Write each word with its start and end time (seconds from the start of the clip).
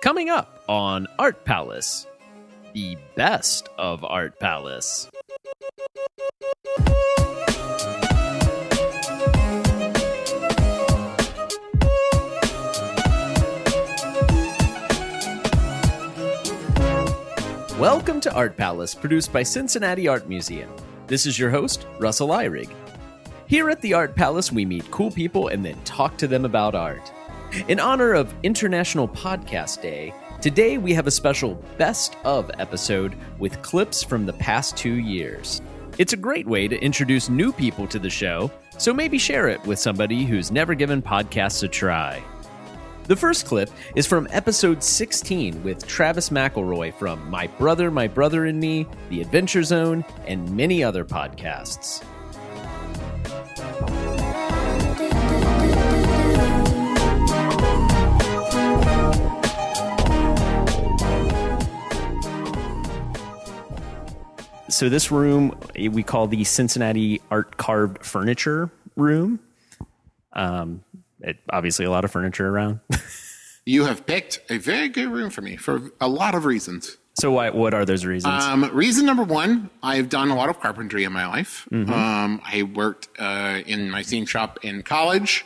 Coming 0.00 0.30
up 0.30 0.62
on 0.68 1.08
Art 1.18 1.44
Palace, 1.44 2.06
the 2.72 2.96
best 3.16 3.68
of 3.78 4.04
Art 4.04 4.38
Palace. 4.38 5.10
Welcome 17.76 18.20
to 18.20 18.32
Art 18.32 18.56
Palace, 18.56 18.94
produced 18.94 19.32
by 19.32 19.42
Cincinnati 19.42 20.06
Art 20.06 20.28
Museum. 20.28 20.70
This 21.08 21.26
is 21.26 21.40
your 21.40 21.50
host, 21.50 21.88
Russell 21.98 22.28
Ihrig. 22.28 22.70
Here 23.48 23.68
at 23.68 23.80
the 23.80 23.94
Art 23.94 24.14
Palace, 24.14 24.52
we 24.52 24.64
meet 24.64 24.88
cool 24.92 25.10
people 25.10 25.48
and 25.48 25.64
then 25.64 25.82
talk 25.82 26.16
to 26.18 26.28
them 26.28 26.44
about 26.44 26.76
art. 26.76 27.12
In 27.68 27.80
honor 27.80 28.12
of 28.12 28.34
International 28.42 29.08
Podcast 29.08 29.80
Day, 29.80 30.12
today 30.42 30.76
we 30.76 30.92
have 30.92 31.06
a 31.06 31.10
special 31.10 31.54
Best 31.78 32.16
of 32.24 32.50
episode 32.58 33.14
with 33.38 33.62
clips 33.62 34.02
from 34.02 34.26
the 34.26 34.34
past 34.34 34.76
two 34.76 34.96
years. 34.96 35.62
It's 35.96 36.12
a 36.12 36.16
great 36.16 36.46
way 36.46 36.68
to 36.68 36.78
introduce 36.80 37.30
new 37.30 37.50
people 37.52 37.86
to 37.88 37.98
the 37.98 38.10
show, 38.10 38.50
so 38.76 38.92
maybe 38.92 39.16
share 39.16 39.48
it 39.48 39.64
with 39.64 39.78
somebody 39.78 40.24
who's 40.24 40.50
never 40.50 40.74
given 40.74 41.00
podcasts 41.00 41.62
a 41.62 41.68
try. 41.68 42.22
The 43.04 43.16
first 43.16 43.46
clip 43.46 43.70
is 43.96 44.06
from 44.06 44.28
episode 44.30 44.82
16 44.82 45.62
with 45.64 45.86
Travis 45.86 46.28
McElroy 46.28 46.94
from 46.98 47.30
My 47.30 47.46
Brother, 47.46 47.90
My 47.90 48.08
Brother 48.08 48.44
and 48.44 48.60
Me, 48.60 48.86
The 49.08 49.22
Adventure 49.22 49.62
Zone, 49.62 50.04
and 50.26 50.54
many 50.54 50.84
other 50.84 51.04
podcasts. 51.06 52.04
So, 64.78 64.88
this 64.88 65.10
room 65.10 65.58
we 65.76 66.04
call 66.04 66.28
the 66.28 66.44
Cincinnati 66.44 67.20
Art 67.32 67.56
Carved 67.56 68.06
Furniture 68.06 68.70
Room. 68.94 69.40
Um, 70.32 70.84
it, 71.18 71.38
obviously, 71.50 71.84
a 71.84 71.90
lot 71.90 72.04
of 72.04 72.12
furniture 72.12 72.48
around. 72.48 72.78
You 73.66 73.84
have 73.84 74.06
picked 74.06 74.40
a 74.48 74.56
very 74.56 74.88
good 74.88 75.08
room 75.08 75.28
for 75.28 75.42
me 75.42 75.56
for 75.56 75.90
a 76.00 76.08
lot 76.08 76.34
of 76.34 76.46
reasons. 76.46 76.96
so, 77.20 77.32
why, 77.32 77.50
what 77.50 77.74
are 77.74 77.84
those 77.84 78.06
reasons? 78.06 78.42
Um, 78.44 78.64
reason 78.72 79.04
number 79.04 79.24
one, 79.24 79.68
I've 79.82 80.08
done 80.08 80.30
a 80.30 80.36
lot 80.36 80.48
of 80.48 80.58
carpentry 80.60 81.04
in 81.04 81.12
my 81.12 81.26
life. 81.26 81.68
Um, 81.70 82.40
I 82.46 82.62
worked 82.62 83.08
uh, 83.18 83.60
in 83.66 83.90
my 83.90 84.04
theme 84.04 84.24
shop 84.26 84.60
in 84.62 84.84
college. 84.84 85.44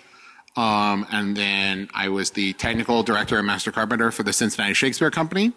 Um, 0.57 1.07
and 1.11 1.35
then 1.37 1.89
I 1.95 2.11
was 2.11 2.31
the 2.31 2.53
technical 2.53 3.03
director 3.03 3.39
and 3.39 3.47
master 3.47 3.73
carpenter 3.73 4.11
for 4.13 4.23
the 4.23 4.33
Cincinnati 4.33 4.75
Shakespeare 4.75 5.11
Company. 5.11 5.53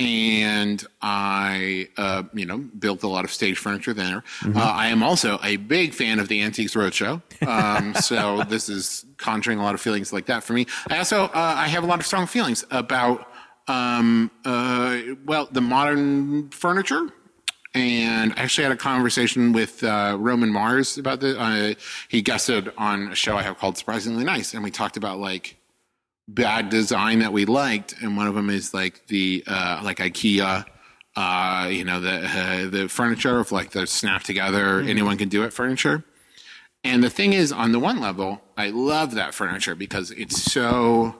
And 0.00 0.84
I, 1.02 1.88
uh, 1.96 2.24
you 2.32 2.46
know, 2.46 2.58
built 2.58 3.04
a 3.04 3.08
lot 3.08 3.24
of 3.24 3.30
stage 3.30 3.58
furniture 3.58 3.94
there. 3.94 4.24
Uh, 4.44 4.58
I 4.58 4.88
am 4.88 5.04
also 5.04 5.38
a 5.44 5.56
big 5.56 5.94
fan 5.94 6.18
of 6.18 6.26
the 6.26 6.42
Antiques 6.42 6.74
Roadshow. 6.74 7.22
Um, 7.46 7.94
so 8.00 8.42
this 8.44 8.68
is 8.68 9.06
conjuring 9.18 9.60
a 9.60 9.62
lot 9.62 9.74
of 9.74 9.80
feelings 9.80 10.12
like 10.12 10.26
that 10.26 10.42
for 10.42 10.52
me. 10.52 10.66
I 10.90 10.98
also, 10.98 11.26
uh, 11.26 11.30
I 11.34 11.68
have 11.68 11.84
a 11.84 11.86
lot 11.86 12.00
of 12.00 12.06
strong 12.06 12.26
feelings 12.26 12.64
about, 12.72 13.28
um, 13.68 14.32
uh, 14.44 14.98
well, 15.24 15.48
the 15.52 15.60
modern 15.60 16.50
furniture. 16.50 17.10
And 17.74 18.32
I 18.36 18.42
actually 18.42 18.64
had 18.64 18.72
a 18.72 18.76
conversation 18.76 19.52
with 19.52 19.82
uh, 19.82 20.16
Roman 20.18 20.50
Mars 20.50 20.96
about 20.96 21.20
this. 21.20 21.36
Uh, 21.36 21.74
he 22.08 22.22
guested 22.22 22.72
on 22.78 23.08
a 23.08 23.14
show 23.16 23.36
I 23.36 23.42
have 23.42 23.58
called 23.58 23.76
Surprisingly 23.76 24.22
Nice, 24.22 24.54
and 24.54 24.62
we 24.62 24.70
talked 24.70 24.96
about 24.96 25.18
like 25.18 25.56
bad 26.28 26.68
design 26.70 27.18
that 27.20 27.32
we 27.32 27.44
liked, 27.44 27.94
and 28.00 28.16
one 28.16 28.26
of 28.26 28.34
them 28.34 28.50
is 28.50 28.72
like 28.74 29.06
the 29.08 29.44
uh, 29.46 29.80
like 29.82 29.98
IKEA, 29.98 30.64
uh, 31.16 31.68
you 31.70 31.84
know, 31.84 32.00
the 32.00 32.24
uh, 32.24 32.70
the 32.70 32.88
furniture 32.88 33.38
of 33.38 33.52
like 33.52 33.70
the 33.70 33.86
snap 33.86 34.22
together, 34.22 34.80
anyone 34.80 35.18
can 35.18 35.28
do 35.28 35.42
it 35.44 35.52
furniture. 35.52 36.04
And 36.84 37.02
the 37.02 37.10
thing 37.10 37.32
is, 37.32 37.50
on 37.50 37.72
the 37.72 37.78
one 37.78 37.98
level, 37.98 38.42
I 38.58 38.68
love 38.68 39.14
that 39.14 39.34
furniture 39.34 39.74
because 39.74 40.10
it's 40.10 40.42
so 40.42 41.16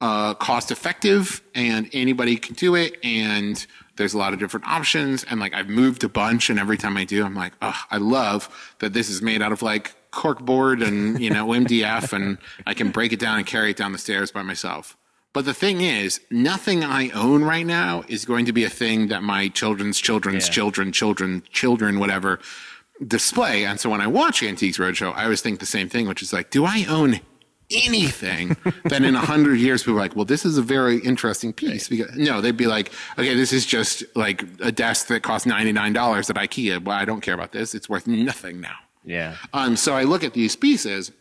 uh, 0.00 0.34
cost 0.34 0.70
effective 0.70 1.42
and 1.54 1.90
anybody 1.92 2.36
can 2.36 2.54
do 2.54 2.76
it. 2.76 2.96
And 3.02 3.66
there's 3.96 4.14
a 4.14 4.18
lot 4.18 4.32
of 4.32 4.38
different 4.38 4.66
options. 4.66 5.24
And 5.24 5.40
like 5.40 5.52
I've 5.52 5.68
moved 5.68 6.04
a 6.04 6.08
bunch, 6.08 6.48
and 6.48 6.60
every 6.60 6.78
time 6.78 6.96
I 6.96 7.04
do, 7.04 7.24
I'm 7.24 7.34
like, 7.34 7.54
oh, 7.60 7.80
I 7.90 7.96
love 7.96 8.74
that 8.78 8.92
this 8.92 9.10
is 9.10 9.20
made 9.20 9.42
out 9.42 9.50
of 9.50 9.62
like 9.62 9.94
cork 10.14 10.40
board 10.40 10.82
and 10.82 11.20
you 11.20 11.30
know 11.30 11.48
MDF, 11.48 12.12
and 12.12 12.38
I 12.66 12.74
can 12.74 12.90
break 12.90 13.12
it 13.12 13.18
down 13.20 13.38
and 13.38 13.46
carry 13.46 13.70
it 13.70 13.76
down 13.76 13.92
the 13.92 13.98
stairs 13.98 14.30
by 14.30 14.42
myself. 14.42 14.96
But 15.32 15.44
the 15.44 15.54
thing 15.54 15.80
is, 15.80 16.20
nothing 16.30 16.84
I 16.84 17.10
own 17.10 17.42
right 17.42 17.66
now 17.66 18.04
is 18.06 18.24
going 18.24 18.46
to 18.46 18.52
be 18.52 18.62
a 18.64 18.70
thing 18.70 19.08
that 19.08 19.22
my 19.24 19.48
children's 19.48 19.98
children's 19.98 20.46
Yeah. 20.46 20.52
children, 20.52 20.92
children, 20.92 21.42
children, 21.50 21.98
whatever, 21.98 22.38
display. 23.04 23.64
And 23.64 23.80
so 23.80 23.90
when 23.90 24.00
I 24.00 24.06
watch 24.06 24.42
Antiques 24.44 24.78
Roadshow, 24.78 25.12
I 25.16 25.24
always 25.24 25.40
think 25.42 25.58
the 25.58 25.66
same 25.66 25.88
thing, 25.88 26.06
which 26.06 26.22
is 26.22 26.32
like, 26.32 26.50
do 26.50 26.64
I 26.64 26.86
own 26.88 27.18
anything 27.70 28.56
that 28.84 29.02
in 29.02 29.16
a 29.16 29.20
hundred 29.20 29.56
years 29.58 29.82
people 29.82 29.94
are 29.98 30.02
like, 30.02 30.14
well, 30.14 30.24
this 30.24 30.44
is 30.44 30.56
a 30.58 30.62
very 30.62 30.98
interesting 30.98 31.52
piece. 31.52 31.88
Because, 31.88 32.14
no, 32.16 32.40
they'd 32.40 32.56
be 32.56 32.66
like, 32.68 32.92
okay, 33.18 33.34
this 33.34 33.52
is 33.52 33.66
just 33.66 34.04
like 34.14 34.44
a 34.60 34.70
desk 34.70 35.08
that 35.08 35.22
costs 35.24 35.46
$99 35.48 36.30
at 36.30 36.36
IKEA. 36.36 36.84
Well, 36.84 36.96
I 36.96 37.04
don't 37.04 37.22
care 37.22 37.34
about 37.34 37.50
this. 37.52 37.74
It's 37.74 37.88
worth 37.88 38.06
nothing 38.06 38.60
now. 38.60 38.76
Yeah. 39.04 39.36
Um, 39.52 39.76
so 39.76 39.94
I 39.94 40.02
look 40.04 40.24
at 40.24 40.32
these 40.32 40.56
pieces, 40.56 41.12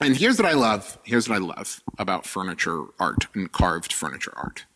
and 0.00 0.16
here's 0.16 0.38
what 0.38 0.46
I 0.46 0.54
love. 0.54 0.98
Here's 1.04 1.28
what 1.28 1.36
I 1.36 1.38
love 1.38 1.82
about 1.98 2.26
furniture 2.26 2.84
art 2.98 3.26
and 3.34 3.50
carved 3.50 3.92
furniture 3.92 4.32
art. 4.36 4.66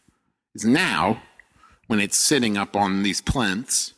Is 0.54 0.64
now 0.64 1.22
when 1.86 2.00
it's 2.00 2.16
sitting 2.16 2.56
up 2.56 2.74
on 2.74 3.02
these 3.02 3.20
plinths, 3.20 3.92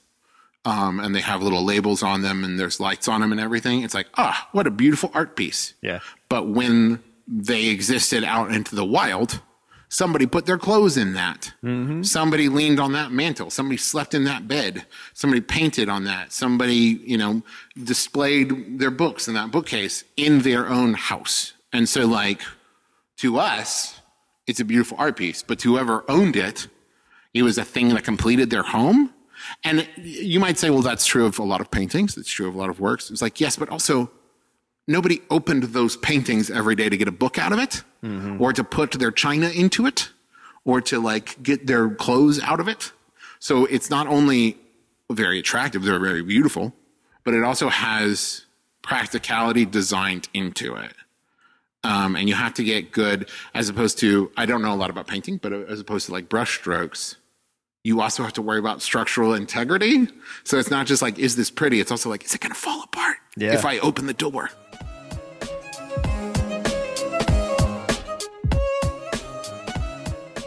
um, 0.65 1.01
and 1.01 1.15
they 1.15 1.21
have 1.21 1.43
little 1.43 1.65
labels 1.65 2.03
on 2.03 2.23
them, 2.23 2.45
and 2.45 2.59
there's 2.59 2.81
lights 2.81 3.09
on 3.09 3.21
them 3.21 3.33
and 3.33 3.41
everything. 3.41 3.83
It's 3.83 3.95
like, 3.95 4.09
ah, 4.17 4.49
what 4.53 4.67
a 4.67 4.71
beautiful 4.71 5.11
art 5.15 5.37
piece. 5.37 5.75
Yeah. 5.83 6.01
But 6.29 6.49
when 6.49 7.03
they 7.27 7.67
existed 7.67 8.25
out 8.25 8.53
into 8.53 8.75
the 8.75 8.85
wild, 8.85 9.41
somebody 9.89 10.27
put 10.27 10.47
their 10.47 10.59
clothes 10.59 10.97
in 10.97 11.15
that. 11.15 11.53
Mm-hmm. 11.63 12.03
Somebody 12.03 12.49
leaned 12.49 12.81
on 12.81 12.93
that 12.93 13.11
mantle. 13.11 13.51
Somebody 13.51 13.79
slept 13.79 14.15
in 14.15 14.25
that 14.25 14.47
bed. 14.47 14.87
Somebody 15.15 15.41
painted 15.41 15.89
on 15.89 16.05
that. 16.05 16.33
Somebody, 16.33 17.01
you 17.05 17.17
know, 17.17 17.43
displayed 17.83 18.79
their 18.79 18.91
books 18.91 19.29
in 19.29 19.35
that 19.35 19.51
bookcase 19.51 20.05
in 20.17 20.41
their 20.41 20.69
own 20.69 20.95
house. 20.95 21.55
And 21.73 21.89
so, 21.89 22.07
like, 22.07 22.43
to 23.19 23.39
us, 23.39 24.01
it's 24.47 24.61
a 24.61 24.65
beautiful 24.65 24.97
art 24.99 25.17
piece, 25.17 25.43
but 25.43 25.59
to 25.61 25.73
whoever 25.73 26.05
owned 26.09 26.37
it, 26.37 26.69
it 27.35 27.43
was 27.43 27.59
a 27.59 27.65
thing 27.65 27.91
that 27.91 28.05
completed 28.05 28.51
their 28.51 28.63
home. 28.63 29.13
And 29.65 29.89
you 29.97 30.41
might 30.41 30.59
say, 30.59 30.71
well, 30.71 30.83
that's 30.83 31.07
true 31.07 31.27
of 31.27 31.39
a 31.39 31.45
lot 31.45 31.61
of 31.61 31.71
paintings. 31.71 32.15
That's 32.15 32.31
true 32.31 32.49
of 32.49 32.55
a 32.55 32.59
lot 32.59 32.71
of 32.71 32.81
works. 32.81 33.11
It's 33.11 33.23
like, 33.23 33.41
yes, 33.41 33.57
but 33.57 33.69
also 33.69 34.11
nobody 34.89 35.21
opened 35.31 35.63
those 35.65 35.97
paintings 35.97 36.51
every 36.51 36.75
day 36.75 36.89
to 36.89 36.97
get 36.97 37.07
a 37.07 37.13
book 37.13 37.39
out 37.39 37.53
of 37.53 37.61
it 37.61 37.85
or 38.41 38.53
to 38.53 38.65
put 38.65 38.91
their 38.93 39.13
china 39.13 39.49
into 39.51 39.87
it 39.87 40.11
or 40.65 40.81
to 40.81 40.99
like 40.99 41.41
get 41.43 41.67
their 41.69 41.89
clothes 41.91 42.41
out 42.41 42.59
of 42.59 42.67
it. 42.69 42.91
So 43.39 43.65
it's 43.67 43.91
not 43.91 44.07
only 44.09 44.57
very 45.11 45.39
attractive, 45.39 45.83
they're 45.85 45.99
very 46.01 46.23
beautiful, 46.23 46.75
but 47.25 47.35
it 47.35 47.45
also 47.45 47.69
has 47.69 48.45
practicality 48.83 49.65
designed 49.65 50.29
into 50.35 50.75
it. 50.75 50.93
Um, 51.85 52.17
and 52.17 52.29
you 52.29 52.35
have 52.35 52.55
to 52.55 52.65
get 52.65 52.91
good 52.91 53.29
as 53.55 53.69
opposed 53.69 53.99
to, 53.99 54.33
I 54.37 54.47
don't 54.47 54.63
know 54.63 54.73
a 54.73 54.77
lot 54.77 54.91
about 54.91 55.07
painting, 55.07 55.37
but 55.37 55.53
as 55.53 55.79
opposed 55.81 56.07
to 56.07 56.13
like 56.13 56.29
brush 56.29 56.59
strokes, 56.59 57.17
you 57.85 58.01
also 58.01 58.23
have 58.25 58.33
to 58.35 58.43
worry 58.43 58.59
about 58.59 58.83
structural 58.83 59.33
integrity. 59.35 60.09
So 60.45 60.59
it's 60.59 60.71
not 60.71 60.87
just 60.87 61.01
like, 61.03 61.19
is 61.19 61.37
this 61.37 61.51
pretty? 61.51 61.79
It's 61.81 61.91
also 61.93 62.09
like, 62.11 62.25
is 62.25 62.35
it 62.35 62.41
going 62.41 62.53
to 62.53 62.59
fall 62.59 62.83
apart 62.83 63.17
Yeah. 63.37 63.55
if 63.55 63.65
I 63.65 63.79
open 63.79 64.07
the 64.07 64.13
door? 64.15 64.51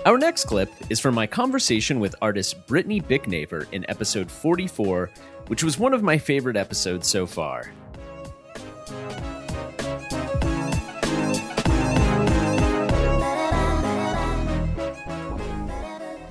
Our 0.03 0.17
next 0.17 0.45
clip 0.45 0.71
is 0.89 0.99
from 0.99 1.13
my 1.13 1.27
conversation 1.27 1.99
with 1.99 2.15
artist 2.23 2.65
Brittany 2.65 2.99
Bicknaver 2.99 3.71
in 3.71 3.87
episode 3.87 4.31
44, 4.31 5.11
which 5.45 5.63
was 5.63 5.77
one 5.77 5.93
of 5.93 6.01
my 6.01 6.17
favorite 6.17 6.57
episodes 6.57 7.07
so 7.07 7.27
far. 7.27 7.71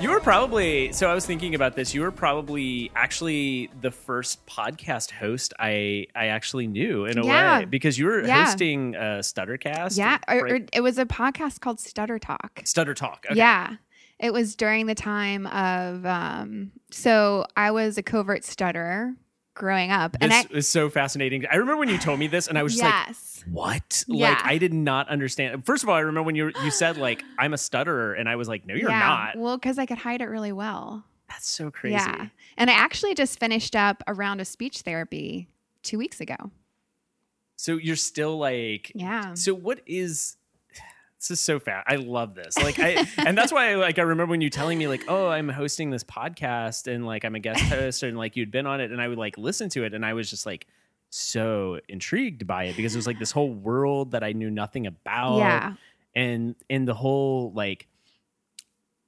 You 0.00 0.08
were 0.10 0.20
probably 0.20 0.92
so 0.92 1.10
I 1.10 1.14
was 1.14 1.26
thinking 1.26 1.54
about 1.54 1.76
this. 1.76 1.94
You 1.94 2.00
were 2.00 2.10
probably 2.10 2.90
actually 2.96 3.68
the 3.82 3.90
first 3.90 4.44
podcast 4.46 5.10
host 5.10 5.52
I 5.58 6.06
I 6.14 6.28
actually 6.28 6.66
knew 6.68 7.04
in 7.04 7.18
a 7.18 7.26
Yeah. 7.26 7.58
way 7.58 7.64
because 7.66 7.98
you 7.98 8.06
were 8.06 8.24
Yeah. 8.26 8.46
hosting 8.46 8.96
uh, 8.96 9.18
Stuttercast. 9.20 9.98
Yeah, 9.98 10.18
or, 10.26 10.48
or 10.48 10.60
it 10.72 10.80
was 10.80 10.96
a 10.98 11.04
podcast 11.04 11.60
called 11.60 11.80
Stutter 11.80 12.18
Talk. 12.18 12.62
Stutter 12.64 12.94
Talk. 12.94 13.26
Okay. 13.30 13.36
Yeah. 13.38 13.74
It 14.18 14.32
was 14.32 14.56
during 14.56 14.86
the 14.86 14.94
time 14.94 15.46
of 15.48 16.06
um 16.06 16.72
so 16.90 17.44
I 17.54 17.70
was 17.70 17.98
a 17.98 18.02
covert 18.02 18.42
stutterer 18.44 19.14
growing 19.54 19.90
up. 19.90 20.16
and 20.20 20.32
I 20.32 20.42
This 20.44 20.52
is 20.52 20.68
so 20.68 20.88
fascinating. 20.90 21.44
I 21.50 21.56
remember 21.56 21.78
when 21.78 21.88
you 21.88 21.98
told 21.98 22.18
me 22.18 22.26
this, 22.26 22.46
and 22.48 22.56
I 22.58 22.62
was 22.62 22.76
just 22.76 22.84
like, 22.84 23.16
"What?" 23.52 24.04
Yeah. 24.08 24.30
Like 24.30 24.44
I 24.44 24.58
did 24.58 24.72
not 24.72 25.08
understand. 25.08 25.64
First 25.66 25.82
of 25.82 25.88
all, 25.88 25.94
I 25.96 26.00
remember 26.00 26.22
when 26.22 26.34
you 26.36 26.52
you 26.64 26.70
said 26.70 26.96
like, 26.96 27.22
"I'm 27.38 27.52
a 27.52 27.58
stutterer," 27.58 28.14
and 28.14 28.28
I 28.28 28.36
was 28.36 28.48
like, 28.48 28.66
"No, 28.66 28.74
you're 28.74 28.90
yeah. 28.90 28.98
not." 28.98 29.36
Well, 29.36 29.56
because 29.56 29.78
I 29.78 29.86
could 29.86 29.98
hide 29.98 30.20
it 30.20 30.26
really 30.26 30.52
well. 30.52 31.04
That's 31.28 31.48
so 31.48 31.70
crazy. 31.70 31.94
Yeah. 31.94 32.26
And 32.56 32.68
I 32.70 32.72
actually 32.74 33.14
just 33.14 33.38
finished 33.38 33.76
up 33.76 34.02
a 34.06 34.14
round 34.14 34.40
of 34.40 34.46
speech 34.48 34.80
therapy 34.80 35.48
two 35.82 35.96
weeks 35.98 36.20
ago. 36.20 36.50
So 37.56 37.76
you're 37.76 37.94
still 37.96 38.38
like, 38.38 38.90
Yeah. 38.94 39.34
so 39.34 39.54
what 39.54 39.80
is? 39.86 40.36
This 41.20 41.32
is 41.32 41.40
so 41.40 41.60
fast. 41.60 41.86
I 41.86 41.96
love 41.96 42.34
this. 42.34 42.56
Like 42.56 42.78
I, 42.78 43.06
and 43.18 43.36
that's 43.36 43.52
why 43.52 43.74
like 43.74 43.98
I 43.98 44.02
remember 44.02 44.30
when 44.30 44.40
you 44.40 44.48
telling 44.48 44.78
me 44.78 44.88
like, 44.88 45.04
oh, 45.06 45.28
I'm 45.28 45.50
hosting 45.50 45.90
this 45.90 46.02
podcast 46.02 46.90
and 46.90 47.04
like 47.04 47.24
I'm 47.24 47.34
a 47.34 47.40
guest 47.40 47.60
host 47.64 48.02
and 48.02 48.16
like 48.16 48.36
you'd 48.36 48.50
been 48.50 48.66
on 48.66 48.80
it 48.80 48.90
and 48.90 49.02
I 49.02 49.06
would 49.08 49.18
like 49.18 49.36
listen 49.36 49.68
to 49.70 49.84
it 49.84 49.92
and 49.92 50.04
I 50.04 50.14
was 50.14 50.30
just 50.30 50.46
like 50.46 50.66
so 51.10 51.78
intrigued 51.88 52.46
by 52.46 52.64
it 52.64 52.76
because 52.76 52.94
it 52.94 52.98
was 52.98 53.06
like 53.06 53.18
this 53.18 53.32
whole 53.32 53.52
world 53.52 54.12
that 54.12 54.24
I 54.24 54.32
knew 54.32 54.50
nothing 54.50 54.86
about. 54.86 55.38
yeah. 55.38 55.74
and 56.14 56.54
and 56.70 56.88
the 56.88 56.94
whole 56.94 57.52
like 57.52 57.86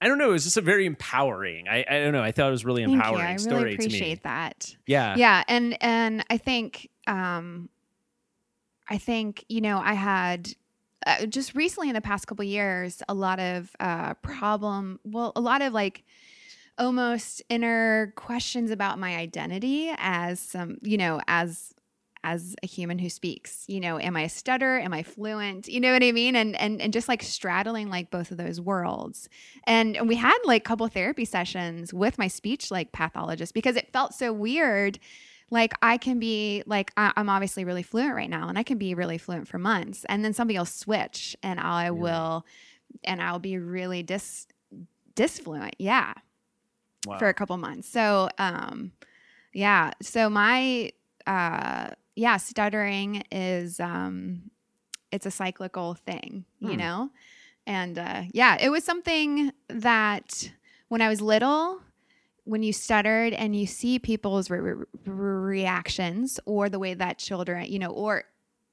I 0.02 0.08
don't 0.08 0.18
know, 0.18 0.30
it 0.30 0.32
was 0.32 0.44
just 0.44 0.56
a 0.56 0.62
very 0.62 0.84
empowering. 0.84 1.68
I, 1.68 1.84
I 1.88 2.00
don't 2.00 2.12
know. 2.12 2.22
I 2.22 2.32
thought 2.32 2.48
it 2.48 2.50
was 2.50 2.64
really 2.64 2.82
empowering 2.82 3.24
I 3.24 3.36
story 3.36 3.62
really 3.62 3.74
appreciate 3.74 4.24
that. 4.24 4.76
Yeah. 4.86 5.14
yeah 5.16 5.44
and 5.48 5.78
and 5.80 6.26
i 6.28 6.36
think 6.36 6.90
um 7.06 7.70
i 8.90 8.98
think 8.98 9.44
you 9.48 9.62
know 9.62 9.78
i 9.78 9.94
had 9.94 10.52
uh, 11.06 11.26
just 11.26 11.54
recently 11.54 11.88
in 11.88 11.94
the 11.94 12.00
past 12.00 12.26
couple 12.26 12.44
years 12.44 13.02
a 13.08 13.14
lot 13.14 13.38
of 13.38 13.74
uh 13.80 14.14
problem 14.14 15.00
well 15.04 15.32
a 15.36 15.40
lot 15.40 15.62
of 15.62 15.72
like 15.72 16.04
almost 16.78 17.42
inner 17.48 18.12
questions 18.16 18.70
about 18.70 18.98
my 18.98 19.16
identity 19.16 19.92
as 19.98 20.40
some 20.40 20.78
you 20.82 20.96
know 20.96 21.20
as 21.28 21.74
as 22.24 22.54
a 22.62 22.66
human 22.66 22.98
who 22.98 23.08
speaks 23.08 23.64
you 23.66 23.80
know 23.80 23.98
am 23.98 24.16
i 24.16 24.22
a 24.22 24.28
stutter? 24.28 24.78
Am 24.78 24.92
i 24.92 25.02
fluent? 25.02 25.68
You 25.68 25.80
know 25.80 25.92
what 25.92 26.02
i 26.02 26.12
mean? 26.12 26.36
And 26.36 26.56
and 26.56 26.80
and 26.80 26.92
just 26.92 27.08
like 27.08 27.22
straddling 27.22 27.88
like 27.88 28.10
both 28.10 28.30
of 28.30 28.36
those 28.36 28.60
worlds. 28.60 29.28
And, 29.64 29.96
and 29.96 30.08
we 30.08 30.16
had 30.16 30.38
like 30.44 30.64
couple 30.64 30.86
therapy 30.88 31.24
sessions 31.24 31.92
with 31.92 32.18
my 32.18 32.28
speech 32.28 32.70
like 32.70 32.92
pathologist 32.92 33.54
because 33.54 33.76
it 33.76 33.92
felt 33.92 34.14
so 34.14 34.32
weird 34.32 34.98
like 35.52 35.72
i 35.82 35.96
can 35.98 36.18
be 36.18 36.62
like 36.66 36.90
I, 36.96 37.12
i'm 37.16 37.28
obviously 37.28 37.64
really 37.64 37.82
fluent 37.84 38.14
right 38.14 38.30
now 38.30 38.48
and 38.48 38.58
i 38.58 38.62
can 38.62 38.78
be 38.78 38.94
really 38.94 39.18
fluent 39.18 39.46
for 39.46 39.58
months 39.58 40.04
and 40.08 40.24
then 40.24 40.32
somebody 40.32 40.58
will 40.58 40.64
switch 40.64 41.36
and 41.42 41.60
i 41.60 41.90
will 41.90 42.44
and 43.04 43.22
i'll 43.22 43.38
be 43.38 43.58
really 43.58 44.02
dis 44.02 44.46
disfluent 45.14 45.76
yeah 45.78 46.14
Wow. 47.04 47.18
for 47.18 47.28
a 47.28 47.34
couple 47.34 47.56
months. 47.56 47.88
So, 47.88 48.28
um, 48.38 48.92
yeah. 49.52 49.90
So 50.00 50.30
my, 50.30 50.92
uh, 51.26 51.90
yeah, 52.14 52.36
stuttering 52.36 53.24
is, 53.32 53.80
um, 53.80 54.50
it's 55.10 55.26
a 55.26 55.30
cyclical 55.32 55.94
thing, 55.94 56.44
you 56.60 56.70
Hmm. 56.74 56.76
know? 56.76 57.10
And, 57.66 57.98
uh, 57.98 58.22
yeah, 58.32 58.56
it 58.60 58.70
was 58.70 58.84
something 58.84 59.52
that 59.68 60.52
when 60.88 61.00
I 61.02 61.08
was 61.08 61.20
little, 61.20 61.80
when 62.44 62.62
you 62.62 62.72
stuttered 62.72 63.32
and 63.32 63.54
you 63.54 63.66
see 63.66 63.98
people's 63.98 64.50
re- 64.50 64.60
re- 64.60 64.84
reactions 65.06 66.40
or 66.44 66.68
the 66.68 66.78
way 66.78 66.94
that 66.94 67.18
children, 67.18 67.66
you 67.66 67.78
know, 67.78 67.90
or, 67.90 68.24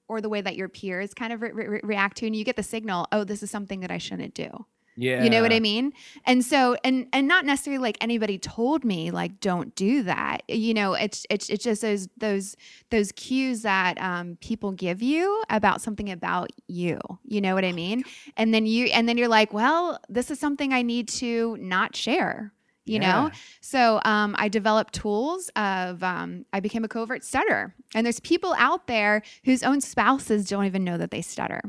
or 0.07 0.21
the 0.21 0.29
way 0.29 0.41
that 0.41 0.55
your 0.55 0.69
peers 0.69 1.13
kind 1.13 1.31
of 1.33 1.41
re- 1.41 1.51
re- 1.51 1.81
react 1.83 2.17
to, 2.17 2.25
and 2.25 2.35
you 2.35 2.43
get 2.43 2.55
the 2.55 2.63
signal, 2.63 3.07
oh, 3.11 3.23
this 3.23 3.43
is 3.43 3.51
something 3.51 3.81
that 3.81 3.91
I 3.91 3.99
shouldn't 3.99 4.33
do. 4.33 4.65
yeah. 4.97 5.23
You 5.23 5.29
know 5.29 5.41
what 5.41 5.53
I 5.53 5.59
mean? 5.59 5.93
And 6.25 6.43
so 6.43 6.75
and 6.83 7.07
and 7.13 7.27
not 7.27 7.45
necessarily 7.45 7.81
like 7.81 7.97
anybody 8.01 8.37
told 8.37 8.83
me 8.83 9.11
like 9.11 9.39
don't 9.39 9.73
do 9.75 10.03
that. 10.03 10.41
You 10.49 10.73
know, 10.73 10.93
it's 10.93 11.25
it's 11.29 11.47
it's 11.49 11.63
just 11.63 11.81
those 11.81 12.09
those 12.17 12.55
those 12.89 13.11
cues 13.13 13.61
that 13.61 14.01
um 14.01 14.37
people 14.41 14.71
give 14.73 15.01
you 15.01 15.41
about 15.49 15.79
something 15.81 16.09
about 16.11 16.49
you. 16.67 16.99
You 17.23 17.39
know 17.39 17.53
what 17.53 17.63
I 17.63 17.71
mean? 17.71 18.03
And 18.35 18.53
then 18.53 18.65
you 18.65 18.87
and 18.87 19.07
then 19.07 19.17
you're 19.17 19.29
like, 19.29 19.53
well, 19.53 19.99
this 20.09 20.31
is 20.31 20.39
something 20.39 20.73
I 20.73 20.81
need 20.81 21.07
to 21.19 21.55
not 21.61 21.95
share. 21.95 22.51
You 22.89 22.99
know? 22.99 23.31
So 23.61 24.01
um, 24.05 24.35
I 24.37 24.47
developed 24.49 24.93
tools 24.93 25.49
of 25.55 26.03
um, 26.03 26.45
I 26.53 26.59
became 26.59 26.83
a 26.83 26.87
covert 26.87 27.23
stutter, 27.23 27.73
and 27.93 28.05
there's 28.05 28.19
people 28.19 28.55
out 28.57 28.87
there 28.87 29.21
whose 29.45 29.63
own 29.63 29.81
spouses 29.81 30.47
don't 30.47 30.65
even 30.65 30.83
know 30.83 30.97
that 30.97 31.11
they 31.11 31.21
stutter 31.21 31.61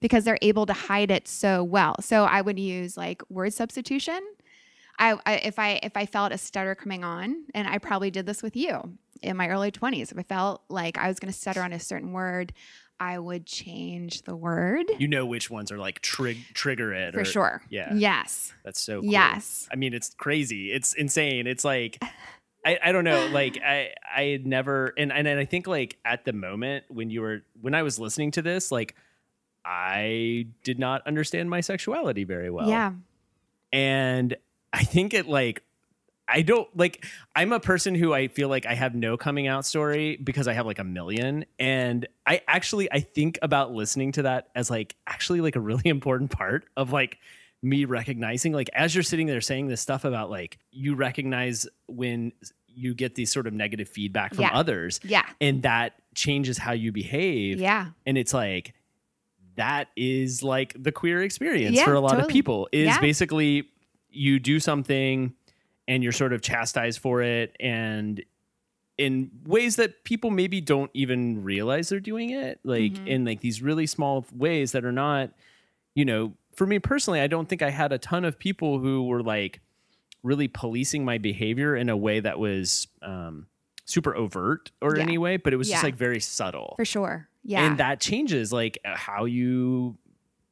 because 0.00 0.24
they're 0.24 0.38
able 0.42 0.66
to 0.66 0.72
hide 0.72 1.10
it 1.10 1.26
so 1.26 1.64
well. 1.64 1.96
So 2.00 2.24
I 2.24 2.40
would 2.40 2.58
use 2.58 2.96
like 2.96 3.22
word 3.30 3.52
substitution. 3.52 4.20
I, 4.98 5.18
I 5.26 5.34
if 5.36 5.58
I 5.58 5.80
if 5.82 5.96
I 5.96 6.06
felt 6.06 6.32
a 6.32 6.38
stutter 6.38 6.74
coming 6.74 7.04
on, 7.04 7.44
and 7.54 7.68
I 7.68 7.78
probably 7.78 8.10
did 8.10 8.26
this 8.26 8.42
with 8.42 8.56
you 8.56 8.98
in 9.22 9.36
my 9.36 9.48
early 9.48 9.70
20s. 9.70 10.12
If 10.12 10.18
I 10.18 10.22
felt 10.22 10.62
like 10.68 10.98
I 10.98 11.08
was 11.08 11.18
going 11.18 11.32
to 11.32 11.38
stutter 11.38 11.62
on 11.62 11.72
a 11.72 11.80
certain 11.80 12.12
word, 12.12 12.52
I 12.98 13.18
would 13.18 13.44
change 13.46 14.22
the 14.22 14.34
word 14.34 14.86
You 14.98 15.06
know 15.08 15.26
which 15.26 15.50
ones 15.50 15.70
are 15.70 15.78
like 15.78 16.00
trig- 16.00 16.54
trigger 16.54 16.92
it 16.94 17.14
for 17.14 17.20
or- 17.20 17.24
sure. 17.24 17.62
Yeah. 17.68 17.92
Yes. 17.94 18.54
That's 18.64 18.80
so 18.80 19.00
cool. 19.02 19.10
Yes. 19.10 19.68
I 19.70 19.76
mean, 19.76 19.92
it's 19.92 20.14
crazy. 20.14 20.72
It's 20.72 20.94
insane. 20.94 21.46
It's 21.46 21.64
like 21.64 22.02
I, 22.64 22.78
I 22.82 22.92
don't 22.92 23.04
know. 23.04 23.28
Like 23.28 23.58
I 23.64 23.90
I 24.14 24.22
had 24.24 24.46
never 24.46 24.92
and, 24.96 25.12
and 25.12 25.28
and 25.28 25.38
I 25.38 25.44
think 25.44 25.66
like 25.66 25.98
at 26.04 26.24
the 26.24 26.32
moment 26.32 26.84
when 26.88 27.10
you 27.10 27.20
were 27.20 27.42
when 27.60 27.74
I 27.74 27.82
was 27.82 27.98
listening 27.98 28.30
to 28.32 28.42
this, 28.42 28.72
like 28.72 28.94
I 29.64 30.46
did 30.64 30.78
not 30.78 31.06
understand 31.06 31.50
my 31.50 31.60
sexuality 31.60 32.24
very 32.24 32.50
well. 32.50 32.68
yeah. 32.68 32.92
And 33.72 34.36
I 34.72 34.84
think 34.84 35.12
it 35.12 35.26
like 35.28 35.62
I 36.28 36.42
don't 36.42 36.68
like 36.76 37.04
I'm 37.34 37.52
a 37.52 37.60
person 37.60 37.94
who 37.94 38.12
I 38.12 38.28
feel 38.28 38.48
like 38.48 38.66
I 38.66 38.74
have 38.74 38.94
no 38.94 39.16
coming 39.16 39.46
out 39.46 39.64
story 39.64 40.16
because 40.16 40.48
I 40.48 40.54
have 40.54 40.66
like 40.66 40.78
a 40.80 40.84
million 40.84 41.44
and 41.58 42.06
I 42.26 42.40
actually 42.48 42.90
I 42.90 43.00
think 43.00 43.38
about 43.42 43.72
listening 43.72 44.12
to 44.12 44.22
that 44.22 44.48
as 44.54 44.68
like 44.70 44.96
actually 45.06 45.40
like 45.40 45.54
a 45.56 45.60
really 45.60 45.82
important 45.88 46.30
part 46.32 46.64
of 46.76 46.92
like 46.92 47.18
me 47.62 47.84
recognizing 47.84 48.52
like 48.52 48.68
as 48.74 48.94
you're 48.94 49.02
sitting 49.04 49.26
there 49.26 49.40
saying 49.40 49.68
this 49.68 49.80
stuff 49.80 50.04
about 50.04 50.28
like 50.30 50.58
you 50.72 50.94
recognize 50.94 51.66
when 51.86 52.32
you 52.66 52.92
get 52.94 53.14
these 53.14 53.32
sort 53.32 53.46
of 53.46 53.52
negative 53.54 53.88
feedback 53.88 54.34
from 54.34 54.42
Yeah. 54.42 54.50
others 54.52 55.00
Yeah. 55.04 55.24
and 55.40 55.62
that 55.62 55.94
changes 56.14 56.58
how 56.58 56.72
you 56.72 56.92
behave 56.92 57.60
Yeah. 57.60 57.88
and 58.04 58.18
it's 58.18 58.34
like 58.34 58.74
that 59.56 59.88
is 59.96 60.42
like 60.42 60.74
the 60.78 60.92
queer 60.92 61.22
experience 61.22 61.76
Yeah, 61.76 61.84
for 61.84 61.94
a 61.94 62.00
lot 62.00 62.20
of 62.20 62.28
people 62.28 62.68
is 62.72 62.86
Yeah. 62.86 63.00
basically 63.00 63.68
you 64.10 64.38
do 64.38 64.60
something 64.60 65.32
and 65.88 66.02
you're 66.02 66.12
sort 66.12 66.32
of 66.32 66.40
chastised 66.42 66.98
for 67.00 67.22
it 67.22 67.54
and 67.60 68.22
in 68.98 69.30
ways 69.44 69.76
that 69.76 70.04
people 70.04 70.30
maybe 70.30 70.60
don't 70.60 70.90
even 70.94 71.42
realize 71.44 71.88
they're 71.90 72.00
doing 72.00 72.30
it 72.30 72.58
like 72.64 72.92
Mhm. 72.92 73.06
in 73.06 73.24
like 73.24 73.40
these 73.40 73.60
really 73.62 73.86
small 73.86 74.24
ways 74.32 74.72
that 74.72 74.84
are 74.84 74.92
not 74.92 75.30
you 75.94 76.04
know 76.04 76.32
for 76.54 76.66
me 76.66 76.78
personally 76.78 77.20
i 77.20 77.26
don't 77.26 77.48
think 77.48 77.60
i 77.62 77.70
had 77.70 77.92
a 77.92 77.98
ton 77.98 78.24
of 78.24 78.38
people 78.38 78.78
who 78.78 79.04
were 79.06 79.22
like 79.22 79.60
really 80.22 80.48
policing 80.48 81.04
my 81.04 81.18
behavior 81.18 81.76
in 81.76 81.88
a 81.90 81.96
way 81.96 82.20
that 82.20 82.38
was 82.38 82.88
um 83.02 83.46
super 83.84 84.16
overt 84.16 84.72
or 84.80 84.96
Yeah. 84.96 85.02
any 85.02 85.18
way 85.18 85.36
but 85.36 85.52
it 85.52 85.56
was 85.56 85.68
just 85.68 85.84
like 85.84 85.94
very 85.94 86.18
subtle 86.20 86.74
For 86.76 86.84
sure. 86.84 87.28
Yeah. 87.44 87.64
and 87.68 87.78
that 87.78 88.00
changes 88.00 88.50
like 88.52 88.78
how 88.84 89.26
you 89.26 89.98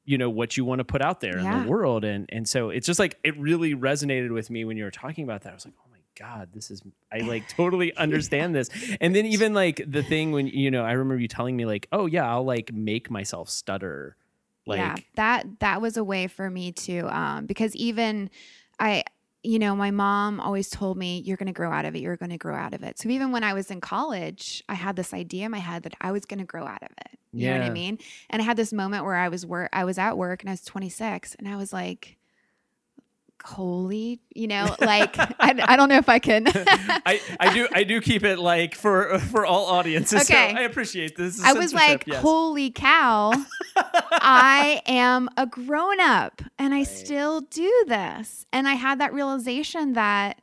you 0.04 0.18
know 0.18 0.30
what 0.30 0.56
you 0.56 0.64
want 0.64 0.80
to 0.80 0.84
put 0.84 1.02
out 1.02 1.20
there 1.20 1.38
in 1.38 1.62
the 1.62 1.68
world. 1.68 2.04
And 2.04 2.28
and 2.30 2.48
so 2.48 2.70
it's 2.70 2.86
just 2.86 2.98
like 2.98 3.18
it 3.24 3.36
really 3.38 3.74
resonated 3.74 4.32
with 4.32 4.50
me 4.50 4.64
when 4.64 4.76
you 4.76 4.84
were 4.84 4.90
talking 4.90 5.24
about 5.24 5.42
that. 5.42 5.50
I 5.50 5.54
was 5.54 5.64
like 5.64 5.74
oh 5.78 5.90
my 5.90 5.98
god 6.16 6.50
this 6.52 6.70
is 6.70 6.80
i 7.12 7.18
like 7.18 7.48
totally 7.48 7.92
understand 7.96 8.54
this. 8.54 8.70
And 9.00 9.16
then 9.16 9.26
even 9.26 9.54
like 9.54 9.82
the 9.86 10.02
thing 10.02 10.32
when 10.32 10.46
you 10.46 10.70
know 10.70 10.84
i 10.84 10.92
remember 10.92 11.20
you 11.20 11.28
telling 11.28 11.56
me 11.56 11.64
like 11.64 11.88
oh 11.90 12.06
yeah 12.06 12.28
i'll 12.28 12.44
like 12.44 12.72
make 12.72 13.10
myself 13.10 13.48
stutter 13.48 14.16
like 14.66 14.78
yeah 14.78 14.94
that 15.16 15.46
that 15.60 15.82
was 15.82 15.96
a 15.96 16.04
way 16.04 16.26
for 16.26 16.48
me 16.48 16.72
to 16.72 17.00
um 17.08 17.46
because 17.46 17.74
even 17.76 18.30
i 18.78 19.02
you 19.44 19.58
know 19.58 19.76
my 19.76 19.90
mom 19.90 20.40
always 20.40 20.70
told 20.70 20.96
me 20.96 21.22
you're 21.24 21.36
going 21.36 21.46
to 21.46 21.52
grow 21.52 21.70
out 21.70 21.84
of 21.84 21.94
it 21.94 22.00
you're 22.00 22.16
going 22.16 22.30
to 22.30 22.38
grow 22.38 22.54
out 22.54 22.74
of 22.74 22.82
it 22.82 22.98
so 22.98 23.08
even 23.08 23.30
when 23.30 23.44
i 23.44 23.52
was 23.52 23.70
in 23.70 23.80
college 23.80 24.64
i 24.68 24.74
had 24.74 24.96
this 24.96 25.12
idea 25.12 25.44
in 25.44 25.50
my 25.50 25.58
head 25.58 25.82
that 25.82 25.94
i 26.00 26.10
was 26.10 26.24
going 26.24 26.38
to 26.38 26.44
grow 26.44 26.66
out 26.66 26.82
of 26.82 26.90
it 26.90 27.18
you 27.32 27.48
know 27.48 27.58
what 27.58 27.66
i 27.66 27.70
mean 27.70 27.98
and 28.30 28.40
i 28.40 28.44
had 28.44 28.56
this 28.56 28.72
moment 28.72 29.04
where 29.04 29.16
i 29.16 29.28
was 29.28 29.44
work 29.44 29.68
i 29.72 29.84
was 29.84 29.98
at 29.98 30.16
work 30.16 30.42
and 30.42 30.50
i 30.50 30.52
was 30.52 30.62
26 30.62 31.34
and 31.36 31.48
i 31.48 31.56
was 31.56 31.72
like 31.72 32.16
holy 33.44 34.20
you 34.34 34.46
know 34.46 34.74
like 34.80 35.18
I, 35.18 35.54
I 35.62 35.76
don't 35.76 35.88
know 35.88 35.98
if 35.98 36.08
i 36.08 36.18
can 36.18 36.46
I, 37.06 37.20
I 37.38 37.52
do 37.52 37.68
I 37.72 37.84
do 37.84 38.00
keep 38.00 38.24
it 38.24 38.38
like 38.38 38.74
for 38.74 39.18
for 39.18 39.44
all 39.44 39.66
audiences. 39.66 40.22
Okay. 40.22 40.52
So 40.52 40.58
I 40.58 40.62
appreciate 40.62 41.16
this. 41.16 41.36
is 41.36 41.44
I 41.44 41.52
was 41.52 41.74
like, 41.74 42.04
yes. 42.06 42.22
holy 42.22 42.70
cow, 42.70 43.32
I 43.76 44.82
am 44.86 45.28
a 45.36 45.46
grown 45.46 46.00
up 46.00 46.42
and 46.58 46.74
I 46.74 46.82
still 46.84 47.40
do 47.42 47.84
this. 47.88 48.46
And 48.52 48.68
I 48.68 48.74
had 48.74 49.00
that 49.00 49.12
realization 49.12 49.94
that 49.94 50.40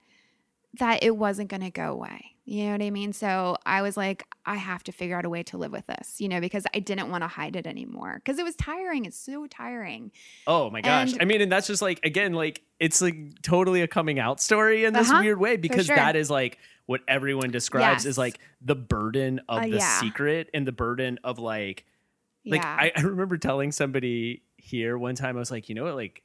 that 0.80 1.04
it 1.04 1.18
wasn't 1.18 1.50
going 1.50 1.62
to 1.62 1.70
go 1.70 1.92
away. 1.92 2.28
You 2.46 2.66
know 2.66 2.72
what 2.72 2.82
I 2.82 2.90
mean? 2.90 3.14
So 3.14 3.58
I 3.66 3.82
was 3.82 3.96
like, 3.98 4.26
I 4.46 4.56
have 4.56 4.84
to 4.86 4.92
figure 4.92 5.18
out 5.18 5.26
a 5.26 5.30
way 5.30 5.44
to 5.44 5.58
live 5.58 5.72
with 5.72 5.86
this, 5.88 6.20
you 6.20 6.28
know, 6.28 6.40
because 6.42 6.66
I 6.74 6.80
didn't 6.80 7.10
want 7.10 7.24
to 7.24 7.28
hide 7.28 7.56
it 7.56 7.68
anymore 7.68 8.16
because 8.24 8.40
it 8.40 8.44
was 8.44 8.56
tiring. 8.56 9.06
It's 9.06 9.18
so 9.18 9.48
tiring. 9.48 10.12
Oh 10.48 10.70
my 10.70 10.82
gosh. 10.82 11.14
And- 11.14 11.22
I 11.22 11.26
mean, 11.26 11.42
and 11.42 11.52
that's 11.52 11.68
just 11.68 11.82
like 11.82 12.00
again, 12.04 12.34
like 12.34 12.62
it's 12.80 13.02
like 13.02 13.16
totally 13.42 13.82
a 13.82 13.88
coming 13.88 14.18
out 14.20 14.42
story 14.42 14.86
in 14.86 14.94
this 14.94 15.10
Uh-huh, 15.10 15.22
weird 15.22 15.40
way 15.40 15.58
because 15.58 15.86
sure. 15.86 15.96
that 15.96 16.16
is 16.16 16.30
like 16.30 16.58
what 16.88 17.02
everyone 17.08 17.52
describes 17.52 18.06
Yes. 18.06 18.12
is 18.12 18.18
like 18.18 18.40
the 18.62 18.76
burden 18.76 19.40
of 19.48 19.60
Uh, 19.60 19.68
the 19.68 19.78
yeah. 19.78 20.00
secret 20.00 20.50
and 20.54 20.66
the 20.68 20.72
burden 20.74 21.20
of 21.24 21.38
like 21.38 21.86
like 22.46 22.62
yeah. 22.62 22.78
I, 22.80 22.92
I 22.96 23.02
remember 23.02 23.38
telling 23.38 23.72
somebody 23.72 24.42
here 24.58 24.98
one 24.98 25.16
time 25.16 25.36
i 25.36 25.40
was 25.40 25.52
like 25.52 25.70
you 25.70 25.76
know 25.76 25.84
what 25.86 25.96
like 25.96 26.22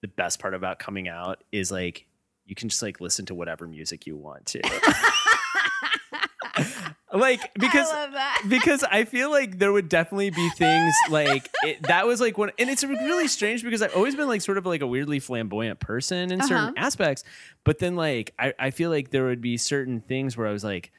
the 0.00 0.08
best 0.08 0.38
part 0.40 0.54
about 0.54 0.78
coming 0.78 1.08
out 1.08 1.42
is 1.52 1.70
like 1.72 2.06
you 2.46 2.54
can 2.54 2.68
just 2.68 2.82
like 2.82 3.00
listen 3.00 3.24
to 3.26 3.34
whatever 3.34 3.66
music 3.66 4.06
you 4.06 4.16
want 4.16 4.46
to 4.46 4.60
like 7.12 7.52
because 7.54 7.88
I 7.90 8.38
because 8.48 8.84
I 8.84 9.04
feel 9.04 9.30
like 9.30 9.58
there 9.58 9.72
would 9.72 9.88
definitely 9.88 10.30
be 10.30 10.48
things 10.50 10.94
like 11.10 11.48
it, 11.64 11.82
that 11.84 12.06
was 12.06 12.20
like 12.20 12.36
one, 12.38 12.52
and 12.58 12.68
it's 12.70 12.84
really 12.84 13.28
strange 13.28 13.62
because 13.64 13.82
I've 13.82 13.94
always 13.96 14.14
been 14.14 14.28
like 14.28 14.40
sort 14.40 14.58
of 14.58 14.66
like 14.66 14.80
a 14.80 14.86
weirdly 14.86 15.18
flamboyant 15.20 15.80
person 15.80 16.30
in 16.30 16.40
certain 16.42 16.56
Uh-huh. 16.56 16.72
aspects, 16.76 17.24
but 17.64 17.78
then 17.78 17.96
like 17.96 18.34
I, 18.38 18.54
I 18.58 18.70
feel 18.70 18.90
like 18.90 19.10
there 19.10 19.24
would 19.24 19.40
be 19.40 19.56
certain 19.56 20.00
things 20.00 20.36
where 20.36 20.46
I 20.46 20.52
was 20.52 20.64
like, 20.64 20.92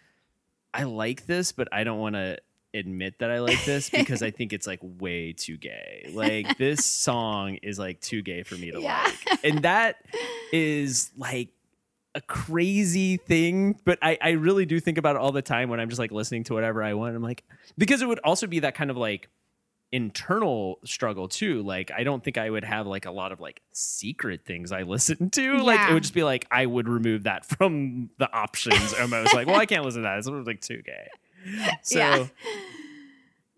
I 0.73 0.83
like 0.83 1.25
this, 1.25 1.51
but 1.51 1.67
I 1.71 1.83
don't 1.83 1.99
want 1.99 2.15
to 2.15 2.37
admit 2.75 3.19
that 3.19 3.31
I 3.31 3.39
like 3.39 3.63
this 3.65 3.89
because 3.89 4.21
I 4.21 4.31
think 4.31 4.53
it's 4.53 4.67
like 4.67 4.79
way 4.81 5.33
too 5.33 5.57
gay. 5.57 6.09
Like 6.13 6.57
this 6.57 6.85
song 6.85 7.55
is 7.63 7.79
like 7.79 8.01
too 8.01 8.21
gay 8.21 8.43
for 8.43 8.55
me 8.55 8.71
to 8.71 8.81
Yeah. 8.81 9.01
like, 9.03 9.39
and 9.43 9.61
that 9.63 9.97
is 10.51 11.11
like 11.17 11.49
a 12.13 12.21
crazy 12.21 13.17
thing, 13.17 13.79
but 13.83 13.99
I, 14.01 14.17
I 14.21 14.29
really 14.31 14.65
do 14.65 14.79
think 14.79 14.97
about 14.97 15.15
it 15.15 15.21
all 15.21 15.31
the 15.31 15.41
time 15.41 15.69
when 15.69 15.79
I'm 15.79 15.89
just 15.89 15.99
like 15.99 16.11
listening 16.11 16.43
to 16.45 16.53
whatever 16.53 16.81
I 16.83 16.93
want. 16.93 17.15
I'm 17.15 17.21
like, 17.23 17.43
because 17.77 18.01
it 18.01 18.07
would 18.07 18.19
also 18.23 18.47
be 18.47 18.59
that 18.59 18.75
kind 18.75 18.89
of 18.89 18.97
like 18.97 19.27
internal 19.91 20.79
struggle 20.83 21.27
too. 21.27 21.61
Like, 21.63 21.91
I 21.95 22.03
don't 22.03 22.23
think 22.23 22.37
I 22.37 22.49
would 22.49 22.63
have 22.63 22.87
like 22.87 23.05
a 23.05 23.11
lot 23.11 23.31
of 23.31 23.39
like 23.39 23.61
secret 23.71 24.45
things 24.45 24.71
I 24.71 24.81
listen 24.83 25.29
to. 25.31 25.57
Like, 25.57 25.89
it 25.89 25.93
would 25.93 26.03
just 26.03 26.13
be 26.13 26.23
like, 26.23 26.45
I 26.51 26.65
would 26.65 26.87
remove 26.89 27.23
that 27.23 27.45
from 27.45 28.09
the 28.17 28.31
options 28.31 28.93
almost. 28.93 29.33
like, 29.33 29.47
well, 29.47 29.55
I 29.59 29.65
can't 29.65 29.83
listen 29.85 30.01
to 30.01 30.07
that. 30.07 30.17
It's 30.17 30.27
like 30.47 30.61
too 30.61 30.81
gay. 30.81 31.07
So, 31.83 31.99
Yeah. 31.99 32.25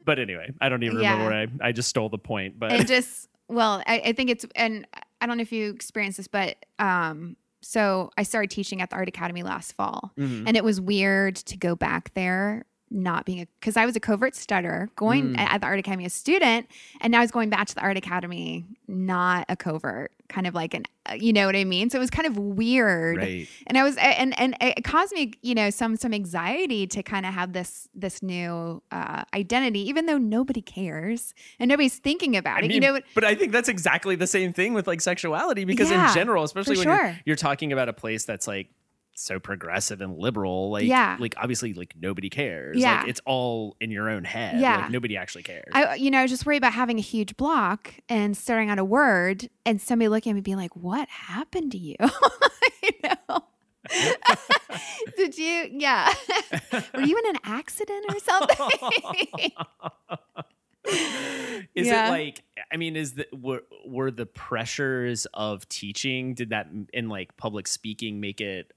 but 0.05 0.19
anyway, 0.19 0.49
I 0.61 0.69
don't 0.69 0.83
even 0.83 0.97
Yeah. 0.99 1.11
remember 1.11 1.25
where 1.25 1.47
I, 1.63 1.69
I 1.69 1.71
just 1.71 1.89
stole 1.89 2.09
the 2.09 2.17
point, 2.17 2.59
but 2.59 2.71
and 2.71 2.87
just 2.95 3.27
well 3.49 3.81
I, 3.87 4.01
I 4.05 4.11
think 4.13 4.29
it's 4.29 4.45
and 4.55 4.85
i 5.21 5.25
don't 5.25 5.37
know 5.37 5.41
if 5.41 5.53
you 5.53 5.69
experienced 5.69 6.17
this 6.17 6.27
but 6.27 6.57
um 6.79 7.37
so 7.61 8.11
i 8.17 8.23
started 8.23 8.51
teaching 8.51 8.81
at 8.81 8.89
the 8.89 8.97
art 8.97 9.07
academy 9.07 9.41
last 9.41 9.71
fall 9.71 10.11
Mhm. 10.17 10.43
and 10.45 10.57
it 10.57 10.65
was 10.65 10.81
weird 10.81 11.37
to 11.37 11.55
go 11.57 11.73
back 11.73 12.13
there 12.13 12.65
not 12.89 13.25
being 13.25 13.41
a 13.41 13.47
because 13.59 13.75
i 13.77 13.85
was 13.85 13.95
a 13.95 13.99
covert 13.99 14.33
stutterer 14.35 14.89
going 14.95 15.33
Mm. 15.35 15.39
at 15.39 15.59
the 15.61 15.67
art 15.67 15.79
academy 15.79 16.05
a 16.05 16.09
student 16.09 16.67
and 17.01 17.11
now 17.11 17.19
i 17.19 17.21
was 17.21 17.31
going 17.31 17.49
back 17.49 17.67
to 17.67 17.75
the 17.75 17.81
art 17.81 17.97
academy 17.97 18.65
not 18.87 19.45
a 19.49 19.55
covert 19.57 20.11
kind 20.29 20.45
of 20.47 20.53
like 20.53 20.73
an 20.73 20.83
uh, 21.09 21.13
you 21.13 21.31
know 21.33 21.45
what 21.45 21.55
i 21.55 21.63
mean 21.63 21.89
so 21.89 21.97
it 21.97 21.99
was 22.01 22.09
kind 22.09 22.25
of 22.27 22.37
weird 22.37 23.17
right. 23.17 23.47
and 23.67 23.77
I 23.77 23.83
was 23.83 23.95
and 23.97 24.37
and 24.39 24.55
it 24.61 24.83
caused 24.83 25.13
me 25.13 25.33
you 25.41 25.55
know 25.55 25.69
some 25.69 25.95
some 25.97 26.13
anxiety 26.13 26.87
to 26.87 27.03
kind 27.03 27.25
of 27.25 27.33
have 27.33 27.53
this 27.53 27.87
this 27.93 28.21
new 28.23 28.81
uh, 28.91 29.23
identity, 29.33 29.87
even 29.89 30.05
though 30.05 30.17
nobody 30.17 30.61
cares 30.61 31.33
and 31.59 31.69
nobody's 31.69 31.97
thinking 31.99 32.35
about 32.35 32.57
I 32.57 32.59
it. 32.59 32.61
mean, 32.63 32.71
you 32.71 32.79
know, 32.79 32.93
what- 32.93 33.03
but 33.15 33.23
I 33.23 33.35
think 33.35 33.51
that's 33.51 33.69
exactly 33.69 34.15
the 34.15 34.27
same 34.27 34.53
thing 34.53 34.73
with 34.73 34.85
like 34.87 35.01
sexuality 35.01 35.65
because 35.65 35.89
Yeah, 35.89 36.07
in 36.09 36.13
general, 36.13 36.43
especially 36.43 36.77
when 36.77 36.87
you're, 36.87 37.19
you're 37.25 37.35
talking 37.35 37.71
about 37.73 37.89
a 37.89 37.93
place 37.93 38.25
that's 38.25 38.47
like 38.47 38.69
so 39.19 39.39
progressive 39.39 39.99
and 40.01 40.17
liberal, 40.17 40.69
like 40.69 40.85
Yeah. 40.85 41.17
like 41.19 41.33
obviously 41.37 41.73
like 41.73 41.95
nobody 41.99 42.29
cares. 42.29 42.77
Yeah. 42.77 42.99
Like 42.99 43.09
it's 43.09 43.21
all 43.25 43.75
in 43.81 43.89
your 43.91 44.09
own 44.09 44.23
head. 44.23 44.59
Yeah. 44.61 44.81
Like 44.81 44.91
nobody 44.91 45.17
actually 45.17 45.43
cares. 45.43 45.71
I 45.73 45.95
you 45.95 46.11
know 46.11 46.25
just 46.27 46.45
worried 46.45 46.57
about 46.57 46.73
having 46.73 46.97
a 46.99 47.01
huge 47.01 47.35
block 47.37 47.93
and 48.09 48.37
staring 48.37 48.69
at 48.69 48.77
a 48.79 48.85
word 48.85 49.49
and 49.65 49.81
somebody 49.81 50.07
looking 50.09 50.31
at 50.31 50.35
me 50.35 50.41
being 50.41 50.57
like, 50.57 50.75
"What 50.75 51.09
happened 51.09 51.71
to 51.71 51.77
you?" 51.77 51.95
you 52.83 52.89
know. 53.03 53.43
Did 55.17 55.37
you? 55.37 55.69
Yeah. 55.71 56.13
Were 56.93 57.01
you 57.01 57.17
in 57.17 57.27
an 57.35 57.37
accident 57.43 58.05
or 58.09 58.19
something? 58.19 59.51
is 61.75 61.87
Yeah. 61.87 62.07
it 62.07 62.11
like 62.11 62.43
I 62.71 62.77
mean, 62.77 62.95
is 62.95 63.13
the 63.15 63.27
were, 63.33 63.63
were 63.85 64.11
the 64.11 64.25
pressures 64.25 65.25
of 65.33 65.67
teaching 65.69 66.33
did 66.33 66.49
that 66.49 66.67
in 66.93 67.09
like 67.09 67.35
public 67.37 67.67
speaking 67.67 68.19
make 68.19 68.41
it 68.41 68.71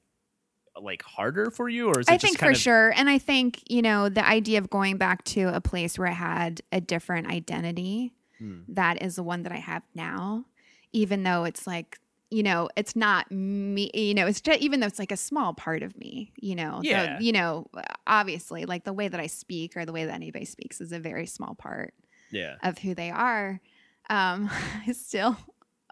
like 0.81 1.03
harder 1.03 1.50
for 1.50 1.69
you 1.69 1.89
or 1.89 2.00
is 2.00 2.09
it 2.09 2.12
I 2.12 2.15
just 2.17 2.25
think 2.25 2.39
for 2.39 2.50
of 2.50 2.57
sure. 2.57 2.93
And 2.97 3.09
I 3.11 3.19
think, 3.19 3.62
you 3.69 3.83
know, 3.83 4.09
the 4.09 4.27
idea 4.27 4.59
of 4.59 4.71
going 4.71 4.97
back 4.99 5.25
to 5.25 5.55
a 5.55 5.61
place 5.61 5.99
where 5.99 6.09
I 6.09 6.12
had 6.12 6.61
a 6.73 6.81
different 6.81 7.27
identity, 7.29 8.12
Hmm. 8.39 8.61
that 8.69 9.03
is 9.03 9.17
the 9.17 9.23
one 9.23 9.43
that 9.43 9.53
I 9.53 9.59
have 9.59 9.83
now, 9.95 10.47
even 10.93 11.23
though 11.25 11.45
it's 11.45 11.67
like, 11.67 11.99
you 12.31 12.43
know, 12.43 12.71
it's 12.77 12.97
not 12.97 13.31
me, 13.31 13.91
you 13.93 14.15
know, 14.15 14.27
it's 14.27 14.41
just, 14.41 14.61
even 14.61 14.81
though 14.81 14.87
it's 14.87 14.99
like 15.00 15.12
a 15.12 15.17
small 15.17 15.53
part 15.53 15.83
of 15.83 15.95
me, 15.99 16.33
you 16.37 16.55
know, 16.55 16.81
Yeah. 16.83 17.19
you 17.21 17.33
know, 17.33 17.67
obviously 18.07 18.65
like 18.65 18.85
the 18.85 18.93
way 18.93 19.09
that 19.09 19.21
I 19.21 19.27
speak 19.27 19.77
or 19.77 19.85
the 19.85 19.93
way 19.93 20.05
that 20.07 20.15
anybody 20.15 20.45
speaks 20.47 20.81
is 20.81 20.93
a 20.93 20.99
very 21.00 21.27
small 21.27 21.55
part 21.55 21.93
yeah. 22.31 22.55
of 22.62 22.79
who 22.79 22.95
they 22.95 23.11
are. 23.11 23.61
Um, 24.09 24.49
I 24.87 24.93
still, 24.93 25.37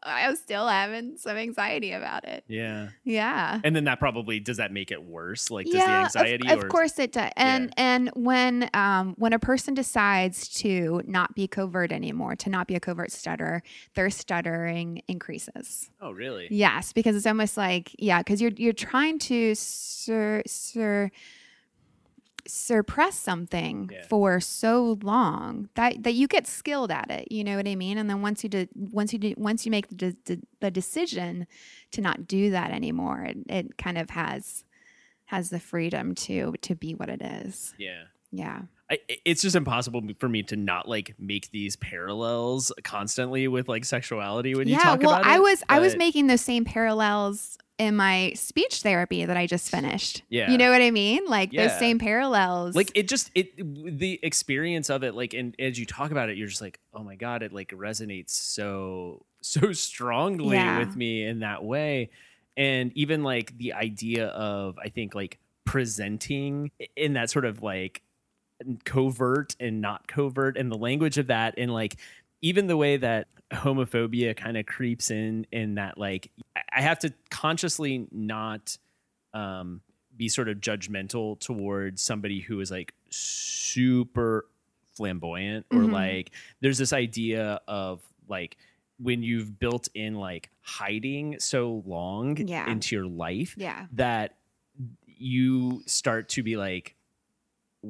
I 0.03 0.29
was 0.29 0.39
still 0.39 0.67
having 0.69 1.17
some 1.17 1.37
anxiety 1.37 1.93
about 1.93 2.25
it. 2.27 2.45
Yeah. 2.49 2.91
Yeah 3.05 3.61
And 3.65 3.75
then 3.75 3.85
that 3.85 3.99
probably 3.99 4.41
does 4.41 4.59
that 4.59 4.73
make 4.73 4.91
it 4.91 5.03
worse? 5.03 5.51
Like 5.51 5.67
does 5.67 5.75
the 5.75 5.81
anxiety 5.81 6.49
Of, 6.49 6.61
or 6.61 6.69
course 6.69 6.99
it 6.99 7.13
does. 7.13 7.31
And 7.37 7.73
and 7.77 8.11
when 8.15 8.71
um 8.75 9.15
when 9.19 9.33
a 9.33 9.39
person 9.39 9.75
decides 9.75 10.49
to 10.61 11.03
not 11.07 11.35
be 11.35 11.47
covert 11.47 11.93
anymore, 11.93 12.37
to 12.37 12.51
not 12.51 12.67
be 12.67 12.75
a 12.75 12.81
covert 12.81 13.13
stutterer, 13.13 13.63
their 13.95 14.11
stuttering 14.11 15.03
increases. 15.09 15.91
Oh 16.01 16.11
really? 16.11 16.49
Yes, 16.51 16.93
because 16.93 17.17
it's 17.17 17.27
almost 17.27 17.57
like 17.57 17.95
yeah, 17.99 18.19
because 18.19 18.41
you're 18.41 18.53
you're 18.57 18.73
trying 18.73 19.19
to 19.21 19.55
sur, 19.55 20.43
sur, 20.47 21.11
suppress 22.49 23.17
something 23.19 23.91
Yeah. 23.93 24.03
for 24.09 24.41
so 24.41 24.99
long 25.03 25.69
that 25.75 26.03
that 26.03 26.15
you 26.15 26.27
get 26.27 26.47
skilled 26.47 26.91
at 26.91 27.11
it. 27.11 27.31
You 27.31 27.45
know 27.45 27.57
what 27.57 27.69
I 27.69 27.75
mean? 27.75 27.99
And 27.99 28.09
then 28.09 28.23
once 28.23 28.43
you 28.43 28.49
do 28.49 28.67
once 28.75 29.13
you 29.13 29.19
do, 29.19 29.35
once 29.37 29.65
you 29.67 29.71
make 29.71 29.89
the, 29.89 30.13
de- 30.25 30.41
the 30.61 30.71
decision 30.71 31.47
to 31.93 32.01
not 32.01 32.27
do 32.27 32.51
that 32.51 32.71
anymore, 32.71 33.23
it, 33.25 33.37
it 33.49 33.79
kind 33.79 33.99
of 33.99 34.11
has 34.11 34.65
has 35.27 35.51
the 35.51 35.61
freedom 35.61 36.15
to 36.15 36.55
to 36.63 36.75
be 36.75 36.93
what 36.95 37.09
it 37.09 37.21
is. 37.23 37.75
Yeah. 37.79 38.05
Yeah. 38.33 38.63
I, 38.91 38.99
it's 39.25 39.43
just 39.43 39.55
impossible 39.55 40.03
for 40.19 40.29
me 40.29 40.43
to 40.45 40.57
not 40.57 40.89
like 40.89 41.15
make 41.19 41.51
these 41.51 41.77
parallels 41.77 42.73
constantly 42.85 43.47
with 43.47 43.69
like 43.69 43.85
sexuality 43.85 44.55
when 44.55 44.67
you 44.67 44.77
talk 44.77 45.01
well, 45.01 45.11
about 45.11 45.27
it. 45.27 45.29
I 45.29 45.41
was 45.41 45.63
I 45.69 45.79
was 45.81 45.97
making 45.97 46.27
those 46.27 46.41
same 46.41 46.65
parallels 46.65 47.59
in 47.79 47.95
my 47.95 48.33
speech 48.35 48.83
therapy 48.83 49.25
that 49.25 49.37
I 49.37 49.47
just 49.47 49.71
finished. 49.71 50.23
Yeah. 50.29 50.51
You 50.51 50.59
know 50.59 50.71
what 50.71 50.83
I 50.83 50.91
mean? 50.91 51.27
Like 51.27 51.53
those 51.53 51.79
same 51.79 51.99
parallels. 51.99 52.75
like 52.75 52.91
it 52.95 53.09
just 53.09 53.31
it 53.35 53.57
the 53.99 54.19
experience 54.23 54.91
of 54.91 55.05
it 55.05 55.15
like 55.15 55.35
and 55.35 55.55
as 55.59 55.79
you 55.79 55.87
talk 55.87 56.11
about 56.11 56.29
it 56.31 56.37
you're 56.37 56.49
just 56.49 56.61
like 56.61 56.81
oh 56.95 57.05
my 57.05 57.15
god 57.15 57.43
it 57.43 57.53
like 57.53 57.71
resonates 57.71 58.31
so 58.31 59.25
so 59.43 59.73
strongly 59.73 60.57
Yeah. 60.57 60.79
with 60.79 60.97
me 60.97 61.25
in 61.25 61.41
that 61.41 61.63
way 61.63 62.11
and 62.57 62.91
even 62.97 63.23
like 63.23 63.57
the 63.57 63.75
idea 63.75 64.27
of 64.29 64.77
i 64.83 64.89
think 64.89 65.15
like 65.15 65.39
presenting 65.65 66.73
in 66.97 67.13
that 67.13 67.31
sort 67.31 67.45
of 67.45 67.63
like 67.63 68.03
covert 68.85 69.55
and 69.61 69.81
not 69.81 70.07
covert 70.09 70.57
and 70.57 70.71
the 70.71 70.77
language 70.77 71.17
of 71.19 71.29
that 71.29 71.55
and 71.59 71.73
like 71.73 71.97
even 72.43 72.67
the 72.67 72.77
way 72.77 72.97
that 72.97 73.29
homophobia 73.53 74.37
kind 74.37 74.57
of 74.57 74.67
creeps 74.67 75.11
in 75.11 75.47
in 75.53 75.77
that 75.77 75.97
like 75.99 76.31
I- 76.73 76.83
have 76.83 76.99
to 77.01 77.13
consciously 77.31 78.07
not 78.11 78.77
um 79.33 79.81
be 80.17 80.29
sort 80.29 80.49
of 80.49 80.59
judgmental 80.59 81.39
towards 81.39 82.03
somebody 82.03 82.41
who 82.41 82.59
is 82.61 82.71
like 82.71 82.93
super 83.11 84.47
flamboyant 84.97 85.65
or 85.71 85.79
Mhm. 85.83 85.93
like 85.93 86.31
there's 86.61 86.79
this 86.79 86.93
idea 86.93 87.61
of 87.69 88.03
like 88.29 88.57
when 88.99 89.23
you've 89.23 89.61
built 89.61 89.89
in 89.95 90.15
like 90.17 90.51
hiding 90.63 91.39
so 91.39 91.85
long 91.87 92.37
Yeah. 92.37 92.69
into 92.69 92.97
your 92.97 93.07
life 93.07 93.55
yeah. 93.57 93.87
that 93.93 94.35
you 95.07 95.83
start 95.87 96.29
to 96.31 96.43
be 96.43 96.57
like 96.57 96.95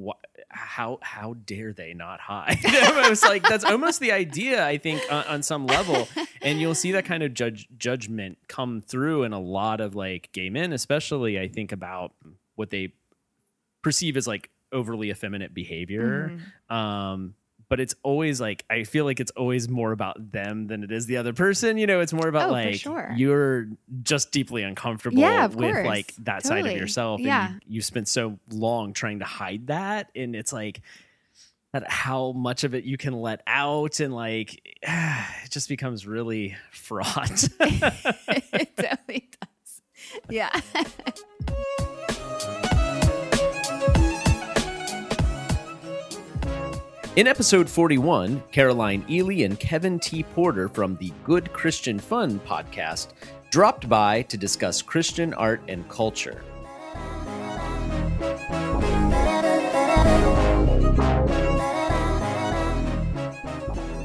what 0.02 0.18
how 0.48 0.98
how 1.02 1.34
dare 1.46 1.72
they 1.72 1.94
not 1.94 2.20
hide? 2.20 2.58
It's 3.10 3.22
like 3.24 3.42
that's 3.42 3.64
almost 3.64 4.00
the 4.00 4.12
idea 4.12 4.64
i 4.64 4.76
think 4.78 5.00
on, 5.10 5.24
on 5.24 5.42
some 5.42 5.66
level. 5.66 6.08
And 6.42 6.60
you'll 6.60 6.74
see 6.74 6.92
that 6.92 7.04
kind 7.04 7.22
of 7.22 7.34
judge 7.34 7.68
judgment 7.78 8.38
come 8.48 8.80
through 8.80 9.24
in 9.24 9.32
a 9.32 9.40
lot 9.40 9.80
of 9.80 9.94
like 9.94 10.30
gay 10.32 10.50
men 10.50 10.72
especially 10.72 11.38
i 11.38 11.48
think 11.48 11.72
about 11.72 12.12
what 12.56 12.70
they 12.70 12.92
perceive 13.82 14.16
as 14.16 14.26
like 14.26 14.50
overly 14.72 15.10
effeminate 15.10 15.54
behavior. 15.54 16.38
Mhm. 16.70 16.74
um 16.74 17.34
but 17.68 17.80
it's 17.80 17.94
always 18.02 18.40
like 18.40 18.64
i 18.70 18.84
feel 18.84 19.04
like 19.04 19.20
it's 19.20 19.30
always 19.32 19.68
more 19.68 19.92
about 19.92 20.32
them 20.32 20.66
than 20.66 20.82
it 20.82 20.90
is 20.92 21.06
the 21.06 21.16
other 21.16 21.32
person 21.32 21.76
you 21.78 21.87
know 21.87 22.00
it's 22.00 22.12
more 22.12 22.28
about 22.28 22.48
Oh, 22.48 22.52
like 22.52 22.75
sure. 22.76 23.12
you're 23.16 23.66
just 24.02 24.32
deeply 24.32 24.62
uncomfortable 24.62 25.18
Yeah, 25.18 25.46
with 25.46 25.58
course. 25.58 25.87
like 25.87 26.14
that 26.25 26.44
side 26.44 26.66
of 26.66 26.72
yourself 26.72 27.20
Yeah. 27.20 27.48
and 27.52 27.62
you, 27.66 27.76
you 27.76 27.82
spent 27.82 28.08
so 28.08 28.38
long 28.50 28.92
trying 28.92 29.18
to 29.20 29.25
hide 29.25 29.66
that 29.68 30.10
and 30.16 30.34
it's 30.34 30.52
like 30.52 30.80
that 31.72 31.90
how 31.90 32.32
much 32.32 32.64
of 32.64 32.75
it 32.75 32.84
you 32.84 32.96
can 32.96 33.12
let 33.12 33.42
out 33.46 34.00
and 34.00 34.14
like 34.14 34.62
it 34.82 35.50
just 35.50 35.68
becomes 35.68 36.06
really 36.06 36.56
fraught 36.70 37.46
it 37.60 38.76
totally 38.76 39.28
does. 39.40 39.82
Yeah. 40.30 40.48
In 47.18 47.26
episode 47.26 47.68
41, 47.68 48.44
Caroline 48.52 49.04
Ely 49.10 49.42
and 49.42 49.58
Kevin 49.58 49.98
T. 49.98 50.22
Porter 50.22 50.68
from 50.68 50.94
the 50.98 51.12
Good 51.25 51.52
Christian 51.52 51.98
Fun 51.98 52.38
podcast 52.38 53.08
dropped 53.50 53.88
by 53.88 54.22
to 54.22 54.37
discuss 54.37 54.80
Christian 54.80 55.34
art 55.34 55.60
and 55.66 55.88
culture. 55.88 56.44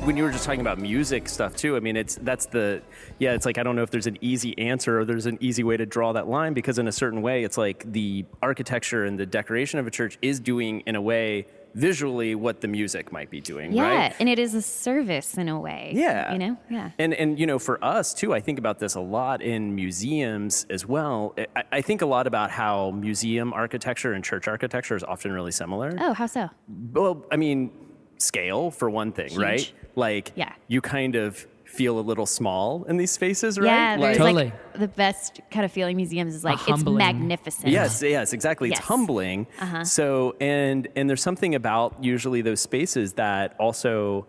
when 0.06 0.18
you 0.18 0.24
were 0.24 0.32
just 0.32 0.44
talking 0.44 0.62
about 0.62 0.80
music 0.80 1.30
stuff 1.30 1.56
too, 1.56 1.78
I 1.78 1.80
mean, 1.80 1.96
it's 1.96 2.16
that's 2.16 2.48
the 2.48 2.82
yeah. 3.20 3.34
It's 3.34 3.46
like 3.46 3.58
I 3.58 3.64
don't 3.64 3.76
know 3.76 3.84
if 3.84 3.90
there's 3.90 4.08
an 4.08 4.18
easy 4.22 4.58
answer 4.58 5.00
or 5.00 5.06
there's 5.06 5.28
an 5.28 5.38
easy 5.40 5.64
way 5.64 5.78
to 5.78 5.86
draw 5.86 6.14
that 6.14 6.28
line 6.28 6.54
because 6.54 6.78
in 6.78 6.88
a 6.88 6.92
certain 6.92 7.22
way, 7.22 7.44
it's 7.44 7.58
like 7.58 7.90
the 7.90 8.26
architecture 8.42 9.06
and 9.06 9.20
the 9.20 9.26
decoration 9.26 9.80
of 9.80 9.88
a 9.88 9.92
church 9.92 10.18
is 10.22 10.40
doing 10.40 10.82
in 10.82 10.96
a 10.96 11.02
way 11.02 11.46
visually 11.76 12.36
what 12.36 12.62
the 12.62 12.68
music 12.68 13.12
might 13.12 13.30
be 13.30 13.42
doing, 13.42 13.72
yeah, 13.74 13.84
right? 13.84 14.16
and 14.20 14.30
it 14.30 14.40
is 14.40 14.54
a 14.54 14.62
service 14.62 15.38
in 15.38 15.50
a 15.50 15.60
way. 15.60 15.92
Yeah. 15.96 16.32
you 16.34 16.40
know, 16.40 16.58
yeah. 16.70 16.92
And 17.00 17.14
and 17.14 17.40
you 17.40 17.46
know, 17.48 17.60
for 17.60 17.84
us 17.84 18.14
too, 18.14 18.34
I 18.34 18.40
think 18.40 18.60
about 18.60 18.80
this 18.80 18.96
a 18.96 19.00
lot 19.02 19.42
in 19.42 19.76
museums 19.76 20.66
as 20.70 20.86
well. 20.88 21.36
I, 21.56 21.64
I 21.72 21.82
think 21.82 22.02
a 22.02 22.06
lot 22.06 22.28
about 22.28 22.52
how 22.52 22.92
museum 22.92 23.54
architecture 23.54 24.14
and 24.14 24.24
church 24.24 24.48
architecture 24.48 24.96
is 24.96 25.04
often 25.04 25.32
really 25.32 25.52
similar. 25.52 25.96
Oh, 26.00 26.14
how 26.14 26.28
so? 26.28 26.50
Well, 26.94 27.26
I 27.32 27.38
mean, 27.38 27.72
scale 28.18 28.72
for 28.72 28.90
one 28.90 29.12
thing, 29.12 29.30
Huge. 29.30 29.38
right? 29.42 29.74
Like, 29.96 30.32
Yeah. 30.36 30.54
you 30.68 30.82
kind 30.82 31.16
of 31.16 31.46
feel 31.74 32.00
a 32.00 32.02
little 32.02 32.26
small 32.26 32.84
in 32.84 32.98
these 32.98 33.12
spaces, 33.12 33.58
right? 33.58 33.66
Yeah, 33.66 33.96
like, 34.00 34.18
Totally. 34.18 34.46
like 34.46 34.74
the 34.74 34.88
best 34.88 35.42
kind 35.50 35.66
of 35.66 35.72
feeling 35.72 35.98
museums 35.98 36.36
is 36.36 36.44
like 36.44 36.60
it's 36.68 36.84
magnificent. 36.86 37.68
Yes, 37.68 38.02
yes, 38.02 38.32
exactly. 38.32 38.70
It's 38.70 38.80
humbling. 38.80 39.48
Uh-huh. 39.60 39.84
So, 39.84 40.36
and 40.40 40.88
and 40.96 41.10
there's 41.10 41.24
something 41.24 41.56
about 41.56 42.04
usually 42.04 42.42
those 42.42 42.62
spaces 42.62 43.14
that 43.14 43.56
also 43.60 44.28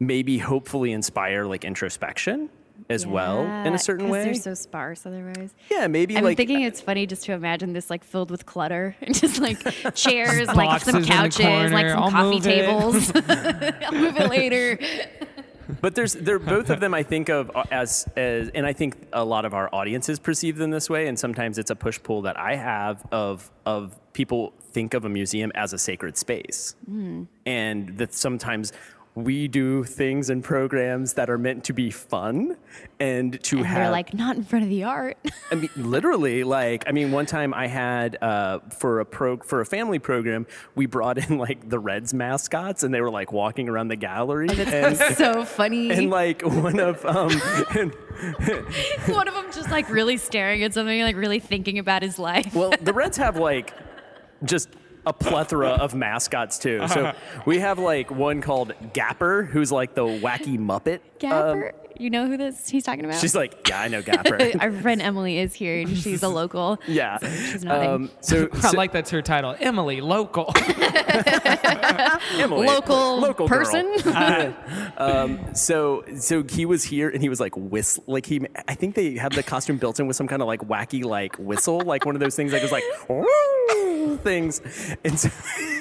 maybe 0.00 0.38
hopefully 0.38 0.92
inspire 0.92 1.44
like 1.44 1.64
introspection 1.64 2.48
as 2.90 3.06
well 3.06 3.42
in 3.42 3.74
a 3.74 3.78
certain 3.78 4.08
way. 4.08 4.24
They're 4.24 4.34
so 4.34 4.54
sparse 4.54 5.06
otherwise. 5.06 5.54
yeah, 5.70 5.86
maybe 5.86 6.16
I'm 6.16 6.24
like 6.24 6.36
thinking 6.36 6.62
it's 6.62 6.80
funny 6.80 7.06
just 7.06 7.24
to 7.24 7.32
imagine 7.32 7.72
this 7.72 7.88
like 7.90 8.04
filled 8.04 8.30
with 8.30 8.46
clutter 8.46 8.96
and 9.02 9.14
just 9.14 9.40
like 9.40 9.58
chairs, 9.94 10.48
like 10.48 10.82
some 10.82 10.96
in 10.96 11.02
the 11.02 11.08
couches, 11.08 11.72
like 11.72 11.90
some 11.90 12.02
I'll 12.02 12.10
coffee 12.10 12.34
move 12.34 12.42
tables. 12.42 13.12
I'll 13.14 13.92
move 13.92 14.16
it 14.16 14.30
later. 14.30 14.78
But 15.80 15.94
there's 15.94 16.14
they're 16.14 16.38
both 16.38 16.70
of 16.70 16.80
them 16.80 16.94
I 16.94 17.02
think 17.02 17.28
of 17.28 17.50
uh, 17.54 17.64
as 17.70 18.08
as 18.16 18.48
and 18.50 18.66
I 18.66 18.72
think 18.72 18.96
a 19.12 19.24
lot 19.24 19.44
of 19.44 19.54
our 19.54 19.68
audiences 19.74 20.18
perceive 20.18 20.56
them 20.56 20.70
this 20.70 20.88
way 20.90 21.06
and 21.08 21.18
sometimes 21.18 21.58
it's 21.58 21.70
a 21.70 21.76
push 21.76 22.00
pull 22.02 22.22
that 22.22 22.38
I 22.38 22.56
have 22.56 23.04
of 23.12 23.50
of 23.66 23.98
people 24.12 24.52
think 24.60 24.94
of 24.94 25.04
a 25.04 25.08
museum 25.08 25.52
as 25.54 25.72
a 25.72 25.78
sacred 25.78 26.16
space. 26.16 26.74
Hmm. 26.86 27.24
And 27.46 27.96
that 27.98 28.14
sometimes 28.14 28.72
we 29.16 29.46
do 29.46 29.84
things 29.84 30.28
and 30.28 30.42
programs 30.42 31.12
that 31.12 31.30
are 31.30 31.38
meant 31.38 31.62
to 31.64 31.72
be 31.72 31.90
fun 31.90 32.56
and 32.98 33.40
to 33.44 33.58
And 33.58 33.66
have 33.66 33.76
they're 33.76 33.90
like 33.90 34.12
not 34.12 34.36
in 34.36 34.42
front 34.42 34.64
of 34.64 34.68
the 34.70 34.82
art. 34.82 35.16
I 35.52 35.54
mean, 35.54 35.70
literally, 35.76 36.42
like, 36.42 36.84
I 36.88 36.92
mean, 36.92 37.12
one 37.12 37.26
time 37.26 37.54
I 37.54 37.68
had 37.68 38.20
uh, 38.20 38.58
for 38.76 38.98
a 38.98 39.04
pro 39.04 39.36
for 39.36 39.60
a 39.60 39.66
family 39.66 40.00
program, 40.00 40.46
we 40.74 40.86
brought 40.86 41.18
in 41.18 41.38
like 41.38 41.68
the 41.68 41.78
Reds 41.78 42.12
mascots, 42.12 42.82
and 42.82 42.92
they 42.92 43.00
were 43.00 43.10
like 43.10 43.32
walking 43.32 43.68
around 43.68 43.88
the 43.88 43.96
gallery, 43.96 44.48
and, 44.50 44.96
so 45.16 45.44
funny. 45.44 45.90
and 45.92 46.10
like 46.10 46.42
one 46.42 46.80
of 46.80 47.04
um, 47.06 47.30
and, 47.76 47.94
One 49.06 49.28
of 49.28 49.34
them 49.34 49.46
just 49.52 49.70
like 49.70 49.88
really 49.90 50.16
staring 50.16 50.62
at 50.64 50.74
something, 50.74 51.00
like 51.02 51.16
really 51.16 51.38
thinking 51.38 51.78
about 51.78 52.02
his 52.02 52.18
life. 52.18 52.52
well, 52.52 52.72
the 52.80 52.92
Reds 52.92 53.16
have 53.16 53.36
like 53.36 53.72
just 54.42 54.68
a 55.06 55.12
plethora 55.12 55.70
of 55.70 55.94
mascots 55.94 56.58
too. 56.58 56.86
So 56.88 57.12
we 57.46 57.58
have 57.60 57.78
like 57.78 58.10
one 58.10 58.40
called 58.40 58.72
Gapper, 58.92 59.44
who's 59.44 59.70
like 59.72 59.94
the 59.94 60.04
wacky 60.04 60.58
Muppet. 60.58 61.00
Gapper, 61.18 61.68
Um, 61.68 61.83
you 61.98 62.10
know 62.10 62.26
who 62.26 62.36
this 62.36 62.68
he's 62.68 62.84
talking 62.84 63.04
about? 63.04 63.20
she's 63.20 63.34
like, 63.34 63.68
yeah, 63.68 63.80
I 63.80 63.88
know 63.88 64.02
Gapper. 64.02 64.52
Our 64.60 64.72
friend 64.72 65.00
Emily 65.02 65.38
is 65.38 65.54
here, 65.54 65.80
and 65.80 65.96
she's 65.96 66.22
a 66.22 66.28
local. 66.28 66.78
yeah. 66.86 67.18
She's 67.18 67.64
nodding. 67.64 67.90
Um, 67.90 68.10
so, 68.20 68.48
I 68.62 68.70
like 68.72 68.92
that's 68.92 69.10
her 69.10 69.22
title, 69.22 69.56
Emily 69.60 70.00
Local. 70.00 70.52
Emily, 72.36 72.66
Local 72.66 73.20
local 73.20 73.48
girl. 73.48 73.58
person. 73.58 74.54
So 75.54 76.04
so 76.18 76.42
he 76.42 76.66
was 76.66 76.84
here 76.84 77.08
and 77.08 77.22
he 77.22 77.28
was 77.28 77.40
like 77.40 77.54
whistle 77.56 78.04
like 78.06 78.26
he 78.26 78.40
I 78.68 78.74
think 78.74 78.94
they 78.94 79.16
had 79.16 79.32
the 79.32 79.42
costume 79.42 79.78
built 79.78 80.00
in 80.00 80.06
with 80.06 80.16
some 80.16 80.26
kind 80.28 80.42
of 80.42 80.48
like 80.48 80.60
wacky 80.62 81.04
like 81.04 81.36
whistle 81.36 81.80
like 81.80 82.04
one 82.04 82.14
of 82.16 82.20
those 82.20 82.36
things 82.36 82.52
that 82.52 82.60
goes 82.60 82.72
like 82.72 82.84
things 84.22 84.60
and 85.04 85.18
so 85.18 85.28
he 85.58 85.73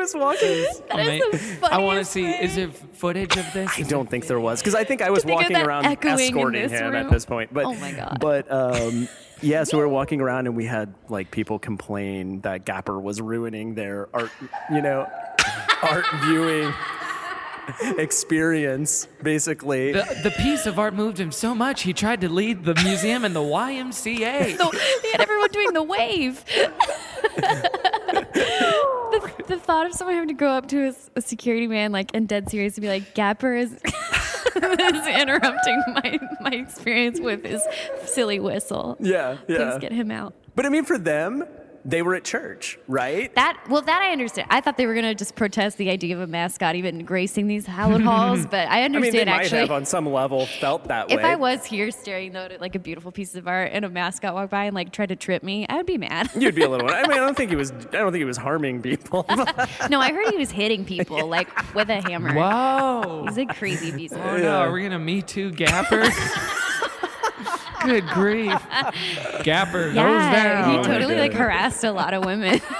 was 0.00 0.14
walking. 0.14 0.66
That 0.88 1.06
is 1.34 1.60
the 1.60 1.72
I 1.72 1.78
want 1.78 1.98
to 1.98 2.04
see. 2.04 2.26
Is 2.26 2.56
there 2.56 2.68
footage 2.70 3.36
of 3.36 3.46
this? 3.52 3.70
I 3.78 3.82
don't 3.82 4.08
think 4.08 4.26
there 4.26 4.40
was 4.40 4.60
because 4.60 4.74
I 4.74 4.84
think 4.84 5.02
I 5.02 5.10
was 5.10 5.22
think 5.24 5.32
of 5.32 5.42
walking 5.42 5.54
that 5.54 5.66
around 5.66 5.86
echoing 5.86 6.14
in 6.14 6.20
escorting 6.20 6.62
this 6.62 6.72
him 6.72 6.94
at 6.94 7.04
room. 7.04 7.12
this 7.12 7.24
point. 7.24 7.52
But 7.52 7.66
Oh 7.66 7.74
my 7.74 7.92
God. 7.92 8.18
But 8.20 8.50
um, 8.50 9.08
yeah, 9.42 9.64
so 9.64 9.76
we 9.78 9.82
were 9.84 9.88
walking 9.88 10.20
around 10.20 10.46
and 10.46 10.56
we 10.56 10.64
had 10.66 10.94
like 11.08 11.30
people 11.30 11.58
complain 11.58 12.40
that 12.40 12.64
Gapper 12.64 12.98
was 12.98 13.20
ruining 13.20 13.74
their 13.74 14.08
art, 14.12 14.30
you 14.72 14.82
know, 14.82 15.06
art 15.82 16.04
viewing 16.24 16.72
experience 17.98 19.06
basically. 19.22 19.92
The, 19.92 20.20
the 20.22 20.30
piece 20.30 20.66
of 20.66 20.78
art 20.78 20.94
moved 20.94 21.18
him 21.18 21.32
so 21.32 21.54
much 21.54 21.82
he 21.82 21.92
tried 21.92 22.20
to 22.22 22.28
lead 22.28 22.64
the 22.64 22.74
museum 22.82 23.24
and 23.24 23.34
the 23.34 23.40
YMCA. 23.40 24.56
they 25.02 25.10
had 25.10 25.20
everyone 25.20 25.50
doing 25.50 25.72
the 25.72 25.82
wave. 25.82 26.44
the, 29.10 29.32
the 29.46 29.58
thought 29.58 29.86
of 29.86 29.94
someone 29.94 30.14
having 30.14 30.28
to 30.28 30.34
go 30.34 30.48
up 30.48 30.68
to 30.68 30.94
a 31.16 31.20
security 31.20 31.66
man, 31.66 31.92
like, 31.92 32.10
and 32.14 32.28
dead 32.28 32.50
serious, 32.50 32.76
and 32.76 32.82
be 32.82 32.88
like, 32.88 33.14
"Gapper 33.14 33.54
is." 33.54 33.80
is 34.56 35.06
interrupting 35.06 35.82
my, 35.88 36.18
my 36.40 36.50
experience 36.50 37.20
with 37.20 37.44
his 37.44 37.62
silly 38.04 38.40
whistle. 38.40 38.96
Yeah, 39.00 39.38
yeah. 39.48 39.70
Please 39.70 39.78
get 39.80 39.92
him 39.92 40.10
out. 40.10 40.34
But 40.54 40.66
I 40.66 40.68
mean, 40.68 40.84
for 40.84 40.98
them, 40.98 41.44
they 41.84 42.02
were 42.02 42.14
at 42.14 42.24
church, 42.24 42.78
right? 42.88 43.34
That 43.34 43.58
well, 43.68 43.82
that 43.82 44.02
I 44.02 44.12
understand. 44.12 44.48
I 44.50 44.60
thought 44.60 44.76
they 44.76 44.86
were 44.86 44.94
gonna 44.94 45.14
just 45.14 45.34
protest 45.34 45.78
the 45.78 45.90
idea 45.90 46.14
of 46.14 46.20
a 46.20 46.26
mascot 46.26 46.74
even 46.74 47.04
gracing 47.04 47.46
these 47.46 47.66
hallowed 47.66 48.02
halls, 48.02 48.46
but 48.46 48.68
I 48.68 48.80
I 48.84 48.88
mean, 48.88 48.96
understand 48.96 49.28
they 49.28 49.32
might 49.32 49.40
actually. 49.42 49.60
have 49.60 49.70
on 49.70 49.84
some 49.86 50.06
level 50.06 50.46
felt 50.46 50.84
that 50.88 51.10
if 51.10 51.16
way. 51.16 51.22
If 51.22 51.26
I 51.26 51.36
was 51.36 51.64
here 51.64 51.90
staring 51.90 52.32
though 52.32 52.44
at 52.44 52.60
like 52.60 52.74
a 52.74 52.78
beautiful 52.78 53.12
piece 53.12 53.34
of 53.34 53.48
art 53.48 53.70
and 53.72 53.84
a 53.84 53.88
mascot 53.88 54.34
walked 54.34 54.50
by 54.50 54.64
and 54.64 54.74
like 54.74 54.92
tried 54.92 55.08
to 55.10 55.16
trip 55.16 55.42
me, 55.42 55.66
I 55.68 55.76
would 55.76 55.86
be 55.86 55.98
mad. 55.98 56.30
You'd 56.36 56.54
be 56.54 56.62
a 56.62 56.68
little. 56.68 56.86
One. 56.86 56.94
I 56.94 57.02
mean, 57.02 57.12
I 57.12 57.16
don't 57.16 57.36
think 57.36 57.50
he 57.50 57.56
was. 57.56 57.70
I 57.72 57.74
don't 57.92 58.12
think 58.12 58.20
he 58.20 58.24
was 58.24 58.36
harming 58.36 58.82
people. 58.82 59.24
no, 59.90 60.00
I 60.00 60.12
heard 60.12 60.28
he 60.30 60.36
was 60.36 60.50
hitting 60.50 60.84
people 60.84 61.26
like 61.26 61.48
with 61.74 61.88
a 61.88 62.00
hammer. 62.02 62.34
Whoa. 62.34 63.24
He's 63.26 63.38
a 63.38 63.46
crazy 63.46 63.92
piece 63.92 64.12
of 64.12 64.18
Oh 64.18 64.22
art. 64.22 64.40
no, 64.42 64.58
are 64.58 64.72
we 64.72 64.82
gonna 64.82 64.98
Me 64.98 65.22
Too 65.22 65.50
Gapper? 65.52 66.04
Good 67.84 68.06
grief. 68.08 68.52
Gapper 69.42 69.86
goes 69.86 69.94
Yeah, 69.96 70.62
down. 70.62 70.78
he 70.78 70.84
totally 70.84 71.16
like 71.16 71.32
harassed 71.32 71.82
a 71.84 71.92
lot 71.92 72.14
of 72.14 72.24
women. 72.24 72.60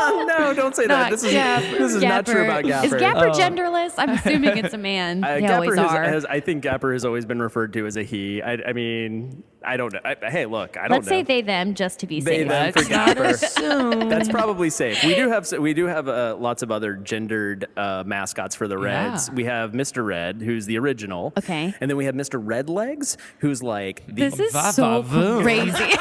no, 0.26 0.52
don't 0.54 0.74
say 0.76 0.86
that. 0.86 1.10
This 1.10 1.24
is 1.24 1.32
Gapper. 1.32 1.78
this 1.78 1.94
is 1.94 2.02
not 2.02 2.26
true 2.26 2.44
about 2.44 2.64
Gapper. 2.64 2.86
Is 2.86 2.92
Gapper. 2.94 2.98
Gapper 3.00 3.28
Oh. 3.28 3.32
genderless? 3.32 3.94
I'm 3.98 4.10
assuming 4.10 4.56
it's 4.58 4.74
a 4.74 4.78
man. 4.78 5.22
Uh, 5.30 5.34
they 5.34 5.40
Gapper 5.42 5.54
always 5.54 5.78
has, 5.78 5.90
are. 5.92 6.02
has- 6.04 6.24
I 6.24 6.40
think 6.40 6.62
Gapper 6.62 6.92
has 6.92 7.04
always 7.04 7.24
been 7.24 7.40
referred 7.42 7.72
to 7.74 7.86
as 7.86 7.96
a 7.96 8.02
he. 8.02 8.40
I, 8.42 8.52
I 8.68 8.72
mean, 8.72 9.42
I 9.64 9.76
don't 9.76 9.92
know. 9.92 10.00
I, 10.04 10.16
hey, 10.30 10.46
look, 10.46 10.76
I 10.76 10.82
don't 10.88 10.98
Let's 10.98 11.06
know. 11.06 11.10
say 11.10 11.22
they 11.22 11.42
them 11.42 11.74
just 11.74 12.00
to 12.00 12.06
be 12.06 12.20
They, 12.20 12.38
safe. 12.40 12.48
them 12.48 12.72
for 12.72 12.78
Let's 12.80 13.54
Gapper. 13.58 14.04
That's 14.08 14.28
probably 14.28 14.70
safe. 14.70 15.02
We 15.04 15.14
do 15.14 15.28
have 15.28 15.50
we 15.58 15.74
do 15.74 15.86
have 15.86 16.08
uh, 16.08 16.36
lots 16.38 16.62
of 16.62 16.70
other 16.70 16.94
gendered 16.94 17.66
uh, 17.76 18.02
mascots 18.06 18.54
for 18.54 18.66
the 18.68 18.78
Reds. 18.78 19.28
Yeah. 19.28 19.34
We 19.34 19.44
have 19.44 19.72
Mr. 19.72 20.04
Red, 20.04 20.40
who's 20.42 20.66
the 20.66 20.78
original. 20.78 21.32
Okay. 21.38 21.74
And 21.80 21.90
then 21.90 21.96
we 21.96 22.06
have 22.06 22.14
Mr. 22.14 22.40
Red 22.42 22.68
Legs, 22.70 23.16
who's 23.38 23.62
like 23.62 24.06
the 24.06 24.12
This 24.30 24.38
is 24.40 24.74
so 24.74 25.02
crazy. 25.42 25.94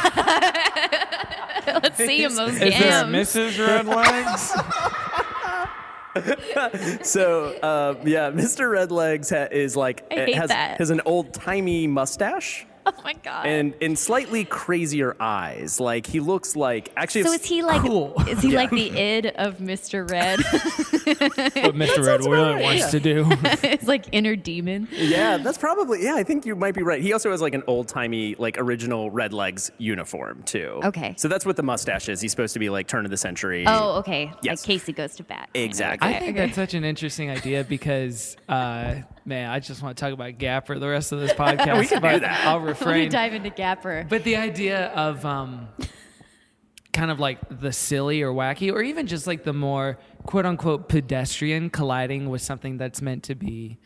Let's 1.83 1.97
see 1.97 2.23
him 2.23 2.35
those 2.35 2.53
Is 2.53 2.77
there 2.77 3.03
a. 3.03 3.07
Mrs. 3.07 3.65
Red 3.65 3.87
Legs? 3.87 4.53
so 7.03 7.49
uh, 7.61 7.95
yeah, 8.03 8.31
Mr. 8.31 8.69
Redlegs 8.69 9.29
ha- 9.29 9.47
is 9.51 9.75
like 9.75 10.05
I 10.11 10.25
hate 10.25 10.35
has 10.35 10.49
that. 10.49 10.77
has 10.79 10.89
an 10.89 11.01
old 11.05 11.33
timey 11.33 11.87
mustache. 11.87 12.65
Oh 12.99 13.01
my 13.03 13.13
god. 13.13 13.45
And 13.45 13.73
and 13.81 13.97
slightly 13.97 14.43
crazier 14.45 15.15
eyes. 15.19 15.79
Like 15.79 16.05
he 16.05 16.19
looks 16.19 16.55
like 16.55 16.91
actually. 16.97 17.23
so 17.23 17.33
if- 17.33 17.41
is 17.41 17.47
he 17.47 17.61
like 17.61 17.81
Cool. 17.81 18.13
is 18.27 18.41
he 18.41 18.51
like 18.51 18.69
the 18.71 18.89
id 18.91 19.27
of 19.27 19.57
Mr. 19.57 20.09
Red? 20.09 20.39
what 21.65 21.75
Mr. 21.75 22.05
Red 22.05 22.21
really 22.25 22.61
wants 22.61 22.91
to 22.91 22.99
do. 22.99 23.25
it's 23.63 23.87
like 23.87 24.05
inner 24.11 24.35
demon. 24.35 24.87
Yeah, 24.91 25.37
that's 25.37 25.57
probably. 25.57 26.03
Yeah, 26.03 26.15
I 26.15 26.23
think 26.23 26.45
you 26.45 26.55
might 26.55 26.75
be 26.75 26.83
right. 26.83 27.01
He 27.01 27.13
also 27.13 27.31
has 27.31 27.41
like 27.41 27.53
an 27.53 27.63
old 27.67 27.87
timey, 27.87 28.35
like 28.37 28.57
original 28.57 29.09
Red 29.11 29.33
Legs 29.33 29.71
uniform 29.77 30.43
too. 30.43 30.79
Okay. 30.83 31.13
So 31.17 31.27
that's 31.27 31.45
what 31.45 31.55
the 31.55 31.63
mustache 31.63 32.09
is. 32.09 32.21
He's 32.21 32.31
supposed 32.31 32.53
to 32.53 32.59
be 32.59 32.69
like 32.69 32.87
turn 32.87 33.05
of 33.05 33.11
the 33.11 33.17
century. 33.17 33.63
Oh, 33.67 33.97
okay. 33.99 34.31
Yes. 34.41 34.61
Like 34.61 34.67
Casey 34.67 34.93
goes 34.93 35.15
to 35.15 35.23
bat. 35.23 35.49
kind 35.53 35.55
of. 35.55 35.61
Exactly. 35.63 36.09
I 36.09 36.19
think 36.19 36.37
okay. 36.37 36.45
that's 36.45 36.55
such 36.55 36.73
an 36.73 36.83
interesting 36.83 37.29
idea 37.29 37.63
because, 37.63 38.35
uh, 38.47 38.95
man, 39.29 39.49
I 39.51 39.59
just 39.59 39.81
want 39.81 39.95
to 39.95 40.01
talk 40.03 40.11
about 40.11 40.37
Gapper 40.39 40.77
the 40.79 40.89
rest 40.89 41.11
of 41.11 41.19
this 41.21 41.31
podcast. 41.33 41.77
We 41.79 41.85
can 41.85 41.97
do 41.97 42.01
but 42.01 42.21
that. 42.21 42.45
I'll 42.45 42.59
refrain. 42.73 43.09
dive 43.09 43.33
into 43.33 43.51
Gapper. 43.51 44.05
But 44.09 44.23
the 44.23 44.35
idea 44.35 44.87
of 44.87 45.23
um, 45.23 45.69
kind 46.91 47.11
of 47.11 47.19
like 47.19 47.39
the 47.61 47.71
silly 47.71 48.21
or 48.23 48.33
wacky, 48.33 48.73
or 48.73 48.81
even 48.81 49.07
just 49.07 49.27
like 49.27 49.43
the 49.43 49.53
more 49.53 49.99
quote 50.25 50.45
unquote 50.45 50.89
pedestrian 50.89 51.69
colliding 51.69 52.29
with 52.29 52.41
something 52.41 52.77
that's 52.77 53.01
meant 53.01 53.23
to 53.23 53.35
be 53.35 53.77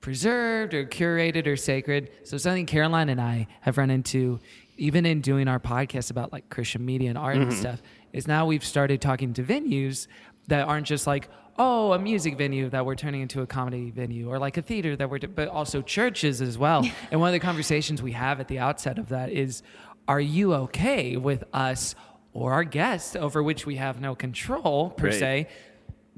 preserved 0.00 0.72
or 0.74 0.86
curated 0.86 1.46
or 1.46 1.56
sacred. 1.56 2.10
So 2.22 2.38
something 2.38 2.64
Caroline 2.64 3.08
and 3.08 3.20
I 3.20 3.48
have 3.62 3.76
run 3.76 3.90
into 3.90 4.38
even 4.76 5.06
in 5.06 5.20
doing 5.20 5.48
our 5.48 5.58
podcast 5.60 6.10
about 6.10 6.32
like 6.32 6.48
Christian 6.50 6.84
media 6.84 7.08
and 7.08 7.18
art 7.18 7.36
and 7.36 7.52
stuff 7.52 7.82
is 8.12 8.26
now 8.26 8.46
we've 8.46 8.64
started 8.64 9.00
talking 9.00 9.32
to 9.34 9.42
venues 9.42 10.06
that 10.48 10.66
aren't 10.66 10.86
just 10.86 11.06
like 11.06 11.28
oh 11.58 11.92
a 11.92 11.98
music 11.98 12.36
venue 12.36 12.68
that 12.70 12.84
we're 12.84 12.94
turning 12.96 13.20
into 13.22 13.40
a 13.42 13.46
comedy 13.46 13.90
venue 13.90 14.28
or 14.28 14.38
like 14.38 14.56
a 14.56 14.62
theater 14.62 14.96
that 14.96 15.08
we're 15.10 15.20
but 15.20 15.48
also 15.48 15.80
churches 15.82 16.40
as 16.40 16.58
well. 16.58 16.84
and 17.10 17.20
one 17.20 17.28
of 17.28 17.32
the 17.32 17.40
conversations 17.40 18.02
we 18.02 18.12
have 18.12 18.40
at 18.40 18.48
the 18.48 18.58
outset 18.58 18.98
of 18.98 19.08
that 19.10 19.30
is 19.30 19.62
are 20.08 20.20
you 20.20 20.52
okay 20.54 21.16
with 21.16 21.44
us 21.52 21.94
or 22.32 22.52
our 22.52 22.64
guests 22.64 23.14
over 23.16 23.42
which 23.42 23.64
we 23.66 23.76
have 23.76 24.00
no 24.00 24.14
control 24.14 24.90
per 24.90 25.06
Right. 25.06 25.14
se 25.14 25.48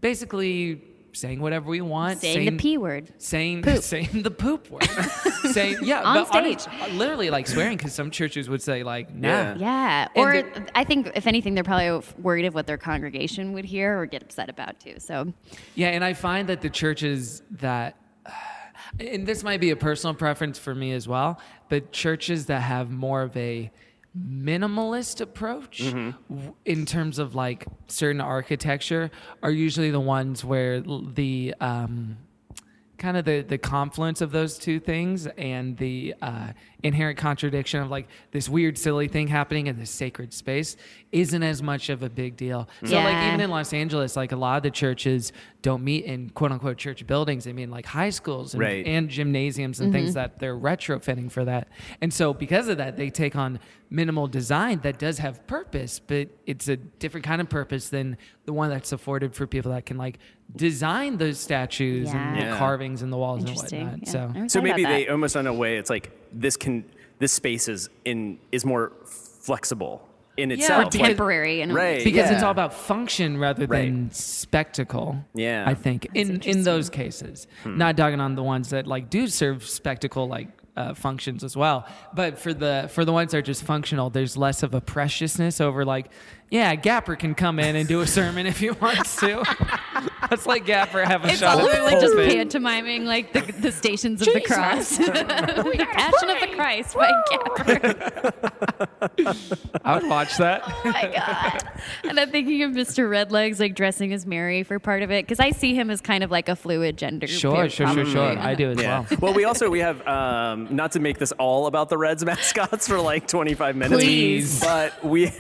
basically 0.01 0.83
saying 1.17 1.41
whatever 1.41 1.69
we 1.69 1.81
want 1.81 2.21
Saying 2.21 2.45
the 2.45 2.57
P 2.57 2.77
word. 2.79 3.13
saying 3.19 3.65
saying 3.81 4.23
the 4.23 4.31
poop 4.31 4.71
word 4.71 4.85
saying 5.53 5.79
yeah 5.83 6.03
On 6.03 6.15
but 6.17 6.29
hon- 6.29 6.59
stage. 6.59 6.75
Uh, 6.81 6.89
literally 6.95 7.31
like 7.31 7.47
swearing 7.47 7.77
because 7.77 7.95
some 7.95 8.11
churches 8.11 8.49
would 8.49 8.63
say 8.63 8.83
like 8.83 9.15
nah 9.15 9.29
Yeah. 9.29 9.57
Yeah. 9.59 10.09
Or 10.15 10.43
the- 10.43 10.67
I 10.75 10.85
think, 10.85 11.11
if 11.15 11.27
anything, 11.27 11.55
they're 11.55 11.65
probably 11.65 12.07
worried 12.23 12.45
of 12.45 12.55
what 12.55 12.67
their 12.67 12.79
congregation 12.79 13.53
would 13.55 13.65
hear 13.65 13.99
or 13.99 14.07
get 14.07 14.23
upset 14.23 14.49
about 14.51 14.79
too. 14.79 14.95
So, 14.99 15.33
Yeah, 15.75 15.89
and 15.89 16.05
I 16.05 16.13
find 16.13 16.49
that 16.49 16.61
the 16.61 16.71
churches 16.71 17.43
that, 17.53 17.97
and 19.01 19.27
this 19.27 19.43
might 19.43 19.61
be 19.61 19.71
a 19.71 19.77
personal 19.77 20.15
preference 20.15 20.59
for 20.59 20.75
me 20.75 20.93
as 20.93 21.09
well, 21.09 21.41
but 21.69 21.93
churches 21.93 22.47
that 22.47 22.61
have 22.61 22.91
more 22.91 23.23
of 23.23 23.37
a 23.37 23.71
minimalist 24.17 25.21
approach 25.21 25.81
w- 26.31 26.55
in 26.65 26.87
terms 26.87 27.19
of 27.19 27.35
like 27.35 27.67
certain 27.89 28.21
architecture 28.21 29.11
are 29.43 29.51
usually 29.51 29.91
the 29.91 30.01
ones 30.01 30.45
where 30.45 30.81
the 30.81 31.55
um, 31.61 32.17
kind 32.99 33.17
of 33.17 33.25
the 33.25 33.43
the 33.43 33.59
confluence 33.59 34.21
of 34.21 34.33
those 34.33 34.59
two 34.59 34.81
things 34.81 35.27
and 35.27 35.77
the 35.77 36.15
uh, 36.23 36.53
inherent 36.83 37.19
contradiction 37.19 37.81
of 37.81 37.91
like 37.91 38.07
this 38.33 38.49
weird 38.49 38.77
silly 38.77 39.09
thing 39.09 39.29
happening 39.29 39.67
in 39.67 39.79
this 39.79 39.91
sacred 39.91 40.33
space 40.33 40.77
isn't 41.11 41.43
as 41.43 41.63
much 41.63 41.89
of 41.89 42.03
a 42.03 42.11
big 42.11 42.37
deal 42.37 42.69
so 42.85 42.97
like 42.97 43.27
even 43.29 43.41
in 43.41 43.49
los 43.51 43.73
angeles 43.73 44.15
like 44.15 44.31
a 44.33 44.37
lot 44.37 44.59
of 44.59 44.63
the 44.63 44.71
churches 44.71 45.33
don't 45.63 45.83
meet 45.83 46.05
in 46.05 46.29
quote 46.31 46.53
unquote 46.53 46.77
church 46.77 47.07
buildings 47.07 47.45
they 47.45 47.53
mean 47.53 47.71
like 47.71 47.87
high 47.87 48.11
schools 48.11 48.53
and, 48.53 48.61
Right. 48.63 48.87
and 48.87 49.09
gymnasiums 49.09 49.81
and 49.81 49.91
things 49.93 50.13
that 50.15 50.39
they're 50.39 50.57
retrofitting 50.57 51.31
for 51.33 51.47
that 51.47 51.69
and 52.03 52.13
so 52.13 52.35
because 52.35 52.69
of 52.69 52.77
that 52.77 52.97
they 52.99 53.09
take 53.09 53.35
on 53.37 53.59
minimal 53.89 54.27
design 54.27 54.81
that 54.83 54.99
does 54.99 55.19
have 55.19 55.47
purpose 55.47 55.99
but 55.99 56.29
it's 56.45 56.69
a 56.69 56.77
different 56.77 57.25
kind 57.25 57.41
of 57.41 57.49
purpose 57.49 57.89
than 57.89 58.19
the 58.45 58.53
one 58.53 58.69
that's 58.69 58.93
afforded 58.93 59.35
for 59.35 59.47
people 59.47 59.73
that 59.73 59.87
can 59.87 59.97
like 59.97 60.19
design 60.55 61.17
those 61.17 61.39
statues 61.39 62.09
and 62.11 62.37
Yeah. 62.37 62.51
Yeah. 62.53 62.59
carvings 62.59 63.03
in 63.03 63.11
the 63.11 63.17
walls 63.17 63.45
and 63.45 63.55
whatnot 63.57 63.99
Yeah. 64.03 64.11
so 64.11 64.33
So 64.49 64.61
maybe 64.61 64.85
they 64.85 65.09
almost 65.09 65.37
in 65.37 65.47
a 65.47 65.55
way 65.55 65.77
it's 65.79 65.91
like 65.91 66.11
this 66.33 66.57
can 66.57 66.85
this 67.19 67.33
space 67.33 67.69
is 67.69 67.89
in 68.05 68.39
is 68.53 68.65
more 68.65 68.93
flexible 69.07 70.07
in 70.37 70.51
itself. 70.51 70.81
Or 70.81 70.99
Like- 70.99 71.09
temporary. 71.09 71.63
And 71.63 71.73
Right. 71.73 72.05
because 72.05 72.31
it's 72.31 72.43
all 72.43 72.51
about 72.51 72.75
function 72.75 73.39
rather 73.39 73.67
than 73.67 74.05
Right. 74.05 74.15
spectacle. 74.15 75.17
Yeah. 75.35 75.65
I 75.67 75.75
think 75.75 76.09
in 76.15 76.41
in 76.43 76.63
those 76.63 76.91
cases, 76.91 77.47
not 77.65 77.97
dogging 77.97 78.21
on 78.21 78.35
the 78.35 78.43
ones 78.43 78.71
that 78.71 78.87
like 78.87 79.09
do 79.11 79.27
serve 79.29 79.65
spectacle 79.67 80.29
like 80.29 80.49
uh, 80.77 80.93
functions 80.93 81.43
as 81.43 81.57
well. 81.57 81.87
But 82.15 82.39
for 82.39 82.53
the 82.53 82.87
for 82.93 83.07
the 83.07 83.13
ones 83.13 83.33
that 83.33 83.39
are 83.39 83.43
just 83.43 83.63
functional, 83.63 84.11
there's 84.11 84.37
less 84.37 84.63
of 84.63 84.75
a 84.75 84.81
preciousness 84.83 85.59
over 85.59 85.87
like, 85.87 86.09
yeah, 86.51 86.75
Gapper 86.77 87.17
can 87.17 87.35
come 87.35 87.59
in 87.59 87.75
and 87.77 87.89
do 87.89 88.01
a 88.01 88.07
sermon 88.07 88.47
if 88.47 88.59
he 88.61 88.71
wants 88.71 89.17
to. 89.17 89.43
Let's 90.31 90.47
let 90.47 90.65
Gapper 90.65 91.05
have 91.05 91.25
a 91.25 91.29
It's 91.29 91.39
shot. 91.39 91.59
at 91.59 91.61
the 91.61 91.65
literally 91.65 91.93
just 91.93 92.15
pulpit. 92.15 92.33
pantomiming 92.37 93.05
like 93.05 93.33
the, 93.33 93.41
the 93.61 93.71
stations 93.73 94.27
of 94.27 94.33
the 94.33 94.41
cross. 94.41 94.97
the 94.97 95.87
Passion 95.93 96.31
of 96.31 96.41
the 96.41 96.49
Christ 96.57 96.95
by 96.97 97.11
Gapper. 97.31 98.33
I 99.85 99.95
would 99.99 100.09
watch 100.09 100.37
that. 100.39 100.63
Oh 100.67 100.81
my 100.85 101.13
god! 101.15 101.63
And 102.05 102.19
I'm 102.19 102.31
thinking 102.31 102.63
of 102.63 102.73
Mr. 102.73 103.09
Redlegs 103.09 103.61
like 103.61 103.75
dressing 103.75 104.13
as 104.13 104.27
Mary 104.27 104.63
for 104.63 104.79
part 104.79 105.03
of 105.03 105.11
it 105.11 105.25
because 105.27 105.41
I 105.41 105.51
see 105.51 105.75
him 105.75 105.91
as 105.91 106.01
kind 106.01 106.25
of 106.25 106.31
like 106.31 106.49
a 106.49 106.57
fluid 106.57 106.97
gender. 106.97 107.27
Sure, 107.27 107.55
pair, 107.57 107.69
sure, 107.69 107.87
sure, 107.93 108.05
sure. 108.05 108.13
probably. 108.35 108.43
I 108.43 108.55
do 108.55 108.71
as 108.71 108.79
Yeah. 108.81 109.05
well. 109.11 109.19
well, 109.21 109.35
we 109.35 109.45
also 109.45 109.71
we 109.71 109.81
have 109.81 110.05
um, 110.07 110.75
not 110.75 110.93
to 110.93 111.01
make 111.01 111.19
this 111.19 111.33
all 111.33 111.67
about 111.67 111.89
the 111.89 111.99
Reds 111.99 112.25
mascots 112.25 112.89
for 112.89 113.01
like 113.01 113.27
25 113.29 113.77
minutes, 113.77 114.03
Please. 114.03 114.61
but 114.61 115.05
we. 115.05 115.31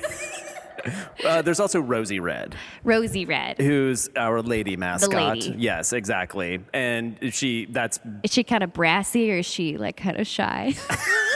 Uh, 1.24 1.42
there's 1.42 1.58
also 1.60 1.80
Rosie 1.80 2.20
Red, 2.20 2.54
Rosie 2.84 3.24
Red. 3.24 3.58
who's 3.58 4.08
our 4.16 4.42
lady 4.42 4.76
mascot. 4.76 5.38
lady. 5.38 5.54
Yes, 5.58 5.92
exactly. 5.92 6.60
And 6.72 7.18
she 7.34 7.66
that's 7.66 7.98
Is 8.22 8.32
she 8.32 8.44
kind 8.44 8.62
of 8.62 8.72
brassy 8.72 9.32
or 9.32 9.38
is 9.38 9.46
she 9.46 9.76
like 9.76 9.96
kind 9.96 10.18
of 10.20 10.26
shy? 10.26 10.74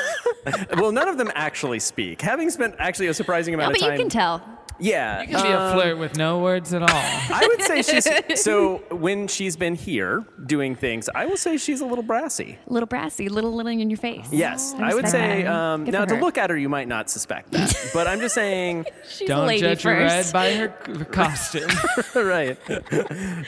well, 0.76 0.92
none 0.92 1.08
of 1.08 1.18
them 1.18 1.30
actually 1.34 1.80
speak. 1.80 2.20
Having 2.20 2.50
spent 2.50 2.74
actually 2.78 3.08
a 3.08 3.14
surprising 3.14 3.54
amount 3.54 3.72
but 3.72 3.80
of 3.80 3.82
you 3.84 3.88
time. 3.90 3.98
can 3.98 4.08
tell. 4.08 4.42
Yeah, 4.80 5.22
You 5.22 5.28
can 5.28 5.42
be 5.42 5.50
a 5.50 5.72
flirt 5.72 5.98
with 5.98 6.16
no 6.16 6.38
words 6.40 6.72
at 6.74 6.82
all. 6.82 6.88
I 6.92 7.46
would 7.46 7.62
say 7.62 7.82
she's 7.82 8.08
so 8.42 8.78
when 8.90 9.28
she's 9.28 9.56
been 9.56 9.74
here 9.74 10.24
doing 10.46 10.74
things. 10.74 11.08
I 11.14 11.26
will 11.26 11.36
say 11.36 11.56
she's 11.56 11.80
a 11.80 11.86
little 11.86 12.02
brassy. 12.04 12.58
A 12.66 12.72
little 12.72 12.86
brassy, 12.86 13.26
a 13.26 13.30
little 13.30 13.52
little 13.54 13.70
in 13.70 13.90
your 13.90 13.96
face. 13.98 14.26
Yes, 14.32 14.74
I 14.78 14.90
I 14.90 14.94
would 14.94 15.04
respect 15.04 15.10
say. 15.32 15.42
that. 15.42 15.52
Um, 15.52 15.84
Good 15.84 15.92
now, 15.92 16.00
for 16.02 16.08
to 16.10 16.14
her. 16.16 16.20
look 16.22 16.38
at 16.38 16.50
her, 16.50 16.56
you 16.56 16.68
might 16.68 16.88
not 16.88 17.10
suspect 17.10 17.52
that, 17.52 17.90
but 17.94 18.06
I'm 18.06 18.20
just 18.20 18.34
saying. 18.34 18.86
She's 19.08 19.22
a 19.22 19.26
Don't 19.26 19.46
lady 19.46 19.60
judge 19.60 19.84
a 19.84 19.88
red 19.90 20.22
first. 20.22 20.32
by 20.32 20.52
her 20.54 20.74
c- 20.86 21.04
costume. 21.06 21.70
right. 22.14 22.58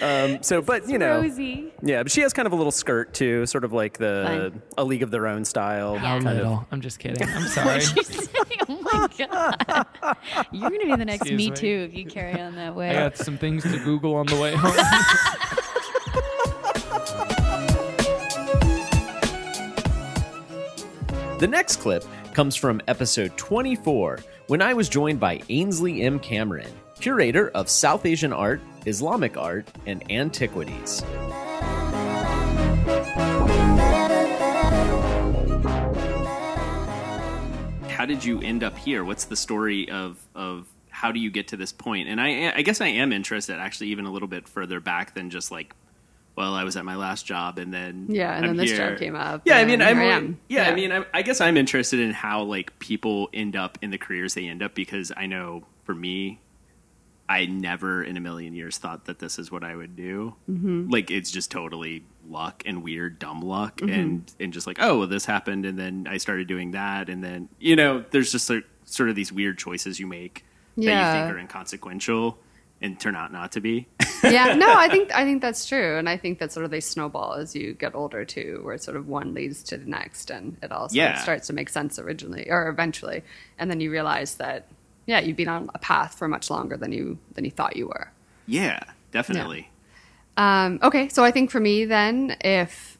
Um, 0.03 0.43
so, 0.43 0.61
but 0.63 0.89
you 0.89 0.99
know, 0.99 1.21
Rosie. 1.23 1.73
yeah, 1.83 2.03
but 2.03 2.13
she 2.13 2.21
has 2.23 2.33
kind 2.33 2.47
of 2.47 2.53
a 2.53 2.57
little 2.57 2.73
skirt 2.73 3.15
too, 3.15 3.47
sort 3.47 3.65
of 3.65 3.73
like 3.73 3.99
the 3.99 4.51
Fun. 4.53 4.63
a 4.79 4.85
League 4.85 5.03
of 5.03 5.11
Their 5.11 5.27
Own 5.27 5.45
style. 5.45 5.97
How 5.97 6.17
kind 6.19 6.29
of- 6.29 6.35
little? 6.37 6.67
I'm 6.71 6.81
just 6.81 6.99
kidding. 6.99 7.27
I'm 7.29 7.47
sorry. 7.49 7.81
She's 7.81 8.07
saying, 8.07 8.61
oh 8.69 8.81
my 8.83 9.09
god, 9.19 9.87
you're 10.53 10.71
gonna 10.71 10.85
be 10.87 10.97
the 10.97 11.05
next 11.05 11.22
Excuse 11.23 11.39
Me 11.39 11.51
me. 11.51 11.57
Too 11.57 11.89
if 11.89 11.97
you 11.97 12.05
carry 12.07 12.39
on 12.41 12.55
that 12.57 12.75
way. 12.75 12.91
I 12.91 12.95
got 12.95 13.17
some 13.17 13.39
things 13.39 13.63
to 13.65 13.79
Google 13.79 14.15
on 14.15 14.27
the 14.27 14.39
way 14.39 14.55
home. 14.55 14.75
The 21.39 21.49
next 21.49 21.81
clip 21.81 22.05
comes 22.35 22.55
from 22.55 22.81
episode 22.87 23.37
24, 23.37 24.21
when 24.47 24.63
I 24.63 24.75
was 24.75 24.89
joined 24.89 25.19
by 25.19 25.43
Ainsley 25.49 26.03
M. 26.03 26.21
Cameron, 26.21 26.73
curator 27.01 27.51
of 27.51 27.69
South 27.69 28.07
Asian 28.07 28.33
art, 28.33 28.61
Islamic 28.87 29.37
art, 29.37 29.67
and 29.87 30.09
antiquities. 30.09 31.03
how 38.03 38.07
did 38.07 38.25
you 38.25 38.41
end 38.41 38.65
up 38.65 38.77
here? 38.77 39.05
What's 39.05 39.27
the 39.27 39.37
story 39.37 39.89
of 39.89 40.21
of 40.35 40.67
how 41.03 41.11
do 41.11 41.19
you 41.19 41.33
get 41.33 41.49
to 41.49 41.57
this 41.57 41.73
point? 41.73 42.09
And 42.09 42.21
I 42.21 42.53
I 42.55 42.63
guess 42.63 42.81
I 42.81 42.87
am 42.87 43.13
interested 43.13 43.59
actually 43.59 43.89
even 43.89 44.07
a 44.07 44.13
little 44.13 44.29
bit 44.29 44.47
further 44.47 44.79
back 44.79 45.15
than 45.15 45.31
just 45.31 45.51
like 45.51 45.75
well 46.37 46.55
I 46.55 46.63
was 46.63 46.77
at 46.77 46.85
my 46.85 46.95
last 46.95 47.27
job 47.27 47.59
and 47.59 47.75
then 47.75 48.07
Yeah, 48.09 48.33
and 48.37 48.47
I'm 48.47 48.57
then 48.57 48.65
this 48.65 48.71
here. 48.77 48.91
job 48.91 48.99
came 49.01 49.17
up. 49.17 49.43
Yeah, 49.45 49.59
I 49.59 49.65
mean 49.65 49.83
I'm 49.83 49.99
I 49.99 50.05
am. 50.05 50.39
yeah, 50.49 50.69
I 50.71 50.75
mean 50.77 50.93
I, 50.93 51.05
I 51.13 51.23
guess 51.23 51.41
I'm 51.41 51.57
interested 51.57 51.99
in 51.99 52.13
how 52.13 52.43
like 52.45 52.79
people 52.79 53.29
end 53.35 53.57
up 53.57 53.79
in 53.83 53.91
the 53.91 53.99
careers 53.99 54.35
they 54.35 54.47
end 54.47 54.63
up 54.63 54.75
because 54.77 55.11
I 55.17 55.27
know 55.27 55.65
for 55.85 55.95
me 55.95 56.39
I 57.29 57.47
never 57.47 58.03
in 58.05 58.17
a 58.17 58.21
million 58.21 58.55
years 58.55 58.79
thought 58.79 59.07
that 59.07 59.19
this 59.19 59.39
is 59.39 59.51
what 59.51 59.65
I 59.65 59.75
would 59.75 59.97
do. 59.97 60.35
Mm-hmm. 60.49 60.91
Like 60.91 61.11
it's 61.11 61.31
just 61.33 61.51
totally 61.51 62.05
luck 62.29 62.63
and 62.65 62.85
weird 62.85 63.19
dumb 63.19 63.41
luck 63.43 63.81
and 63.83 64.31
and 64.39 64.53
just 64.53 64.69
like 64.69 64.79
oh 64.81 64.99
well, 65.01 65.09
this 65.09 65.25
happened 65.25 65.67
and 65.67 65.77
then 65.77 66.07
I 66.09 66.19
started 66.19 66.47
doing 66.47 66.71
that 66.73 67.09
and 67.09 67.25
then 67.25 67.49
you 67.59 67.75
know 67.75 68.05
there's 68.13 68.31
just 68.31 68.47
sort 68.85 69.09
of 69.11 69.17
these 69.17 69.33
weird 69.33 69.59
choices 69.59 69.99
you 69.99 70.07
make 70.07 70.45
that 70.77 70.83
you 70.83 70.89
Yeah. 70.89 71.13
think 71.27 71.37
are 71.37 71.39
inconsequential 71.39 72.39
and 72.81 72.99
turn 72.99 73.15
out 73.15 73.33
not 73.33 73.53
to 73.53 73.61
be. 73.61 73.87
yeah, 74.25 74.55
no, 74.55 74.73
I 74.75 74.89
think 74.91 75.15
I 75.15 75.25
think 75.25 75.41
that's 75.43 75.67
true, 75.67 75.97
and 75.99 76.09
I 76.09 76.17
think 76.17 76.39
that 76.41 76.51
sort 76.53 76.65
of 76.65 76.71
they 76.71 76.81
snowball 76.81 77.35
as 77.35 77.55
you 77.55 77.75
get 77.75 77.95
older 77.95 78.25
too, 78.25 78.61
where 78.65 78.77
sort 78.79 78.97
of 78.97 79.07
one 79.09 79.35
leads 79.35 79.63
to 79.65 79.77
the 79.77 79.87
next, 79.89 80.31
and 80.31 80.57
it 80.63 80.73
all 80.73 80.89
Yeah. 80.91 81.19
starts 81.23 81.47
to 81.47 81.53
make 81.53 81.69
sense 81.69 81.99
originally 81.99 82.51
or 82.51 82.69
eventually, 82.69 83.23
and 83.59 83.71
then 83.71 83.81
you 83.81 83.91
realize 83.91 84.35
that 84.37 84.67
yeah, 85.07 85.19
you've 85.21 85.37
been 85.37 85.49
on 85.49 85.69
a 85.75 85.79
path 85.81 86.17
for 86.17 86.29
much 86.29 86.49
longer 86.51 86.77
than 86.77 86.93
you 86.93 87.19
than 87.35 87.45
you 87.45 87.51
thought 87.51 87.77
you 87.77 87.87
were. 87.89 88.11
yeah, 88.47 88.81
definitely. 89.13 89.69
Um, 90.37 90.79
okay, 90.83 91.09
so 91.09 91.23
I 91.25 91.31
think 91.31 91.51
for 91.51 91.61
me 91.61 91.85
then, 91.85 92.37
if 92.41 92.99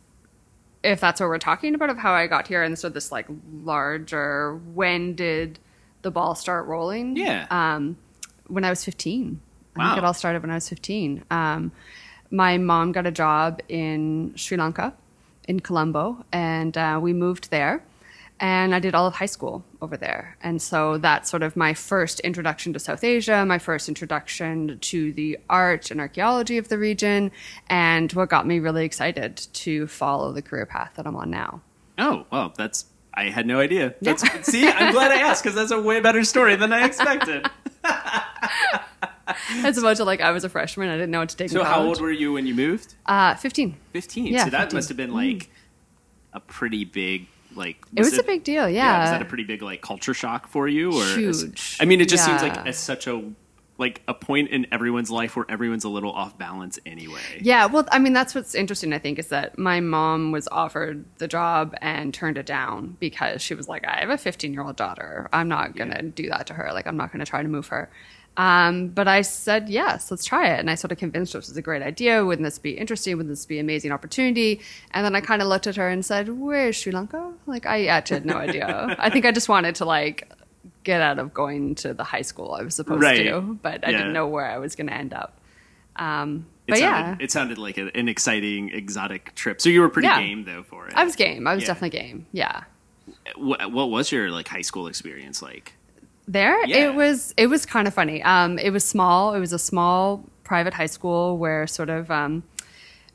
if 0.85 1.01
that's 1.01 1.21
what 1.21 1.29
we're 1.29 1.39
talking 1.39 1.75
about 1.75 1.91
of 1.91 1.99
how 1.99 2.13
I 2.13 2.27
got 2.27 2.47
here 2.49 2.63
and 2.63 2.77
sort 2.79 2.91
of 2.91 2.95
this 2.95 3.11
like 3.13 3.27
larger, 3.65 4.57
when 4.75 5.15
did 5.15 5.59
the 6.03 6.11
ball 6.11 6.35
start 6.35 6.67
rolling? 6.67 7.17
Yeah. 7.17 7.47
Um, 7.51 7.97
when 8.47 8.65
I 8.65 8.71
was 8.71 8.85
15. 8.85 9.41
I 9.75 9.79
Wow. 9.79 9.87
think 9.89 9.99
it 9.99 10.05
all 10.05 10.15
started 10.15 10.43
when 10.43 10.51
I 10.51 10.55
was 10.55 10.69
15. 10.69 11.25
Um, 11.31 11.73
my 12.31 12.59
mom 12.59 12.93
got 12.93 13.07
a 13.07 13.11
job 13.11 13.61
in 13.69 14.33
Sri 14.37 14.57
Lanka, 14.57 14.93
in 15.49 15.61
Colombo, 15.61 16.25
and 16.33 16.77
uh, 16.77 16.99
we 17.03 17.13
moved 17.13 17.51
there. 17.51 17.83
and 18.41 18.75
I 18.75 18.81
did 18.81 18.93
all 18.95 19.07
of 19.07 19.15
high 19.15 19.27
school 19.27 19.63
over 19.81 19.97
there. 19.97 20.37
And 20.43 20.61
so 20.61 20.99
that's 20.99 21.31
sort 21.31 21.45
of 21.45 21.55
my 21.57 21.75
first 21.75 22.19
introduction 22.21 22.73
to 22.73 22.81
South 22.81 23.05
Asia, 23.05 23.45
my 23.47 23.59
first 23.59 23.89
introduction 23.89 24.79
to 24.81 25.13
the 25.13 25.39
art 25.49 25.93
and 25.93 26.01
archaeology 26.01 26.59
of 26.59 26.67
the 26.69 26.77
region, 26.77 27.31
and 27.69 28.13
what 28.15 28.31
got 28.31 28.45
me 28.45 28.59
really 28.59 28.85
excited 28.85 29.37
to 29.53 29.87
follow 29.87 30.33
the 30.33 30.43
career 30.43 30.67
path 30.67 30.91
that 30.97 31.07
I'm 31.07 31.15
on 31.15 31.31
now. 31.31 31.61
Oh, 31.99 32.27
well, 32.33 32.53
that's 32.57 32.87
I 33.15 33.25
had 33.31 33.47
no 33.47 33.61
idea. 33.61 33.95
That's 34.01 34.23
see, 34.47 34.69
I'm 34.69 34.93
glad 34.93 35.11
I 35.13 35.17
asked 35.17 35.43
because 35.43 35.55
that's 35.55 35.71
a 35.71 35.81
way 35.81 36.01
better 36.01 36.25
story 36.25 36.57
than 36.57 36.73
I 36.73 36.85
expected. 36.87 37.47
As 39.65 39.79
opposed 39.79 39.99
to 39.99 40.05
like 40.05 40.21
I 40.21 40.31
was 40.31 40.45
a 40.45 40.49
freshman, 40.49 40.89
I 40.89 40.95
didn't 40.95 41.11
know 41.11 41.21
what 41.21 41.29
to 41.31 41.37
take. 41.37 41.51
So 41.51 41.65
how 41.65 41.83
old 41.85 42.01
were 42.01 42.11
you 42.11 42.33
when 42.33 42.47
you 42.47 42.55
moved? 42.55 42.95
Uh, 43.07 43.35
15. 43.35 43.77
15. 43.93 44.27
Yeah, 44.27 44.45
so 44.45 44.51
that 44.51 44.61
15. 44.65 44.77
must 44.77 44.89
have 44.89 44.97
been 44.97 45.13
like 45.13 45.51
a 46.33 46.41
pretty 46.41 46.85
big 46.85 47.27
like 47.55 47.77
It 47.95 48.01
was 48.01 48.19
a 48.19 48.23
big 48.23 48.45
deal, 48.45 48.69
yeah. 48.69 49.01
Was 49.01 49.11
that 49.11 49.23
a 49.23 49.27
pretty 49.27 49.45
big 49.45 49.63
like 49.63 49.83
culture 49.83 50.15
shock 50.15 50.49
for 50.49 50.67
you 50.69 50.93
or 50.93 51.05
Huge. 51.05 51.77
I 51.81 51.85
mean 51.85 52.01
it 52.01 52.09
just 52.09 52.25
seems 52.25 52.43
like 52.43 52.55
Yeah. 52.55 52.65
it's 52.67 52.79
such 52.79 53.07
a 53.07 53.23
like 53.83 54.01
a 54.07 54.15
point 54.15 54.51
in 54.51 54.65
everyone's 54.71 55.11
life 55.11 55.35
where 55.35 55.45
everyone's 55.49 55.83
a 55.83 55.89
little 55.89 56.13
off 56.13 56.39
balance 56.39 56.79
anyway. 56.87 57.21
Yeah, 57.41 57.67
well, 57.67 57.85
I 57.91 57.99
mean, 57.99 58.13
that's 58.13 58.33
what's 58.33 58.55
interesting, 58.55 58.93
I 58.93 59.01
think, 59.01 59.19
is 59.19 59.27
that 59.29 59.59
my 59.59 59.81
mom 59.81 60.31
was 60.31 60.47
offered 60.53 61.05
the 61.19 61.27
job 61.27 61.75
and 61.83 62.15
turned 62.15 62.39
it 62.39 62.47
down 62.47 62.97
because 63.01 63.43
she 63.43 63.55
was 63.55 63.69
like, 63.69 63.85
I 63.85 63.99
have 64.01 64.11
a 64.11 64.17
15 64.17 64.53
year 64.53 64.63
old 64.63 64.77
daughter. 64.77 65.29
I'm 65.33 65.49
not 65.49 65.75
going 65.75 65.91
to 65.91 66.01
do 66.03 66.29
that 66.29 66.47
to 66.47 66.55
her. 66.55 66.73
Like, 66.73 66.87
I'm 66.87 66.97
not 66.97 67.11
going 67.13 67.25
to 67.25 67.29
try 67.29 67.43
to 67.43 67.49
move 67.49 67.67
her. 67.69 67.91
Um, 68.37 68.89
but 68.89 69.09
I 69.09 69.23
said, 69.23 69.69
yes, 69.69 70.11
let's 70.11 70.25
try 70.25 70.55
it. 70.55 70.61
And 70.61 70.71
I 70.71 70.75
sort 70.77 70.93
of 70.93 70.99
convinced 70.99 71.33
her 71.33 71.41
this 71.41 71.49
was 71.49 71.57
a 71.57 71.63
great 71.63 71.83
idea. 71.83 72.25
Wouldn't 72.25 72.47
this 72.47 72.59
be 72.59 72.71
interesting? 72.71 73.17
Wouldn't 73.17 73.33
this 73.33 73.45
be 73.45 73.59
an 73.59 73.67
amazing 73.67 73.93
opportunity? 73.93 74.61
And 74.93 75.05
then 75.05 75.15
I 75.15 75.21
kind 75.21 75.43
of 75.43 75.49
looked 75.49 75.67
at 75.67 75.77
her 75.77 75.89
and 75.89 76.05
said, 76.05 76.29
Where's 76.29 76.77
Sri 76.77 76.93
Lanka? 76.93 77.33
Like, 77.47 77.67
I 77.67 77.87
actually 77.87 78.19
had 78.19 78.27
no 78.27 78.37
idea. 78.37 78.97
I 78.99 79.11
think 79.11 79.27
I 79.27 79.33
just 79.33 79.49
wanted 79.49 79.75
to, 79.77 79.85
like, 79.85 80.31
get 80.85 81.01
out 81.01 81.19
of 81.19 81.33
going 81.33 81.75
to 81.77 81.95
the 81.95 82.05
high 82.05 82.23
school 82.23 82.55
I 82.59 82.63
was 82.63 82.75
supposed 82.75 83.03
Right. 83.03 83.25
to, 83.27 83.41
but 83.63 83.87
I 83.87 83.91
Yeah. 83.91 83.99
didn't 83.99 84.13
know 84.13 84.27
where 84.29 84.47
I 84.47 84.59
was 84.59 84.75
going 84.77 84.89
to 84.89 84.95
end 84.95 85.13
up. 85.15 85.39
Um, 85.97 86.47
It 86.67 86.73
but 86.73 86.79
sounded, 86.79 87.11
yeah, 87.21 87.25
it 87.25 87.31
sounded 87.31 87.59
like 87.59 87.77
a, 87.79 87.95
an 87.97 88.09
exciting 88.09 88.71
exotic 88.71 89.35
trip. 89.35 89.61
So 89.61 89.69
you 89.69 89.81
were 89.81 89.89
pretty 89.89 90.09
Yeah. 90.09 90.21
game 90.21 90.45
though 90.45 90.63
for 90.63 90.87
it. 90.89 90.95
I 90.97 91.05
was 91.05 91.17
game. 91.17 91.47
I 91.47 91.55
was 91.55 91.63
Yeah. 91.63 91.69
definitely 91.69 91.99
game. 91.99 92.27
Yeah. 92.33 92.63
What, 93.37 93.71
what 93.73 93.91
was 93.91 94.11
your 94.13 94.31
like 94.31 94.49
high 94.49 94.63
school 94.63 94.87
experience 94.87 95.43
like? 95.43 95.75
There, 96.29 96.63
it 96.69 96.95
was 96.95 97.35
it 97.37 97.49
was 97.49 97.67
kind 97.67 97.89
of 97.89 97.95
funny. 97.95 98.23
Um, 98.23 98.59
it 98.59 98.71
was 98.71 98.85
small. 98.85 99.35
It 99.35 99.41
was 99.41 99.53
a 99.53 99.59
small 99.59 100.25
private 100.45 100.73
high 100.75 100.87
school 100.87 101.37
where 101.37 101.67
sort 101.67 101.91
of 101.91 102.11
um, 102.13 102.45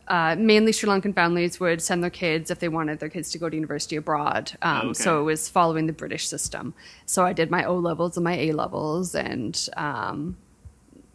uh, 0.08 0.36
mainly 0.38 0.72
Sri 0.72 0.90
Lankan 0.90 1.14
families 1.14 1.60
would 1.60 1.82
send 1.82 2.04
their 2.04 2.10
kids 2.10 2.50
if 2.50 2.60
they 2.60 2.70
wanted 2.70 3.00
their 3.00 3.10
kids 3.10 3.32
to 3.32 3.38
go 3.38 3.50
to 3.50 3.56
university 3.56 3.96
abroad. 3.96 4.52
Um, 4.62 4.90
okay. 4.90 5.04
So 5.04 5.22
it 5.22 5.24
was 5.24 5.50
following 5.50 5.88
the 5.88 5.94
British 5.94 6.28
system. 6.28 6.74
So 7.06 7.26
I 7.26 7.34
did 7.34 7.52
my 7.52 7.64
O 7.66 7.76
levels 7.76 8.18
and 8.18 8.24
my 8.24 8.38
A 8.38 8.52
levels 8.54 9.16
and. 9.16 9.68
Um, 9.76 10.38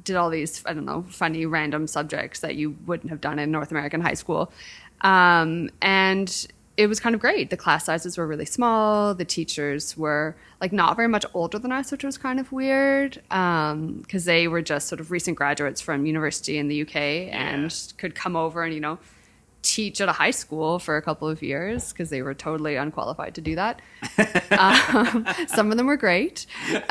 did 0.04 0.16
all 0.16 0.30
these 0.30 0.64
I 0.66 0.72
don't 0.74 0.84
know 0.84 1.04
funny 1.08 1.46
random 1.46 1.86
subjects 1.86 2.40
that 2.40 2.56
you 2.56 2.76
wouldn't 2.86 3.10
have 3.10 3.20
done 3.20 3.38
in 3.38 3.52
North 3.52 3.70
American 3.70 4.00
high 4.00 4.14
school, 4.14 4.52
um, 5.02 5.70
and 5.80 6.46
it 6.76 6.86
was 6.86 7.00
kind 7.00 7.14
of 7.14 7.20
great. 7.20 7.50
The 7.50 7.56
class 7.56 7.84
sizes 7.84 8.16
were 8.16 8.26
really 8.26 8.46
small. 8.46 9.14
The 9.14 9.24
teachers 9.24 9.96
were 9.96 10.36
like 10.60 10.72
not 10.72 10.96
very 10.96 11.08
much 11.08 11.26
older 11.34 11.58
than 11.58 11.70
us, 11.70 11.92
which 11.92 12.04
was 12.04 12.16
kind 12.16 12.40
of 12.40 12.50
weird 12.50 13.20
um, 13.30 13.98
because 14.02 14.24
they 14.24 14.48
were 14.48 14.62
just 14.62 14.88
sort 14.88 15.00
of 15.00 15.10
recent 15.10 15.36
graduates 15.36 15.80
from 15.80 16.06
university 16.06 16.56
in 16.56 16.68
the 16.68 16.82
UK 16.82 16.96
and 16.96 17.92
could 17.98 18.14
come 18.14 18.36
over 18.36 18.62
and 18.62 18.72
you 18.72 18.80
know 18.80 18.98
teach 19.62 20.00
at 20.00 20.08
a 20.08 20.12
high 20.12 20.32
school 20.32 20.78
for 20.78 20.96
a 20.96 21.02
couple 21.02 21.28
of 21.28 21.40
years 21.42 21.92
because 21.92 22.10
they 22.10 22.20
were 22.20 22.34
totally 22.34 22.76
unqualified 22.76 23.34
to 23.36 23.40
do 23.40 23.54
that. 23.54 23.80
um, 24.58 25.24
some 25.46 25.70
of 25.70 25.76
them 25.76 25.86
were 25.86 25.96
great 25.96 26.46
In 26.68 26.82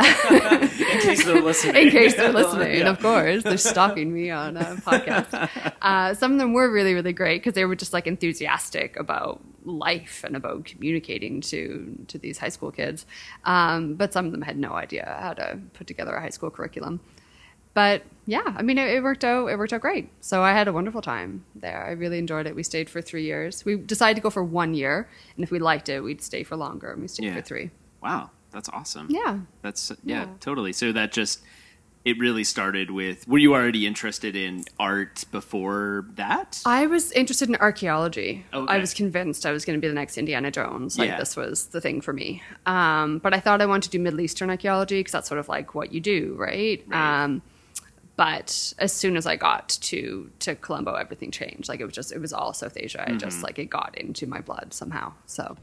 case 1.02 1.26
they're 1.26 1.42
listening. 1.42 1.88
in 1.88 1.92
case 1.92 2.16
they're 2.16 2.32
listening, 2.32 2.84
of 2.84 3.00
course. 3.00 3.44
They're 3.44 3.58
stalking 3.58 4.14
me 4.14 4.30
on 4.30 4.58
a 4.58 4.76
podcast. 4.78 5.50
Uh, 5.82 6.14
some 6.14 6.34
of 6.34 6.40
them 6.40 6.54
were 6.54 6.72
really, 6.72 6.94
really 6.94 7.14
great 7.14 7.42
because 7.42 7.54
they 7.54 7.66
were 7.66 7.76
just 7.76 7.94
like 7.94 8.08
enthusiastic 8.08 8.98
about 8.98 9.42
life 9.64 10.24
and 10.24 10.36
about 10.36 10.66
communicating 10.66 11.42
to 11.42 11.96
to 12.08 12.18
these 12.18 12.38
high 12.38 12.50
school 12.50 12.72
kids. 12.72 13.06
Um, 13.44 13.96
but 13.96 14.14
some 14.14 14.26
of 14.26 14.32
them 14.32 14.42
had 14.42 14.58
no 14.58 14.74
idea 14.74 15.18
how 15.20 15.34
to 15.34 15.60
put 15.74 15.88
together 15.88 16.14
a 16.16 16.22
high 16.22 16.30
school 16.30 16.50
curriculum. 16.50 17.02
But 17.74 18.04
yeah, 18.26 18.42
I 18.46 18.62
mean, 18.62 18.78
it, 18.78 18.90
it 18.90 19.04
worked 19.04 19.24
out. 19.24 19.48
It 19.48 19.58
worked 19.58 19.74
out 19.74 19.82
great. 19.82 20.10
So 20.22 20.42
I 20.42 20.52
had 20.54 20.68
a 20.68 20.74
wonderful 20.74 21.02
time 21.02 21.46
there. 21.56 21.86
I 21.86 21.92
really 21.92 22.20
enjoyed 22.20 22.46
it. 22.48 22.56
We 22.56 22.64
stayed 22.64 22.90
for 22.90 23.02
three 23.02 23.24
years. 23.24 23.64
We 23.66 23.78
decided 23.78 24.16
to 24.16 24.22
go 24.22 24.30
for 24.30 24.44
one 24.44 24.74
year, 24.74 25.08
and 25.36 25.44
if 25.44 25.52
we 25.52 25.60
liked 25.60 25.90
it, 25.90 26.02
we'd 26.02 26.22
stay 26.22 26.44
for 26.44 26.56
longer. 26.56 26.92
And 26.92 27.02
we 27.02 27.08
stayed 27.08 27.26
Yeah. 27.28 27.36
for 27.36 27.42
three. 27.42 27.72
Wow, 28.04 28.32
that's 28.52 28.70
awesome. 28.70 29.08
Yeah. 29.10 29.40
That's 29.62 29.92
yeah, 30.04 30.22
Yeah. 30.24 30.28
totally. 30.40 30.74
So 30.74 30.92
that 30.92 31.12
just 31.12 31.42
it 32.04 32.18
really 32.18 32.44
started 32.44 32.90
with 32.90 33.28
were 33.28 33.38
you 33.38 33.54
already 33.54 33.86
interested 33.86 34.36
in 34.36 34.64
art 34.80 35.24
before 35.32 36.06
that? 36.16 36.60
I 36.66 36.88
was 36.88 37.12
interested 37.12 37.48
in 37.48 37.56
archaeology. 37.58 38.44
Okay. 38.52 38.74
I 38.74 38.80
was 38.80 38.94
convinced 38.96 39.46
I 39.46 39.52
was 39.52 39.66
going 39.66 39.78
to 39.78 39.82
be 39.82 39.88
the 39.88 39.94
next 39.94 40.18
Indiana 40.18 40.50
Jones. 40.50 40.98
Like 40.98 41.10
Yeah. 41.10 41.20
this 41.20 41.36
was 41.38 41.68
the 41.68 41.80
thing 41.80 42.02
for 42.02 42.12
me. 42.12 42.42
Um, 42.66 43.20
but 43.20 43.36
I 43.36 43.40
thought 43.40 43.62
I 43.62 43.68
wanted 43.68 43.84
to 43.84 43.98
do 43.98 44.00
Middle 44.00 44.20
Eastern 44.22 44.50
archaeology 44.50 45.00
because 45.00 45.12
that's 45.12 45.28
sort 45.28 45.40
of 45.40 45.48
like 45.48 45.76
what 45.76 45.94
you 45.94 46.00
do, 46.00 46.34
right? 46.40 46.84
Right. 46.88 47.24
Um, 47.24 47.44
but 48.18 48.74
as 48.78 48.94
soon 48.94 49.16
as 49.18 49.26
I 49.26 49.36
got 49.36 49.70
to 49.82 50.30
to 50.40 50.56
Colombo, 50.56 50.94
everything 50.94 51.32
changed. 51.32 51.70
Like 51.70 51.80
it 51.80 51.86
was 51.86 51.94
just 51.96 52.12
it 52.12 52.20
was 52.20 52.34
all 52.34 52.54
South 52.54 52.78
Asia. 52.78 53.02
I 53.02 53.06
Mm-hmm. 53.12 53.18
just 53.20 53.44
like 53.44 53.58
it 53.60 53.70
got 53.70 53.98
into 53.98 54.28
my 54.28 54.42
blood 54.42 54.74
somehow. 54.74 55.14
So 55.26 55.56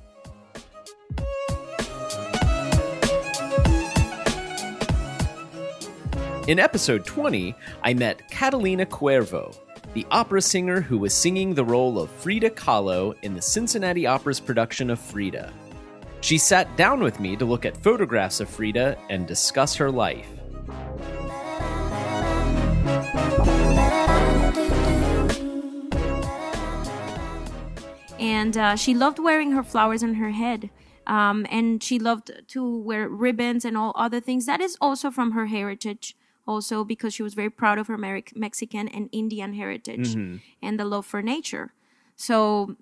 In 6.47 6.59
episode 6.59 7.05
20, 7.05 7.55
I 7.83 7.93
met 7.93 8.27
Catalina 8.31 8.87
Cuervo, 8.87 9.55
the 9.93 10.07
opera 10.11 10.41
singer 10.41 10.81
who 10.81 10.97
was 10.97 11.13
singing 11.13 11.53
the 11.55 11.65
role 11.65 11.99
of 11.99 12.11
Frida 12.11 12.51
Kahlo 12.51 13.15
in 13.23 13.35
the 13.35 13.43
Cincinnati 13.43 14.07
Opera's 14.07 14.41
production 14.41 14.89
of 14.89 14.99
Frida. 14.99 15.53
She 16.23 16.39
sat 16.39 16.75
down 16.79 17.03
with 17.03 17.21
me 17.21 17.37
to 17.37 17.45
look 17.45 17.67
at 17.67 17.77
photographs 17.77 18.41
of 18.41 18.49
Frida 18.49 18.97
and 19.11 19.27
discuss 19.27 19.75
her 19.77 19.91
life. 19.91 20.27
And 28.37 28.57
uh, 28.57 28.77
she 28.77 28.93
loved 29.05 29.19
wearing 29.29 29.51
her 29.53 29.63
flowers 29.73 30.03
on 30.03 30.15
her 30.15 30.31
head. 30.31 30.71
Um, 31.07 31.47
and 31.59 31.83
she 31.83 31.99
loved 31.99 32.31
to 32.55 32.61
wear 32.89 33.09
ribbons 33.09 33.65
and 33.65 33.75
all 33.81 33.93
other 34.07 34.21
things. 34.21 34.45
That 34.45 34.61
is 34.61 34.77
also 34.87 35.11
from 35.11 35.29
her 35.33 35.47
heritage 35.47 36.07
also 36.47 36.77
because 36.83 37.13
she 37.17 37.23
was 37.23 37.35
very 37.35 37.51
proud 37.51 37.79
of 37.79 37.87
her 37.89 37.99
Meric- 37.99 38.35
mexican 38.35 38.89
and 38.89 39.09
indian 39.13 39.53
heritage 39.53 40.09
and 40.67 40.81
the 40.81 40.85
love 40.95 41.07
for 41.13 41.21
nature. 41.23 41.67
So 42.17 42.77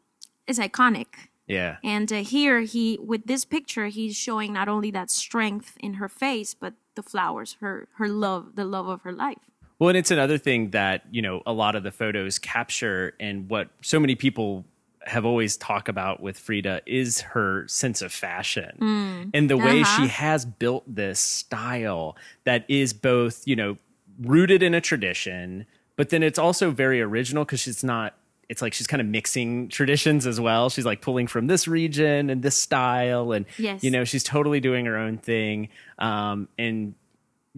it's 0.46 0.59
iconic. 0.68 1.06
Yeah. 1.48 1.76
and 1.85 2.09
uh, 2.12 2.16
here 2.35 2.59
he 2.72 2.98
with 3.11 3.22
this 3.32 3.44
picture 3.56 3.87
he's 3.87 4.16
showing 4.16 4.52
not 4.52 4.68
only 4.74 4.90
that 4.98 5.09
strength 5.24 5.70
in 5.87 5.92
her 6.02 6.09
face 6.09 6.50
but 6.62 6.74
the 6.96 7.04
flowers 7.12 7.50
her 7.62 7.87
her 7.98 8.09
love 8.09 8.42
the 8.61 8.64
love 8.64 8.88
of 8.94 9.02
her 9.02 9.12
life. 9.26 9.44
Well, 9.78 9.90
and 9.90 9.98
it's 9.98 10.11
another 10.11 10.38
thing 10.38 10.70
that, 10.70 11.02
you 11.11 11.22
know, 11.26 11.42
a 11.44 11.52
lot 11.52 11.76
of 11.76 11.82
the 11.82 11.92
photos 11.92 12.38
capture 12.38 13.14
and 13.20 13.48
what 13.50 13.68
so 13.82 14.00
many 14.00 14.14
people 14.14 14.64
have 15.07 15.25
always 15.25 15.57
talked 15.57 15.88
about 15.88 16.21
with 16.21 16.38
Frida 16.38 16.83
is 16.85 17.21
her 17.21 17.66
sense 17.69 18.03
of 18.03 18.12
fashion 18.12 19.31
and 19.33 19.49
the 19.49 19.57
way 19.57 19.83
she 19.85 20.09
has 20.09 20.45
built 20.45 20.83
this 20.87 21.21
style 21.21 22.16
that 22.45 22.64
is 22.69 22.92
both, 22.92 23.47
you 23.47 23.57
know, 23.57 23.79
rooted 24.21 24.62
in 24.62 24.75
a 24.75 24.81
tradition, 24.81 25.66
but 25.97 26.11
then 26.11 26.23
it's 26.23 26.38
also 26.38 26.71
very 26.71 27.01
original 27.01 27.45
because 27.45 27.61
she's 27.61 27.85
not 27.85 28.14
it's 28.49 28.62
like 28.62 28.73
she's 28.73 28.87
kind 28.87 29.01
of 29.01 29.07
mixing 29.09 29.69
traditions 29.69 30.25
as 30.27 30.40
well. 30.40 30.71
She's 30.71 30.87
like 30.87 31.01
pulling 31.01 31.27
from 31.27 31.49
this 31.49 31.66
region 31.66 32.31
and 32.31 32.42
this 32.42 32.57
style 32.57 33.33
and 33.33 33.45
Yes. 33.59 33.83
you 33.83 33.90
know, 33.90 34.05
she's 34.05 34.23
totally 34.23 34.61
doing 34.61 34.87
her 34.87 34.97
own 34.97 35.19
thing 35.19 35.69
um 35.99 36.49
and 36.59 36.95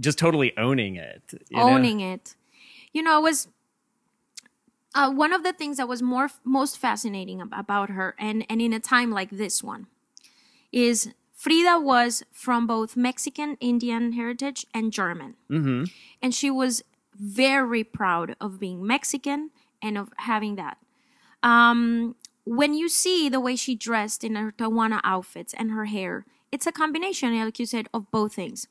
just 0.01 0.19
totally 0.19 0.57
owning 0.57 0.97
it. 0.97 1.23
you 1.51 1.57
know? 1.57 1.63
owning 1.71 2.01
it. 2.01 2.35
You 2.93 3.03
know, 3.03 3.19
it 3.19 3.23
was 3.23 3.49
uh, 4.99 5.09
one 5.09 5.33
of 5.33 5.45
the 5.45 5.53
things 5.53 5.77
that 5.77 5.87
was 5.87 6.03
more 6.03 6.29
most 6.43 6.77
fascinating 6.77 7.41
about 7.41 7.91
her, 7.91 8.17
and 8.19 8.45
and 8.51 8.61
in 8.61 8.73
a 8.73 8.81
time 8.81 9.13
like 9.13 9.31
this 9.31 9.63
one, 9.63 9.87
is 10.73 11.15
Frida 11.35 11.79
was 11.79 12.25
from 12.33 12.67
both 12.67 12.97
Mexican, 12.97 13.57
Indian 13.61 14.13
heritage, 14.13 14.67
and 14.75 14.93
German, 14.93 15.37
mm-hmm. 15.49 15.85
and 16.21 16.35
she 16.35 16.51
was 16.51 16.83
very 17.15 17.85
proud 17.85 18.35
of 18.41 18.59
being 18.59 18.85
Mexican 18.85 19.51
and 19.81 19.97
of 19.97 20.11
having 20.17 20.57
that. 20.57 20.79
Um, 21.45 22.17
when 22.45 22.75
you 22.75 22.89
see 22.89 23.29
the 23.29 23.39
way 23.39 23.55
she 23.55 23.77
dressed 23.77 24.25
in 24.25 24.35
her 24.35 24.51
Tehuana 24.51 25.01
outfits 25.05 25.55
and 25.55 25.71
her 25.71 25.85
hair, 25.85 26.27
it's 26.51 26.67
a 26.67 26.73
combination, 26.73 27.39
like 27.39 27.61
you 27.61 27.67
said, 27.67 27.89
of 27.95 28.11
both 28.11 28.35
things 28.35 28.67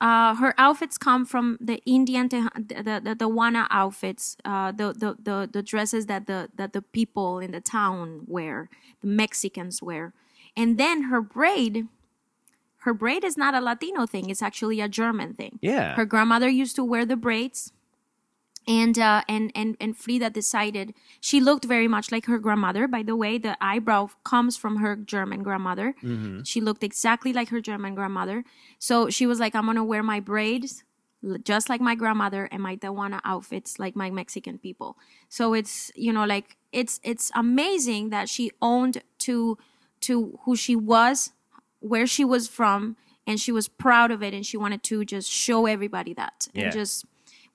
uh, 0.00 0.34
her 0.34 0.54
outfits 0.58 0.98
come 0.98 1.24
from 1.24 1.56
the 1.60 1.80
Indian, 1.86 2.28
the 2.28 2.50
the, 2.56 3.14
the 3.18 3.28
Wana 3.28 3.66
outfits, 3.70 4.36
uh, 4.44 4.70
the, 4.72 4.92
the 4.92 5.16
the 5.22 5.48
the 5.50 5.62
dresses 5.62 6.06
that 6.06 6.26
the 6.26 6.50
that 6.54 6.72
the 6.72 6.82
people 6.82 7.38
in 7.38 7.50
the 7.50 7.60
town 7.60 8.22
wear, 8.26 8.68
the 9.00 9.06
Mexicans 9.08 9.82
wear, 9.82 10.12
And 10.56 10.78
then 10.78 11.04
her 11.04 11.20
braid, 11.20 11.86
her 12.78 12.94
braid 12.94 13.24
is 13.24 13.36
not 13.36 13.54
a 13.54 13.60
Latino 13.60 14.06
thing. 14.06 14.30
It's 14.30 14.42
actually 14.42 14.80
a 14.80 14.88
German 14.88 15.34
thing. 15.34 15.58
Yeah. 15.60 15.94
Her 15.94 16.06
grandmother 16.06 16.48
used 16.48 16.76
to 16.76 16.84
wear 16.84 17.04
the 17.04 17.16
braids. 17.16 17.72
And 18.68 18.98
uh, 18.98 19.22
and 19.28 19.52
and 19.54 19.76
and 19.80 19.96
Frida 19.96 20.30
decided 20.30 20.92
she 21.20 21.40
looked 21.40 21.64
very 21.64 21.86
much 21.86 22.10
like 22.10 22.26
her 22.26 22.38
grandmother. 22.38 22.88
By 22.88 23.02
the 23.04 23.14
way, 23.14 23.38
the 23.38 23.56
eyebrow 23.60 24.08
comes 24.24 24.56
from 24.56 24.76
her 24.78 24.96
German 24.96 25.44
grandmother. 25.44 25.94
She 26.44 26.60
looked 26.60 26.82
exactly 26.82 27.32
like 27.32 27.48
her 27.50 27.60
German 27.60 27.94
grandmother. 27.94 28.44
So 28.80 29.08
she 29.08 29.24
was 29.26 29.38
like, 29.38 29.54
"I'm 29.54 29.66
gonna 29.66 29.84
wear 29.84 30.02
my 30.02 30.18
braids 30.18 30.82
just 31.42 31.68
like 31.68 31.80
my 31.80 31.94
grandmother 31.94 32.48
and 32.52 32.62
my 32.62 32.76
Tehuana 32.76 33.20
outfits 33.24 33.78
like 33.78 33.94
my 33.94 34.10
Mexican 34.10 34.58
people." 34.58 34.98
So 35.28 35.54
it's 35.54 35.92
you 35.94 36.12
know 36.12 36.24
like 36.26 36.56
it's 36.72 36.98
it's 37.04 37.30
amazing 37.36 38.10
that 38.10 38.28
she 38.28 38.50
owned 38.60 39.02
to 39.26 39.56
to 40.00 40.38
who 40.44 40.56
she 40.56 40.74
was, 40.74 41.30
where 41.78 42.06
she 42.06 42.24
was 42.24 42.48
from, 42.48 42.96
and 43.28 43.38
she 43.40 43.52
was 43.52 43.68
proud 43.68 44.10
of 44.10 44.24
it, 44.24 44.34
and 44.34 44.44
she 44.44 44.56
wanted 44.56 44.82
to 44.82 45.04
just 45.04 45.30
show 45.30 45.66
everybody 45.66 46.12
that 46.14 46.48
Yeah. 46.52 46.64
and 46.64 46.72
just 46.72 47.04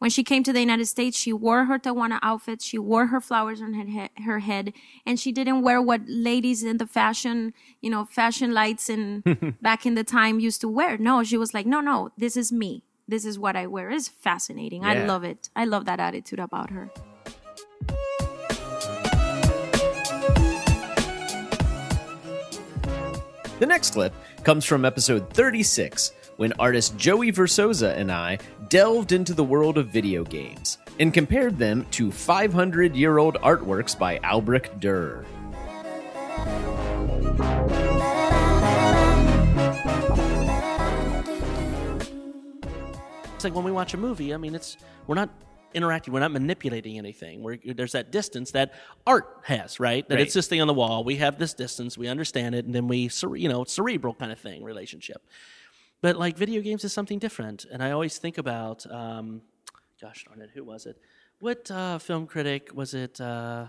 when 0.01 0.09
she 0.09 0.23
came 0.23 0.41
to 0.41 0.51
the 0.51 0.59
United 0.59 0.87
States, 0.87 1.15
she 1.15 1.31
wore 1.31 1.65
her 1.65 1.77
Tehuana 1.77 2.17
outfit. 2.23 2.59
She 2.63 2.79
wore 2.79 3.05
her 3.13 3.21
flowers 3.21 3.61
on 3.61 3.75
her, 3.75 3.83
he- 3.85 4.23
her 4.23 4.39
head, 4.39 4.73
and 5.05 5.19
she 5.19 5.31
didn't 5.31 5.61
wear 5.61 5.79
what 5.79 6.01
ladies 6.07 6.63
in 6.63 6.77
the 6.77 6.87
fashion, 6.87 7.53
you 7.81 7.91
know, 7.91 8.05
fashion 8.05 8.51
lights 8.51 8.89
and 8.89 9.23
back 9.61 9.85
in 9.85 9.93
the 9.93 10.03
time 10.03 10.39
used 10.39 10.59
to 10.61 10.67
wear. 10.67 10.97
No, 10.97 11.23
she 11.23 11.37
was 11.37 11.53
like, 11.53 11.67
no, 11.67 11.81
no, 11.81 12.09
this 12.17 12.35
is 12.35 12.51
me. 12.51 12.83
This 13.07 13.25
is 13.25 13.37
what 13.37 13.55
I 13.55 13.67
wear. 13.67 13.91
It's 13.91 14.07
fascinating. 14.07 14.83
I 14.83 15.05
love 15.05 15.23
it. 15.23 15.49
I 15.55 15.65
love 15.65 15.85
that 15.85 15.99
attitude 15.99 16.39
about 16.39 16.71
her. 16.71 16.89
The 23.59 23.67
next 23.67 23.91
clip 23.93 24.13
comes 24.43 24.65
from 24.65 24.85
episode 24.85 25.31
36, 25.33 26.13
when 26.41 26.53
artist 26.53 26.97
Joey 26.97 27.31
Versosa 27.31 27.95
and 27.95 28.11
I 28.11 28.39
delved 28.67 29.11
into 29.11 29.35
the 29.35 29.43
world 29.43 29.77
of 29.77 29.89
video 29.89 30.23
games 30.23 30.79
and 30.99 31.13
compared 31.13 31.59
them 31.59 31.85
to 31.91 32.11
500 32.11 32.95
year 32.95 33.19
old 33.19 33.35
artworks 33.35 33.95
by 33.95 34.17
Albrecht 34.23 34.79
Dürer. 34.79 35.23
It's 43.35 43.43
like 43.43 43.53
when 43.55 43.63
we 43.63 43.71
watch 43.71 43.93
a 43.93 43.97
movie. 43.97 44.33
I 44.33 44.37
mean, 44.37 44.55
it's 44.55 44.77
we're 45.07 45.15
not 45.15 45.29
interacting, 45.73 46.13
we're 46.13 46.19
not 46.19 46.31
manipulating 46.31 46.97
anything. 46.97 47.41
We're, 47.41 47.57
there's 47.63 47.93
that 47.93 48.11
distance 48.11 48.51
that 48.51 48.73
art 49.07 49.27
has, 49.43 49.79
right? 49.79 50.07
That 50.07 50.15
Right. 50.15 50.21
it's 50.23 50.33
this 50.33 50.47
thing 50.47 50.61
on 50.61 50.67
the 50.67 50.73
wall. 50.73 51.03
We 51.03 51.15
have 51.17 51.39
this 51.39 51.53
distance, 51.53 51.97
we 51.97 52.07
understand 52.07 52.55
it, 52.55 52.65
and 52.65 52.75
then 52.75 52.87
we, 52.87 53.09
cere- 53.09 53.35
you 53.35 53.47
know, 53.47 53.63
cerebral 53.63 54.13
kind 54.13 54.31
of 54.31 54.39
thing 54.39 54.63
relationship. 54.63 55.21
But 56.01 56.17
like 56.17 56.35
video 56.37 56.61
games 56.61 56.83
is 56.83 56.93
something 56.93 57.19
different, 57.19 57.65
and 57.71 57.83
I 57.83 57.91
always 57.91 58.17
think 58.17 58.37
about, 58.37 58.85
um, 58.91 59.41
gosh 60.01 60.25
darn 60.25 60.41
it, 60.41 60.49
who 60.53 60.63
was 60.63 60.85
it? 60.85 60.97
What 61.39 61.69
uh, 61.69 61.99
film 61.99 62.25
critic 62.27 62.71
was 62.73 62.93
it? 62.93 63.21
Uh, 63.21 63.67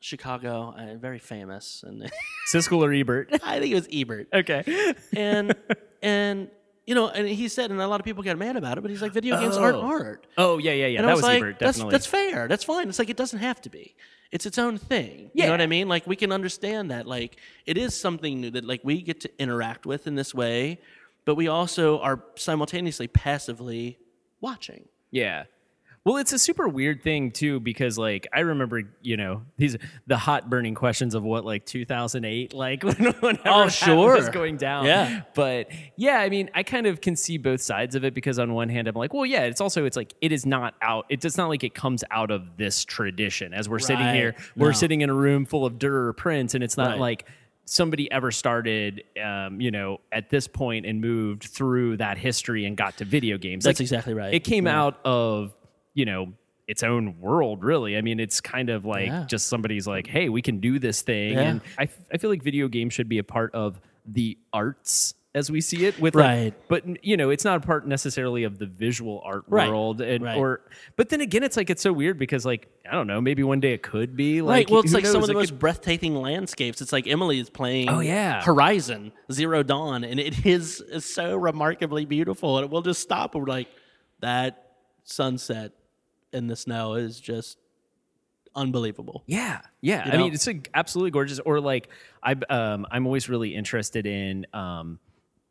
Chicago, 0.00 0.74
uh, 0.76 0.96
very 0.96 1.18
famous, 1.18 1.82
and 1.86 2.10
Siskel 2.52 2.82
or 2.82 2.92
Ebert. 2.92 3.30
I 3.42 3.58
think 3.58 3.72
it 3.72 3.74
was 3.74 3.88
Ebert 3.90 4.28
okay. 4.34 4.94
and 5.16 5.54
and 6.02 6.50
you 6.86 6.94
know, 6.94 7.08
and 7.08 7.26
he 7.26 7.48
said, 7.48 7.70
and 7.70 7.80
a 7.80 7.88
lot 7.88 8.00
of 8.00 8.04
people 8.04 8.22
got 8.22 8.36
mad 8.38 8.56
about 8.56 8.76
it, 8.78 8.80
but 8.82 8.90
he's 8.90 9.00
like, 9.02 9.12
video 9.12 9.38
games 9.40 9.56
aren't 9.56 9.76
Oh. 9.78 9.82
art. 9.82 10.26
Oh, 10.36 10.58
yeah, 10.58 10.72
yeah, 10.72 10.86
yeah. 10.86 10.98
And 11.00 11.06
I 11.08 11.12
was, 11.14 11.22
was 11.22 11.28
like, 11.28 11.36
Ebert, 11.38 11.58
that's 11.58 11.76
definitely. 11.78 11.92
that's 11.92 12.06
fair. 12.06 12.48
That's 12.48 12.64
fine. 12.64 12.88
It's 12.88 12.98
like 12.98 13.08
it 13.10 13.16
doesn't 13.16 13.38
have 13.38 13.60
to 13.62 13.70
be. 13.70 13.94
It's 14.30 14.46
its 14.46 14.58
own 14.58 14.78
thing. 14.78 15.30
Yeah. 15.32 15.44
You 15.44 15.46
know 15.48 15.52
what 15.54 15.60
I 15.60 15.66
mean? 15.66 15.88
Like 15.88 16.06
we 16.06 16.16
can 16.16 16.32
understand 16.32 16.90
that. 16.90 17.06
Like 17.06 17.36
it 17.66 17.78
is 17.78 17.94
something 17.98 18.40
new 18.40 18.50
that 18.50 18.64
like 18.64 18.80
we 18.82 19.00
get 19.00 19.20
to 19.20 19.30
interact 19.38 19.86
with 19.86 20.06
in 20.06 20.14
this 20.16 20.34
way, 20.34 20.80
but 21.24 21.36
we 21.36 21.46
also 21.48 22.00
are 22.00 22.22
simultaneously 22.34 23.06
passively 23.06 23.98
watching. 24.40 24.88
Yeah. 25.10 25.44
Well, 26.04 26.18
it's 26.18 26.34
a 26.34 26.38
super 26.38 26.68
weird 26.68 27.02
thing 27.02 27.30
too 27.30 27.60
because 27.60 27.96
like 27.96 28.26
I 28.30 28.40
remember, 28.40 28.82
you 29.00 29.16
know, 29.16 29.42
these 29.56 29.76
the 30.06 30.18
hot 30.18 30.50
burning 30.50 30.74
questions 30.74 31.14
of 31.14 31.22
what 31.22 31.46
like 31.46 31.64
2008 31.64 32.52
like 32.52 32.82
when 33.22 33.38
Oh, 33.46 33.68
sure. 33.70 34.14
was 34.14 34.28
going 34.28 34.58
down. 34.58 34.84
Yeah. 34.84 35.22
But 35.34 35.70
yeah, 35.96 36.18
I 36.18 36.28
mean, 36.28 36.50
I 36.54 36.62
kind 36.62 36.86
of 36.86 37.00
can 37.00 37.16
see 37.16 37.38
both 37.38 37.62
sides 37.62 37.94
of 37.94 38.04
it 38.04 38.12
because 38.12 38.38
on 38.38 38.52
one 38.52 38.68
hand 38.68 38.86
I'm 38.86 38.94
like, 38.94 39.14
well, 39.14 39.24
yeah, 39.24 39.44
it's 39.44 39.62
also 39.62 39.86
it's 39.86 39.96
like 39.96 40.12
it 40.20 40.30
is 40.30 40.44
not 40.44 40.74
out 40.82 41.06
it 41.08 41.20
does 41.20 41.38
not 41.38 41.48
like 41.48 41.64
it 41.64 41.74
comes 41.74 42.04
out 42.10 42.30
of 42.30 42.58
this 42.58 42.84
tradition 42.84 43.54
as 43.54 43.66
we're 43.66 43.78
sitting 43.78 44.06
here, 44.14 44.34
we're 44.56 44.68
No. 44.68 44.72
sitting 44.72 45.00
in 45.00 45.08
a 45.08 45.14
room 45.14 45.46
full 45.46 45.64
of 45.64 45.74
Dürer 45.74 46.14
prints 46.14 46.54
and 46.54 46.62
it's 46.62 46.76
not 46.76 46.90
Right. 46.90 47.00
like 47.00 47.28
somebody 47.64 48.12
ever 48.12 48.30
started 48.30 49.04
um, 49.24 49.58
you 49.58 49.70
know 49.70 50.02
at 50.12 50.28
this 50.28 50.46
point 50.46 50.84
and 50.84 51.00
moved 51.00 51.44
through 51.44 51.96
that 51.96 52.18
history 52.18 52.66
and 52.66 52.76
got 52.76 52.98
to 52.98 53.06
video 53.06 53.38
games 53.38 53.64
That's 53.64 53.80
exactly 53.80 54.12
right. 54.12 54.34
it 54.34 54.44
came 54.44 54.66
out 54.66 54.98
of 55.06 55.54
you 55.94 56.04
know 56.04 56.32
its 56.66 56.82
own 56.82 57.20
world 57.20 57.62
really 57.62 57.96
i 57.96 58.00
mean 58.00 58.18
it's 58.18 58.40
kind 58.40 58.70
of 58.70 58.84
like 58.84 59.06
Yeah. 59.08 59.24
just 59.28 59.48
somebody's 59.48 59.86
like 59.86 60.06
hey 60.06 60.28
we 60.28 60.40
can 60.42 60.60
do 60.60 60.78
this 60.78 61.02
thing 61.02 61.34
Yeah. 61.34 61.40
and 61.42 61.60
I, 61.78 61.82
f- 61.84 61.98
I 62.12 62.16
feel 62.18 62.30
like 62.30 62.42
video 62.42 62.68
games 62.68 62.94
should 62.94 63.08
be 63.08 63.18
a 63.18 63.24
part 63.24 63.54
of 63.54 63.80
the 64.06 64.38
arts 64.52 65.14
as 65.36 65.50
we 65.50 65.60
see 65.60 65.84
it 65.84 65.98
with 66.00 66.14
like- 66.14 66.24
Right. 66.24 66.54
but 66.68 67.04
you 67.04 67.16
know 67.18 67.28
it's 67.30 67.44
not 67.44 67.56
a 67.56 67.66
part 67.66 67.86
necessarily 67.86 68.44
of 68.44 68.58
the 68.58 68.66
visual 68.66 69.20
art 69.24 69.44
Right. 69.48 69.68
world 69.68 70.00
and 70.00 70.24
Right. 70.24 70.38
or 70.38 70.60
but 70.96 71.08
then 71.10 71.20
again 71.20 71.42
it's 71.42 71.56
like 71.56 71.68
it's 71.70 71.82
so 71.82 71.92
weird 71.92 72.18
because 72.18 72.46
like 72.46 72.68
i 72.90 72.92
don't 72.92 73.08
know 73.08 73.20
maybe 73.20 73.42
one 73.42 73.60
day 73.60 73.72
it 73.74 73.82
could 73.82 74.16
be 74.16 74.40
like 74.40 74.68
right. 74.68 74.70
Well, 74.70 74.80
it's 74.80 74.94
like 74.94 75.04
some 75.04 75.14
knows? 75.20 75.24
of 75.24 75.26
the 75.28 75.32
It 75.32 75.42
most 75.42 75.50
could- 75.50 75.58
breathtaking 75.58 76.14
landscapes. 76.14 76.80
It's 76.80 76.92
like 76.92 77.06
Emily 77.06 77.40
is 77.40 77.50
playing 77.50 77.90
Oh, 77.90 78.00
yeah. 78.00 78.42
Horizon 78.42 79.12
Zero 79.32 79.62
Dawn, 79.62 80.02
and 80.04 80.18
it 80.20 80.46
is, 80.46 80.80
is 80.80 81.04
so 81.04 81.36
remarkably 81.36 82.04
beautiful. 82.06 82.58
And 82.58 82.70
we'll 82.70 82.82
just 82.82 83.00
stop 83.02 83.34
and 83.34 83.44
we're 83.44 83.50
like, 83.52 83.68
that 84.20 84.70
sunset 85.04 85.72
in 86.34 86.46
the 86.48 86.56
snow 86.56 86.94
is 86.94 87.20
just 87.20 87.58
unbelievable. 88.54 89.24
Yeah, 89.26 89.60
yeah. 89.80 90.06
You 90.06 90.12
I 90.12 90.16
mean, 90.16 90.32
it's 90.32 90.46
like 90.46 90.70
absolutely 90.74 91.10
gorgeous. 91.10 91.38
Or 91.40 91.60
like, 91.60 91.88
I 92.22 92.34
um, 92.50 92.86
I'm 92.90 93.06
always 93.06 93.28
really 93.28 93.54
interested 93.54 94.06
in 94.06 94.46
um, 94.52 94.98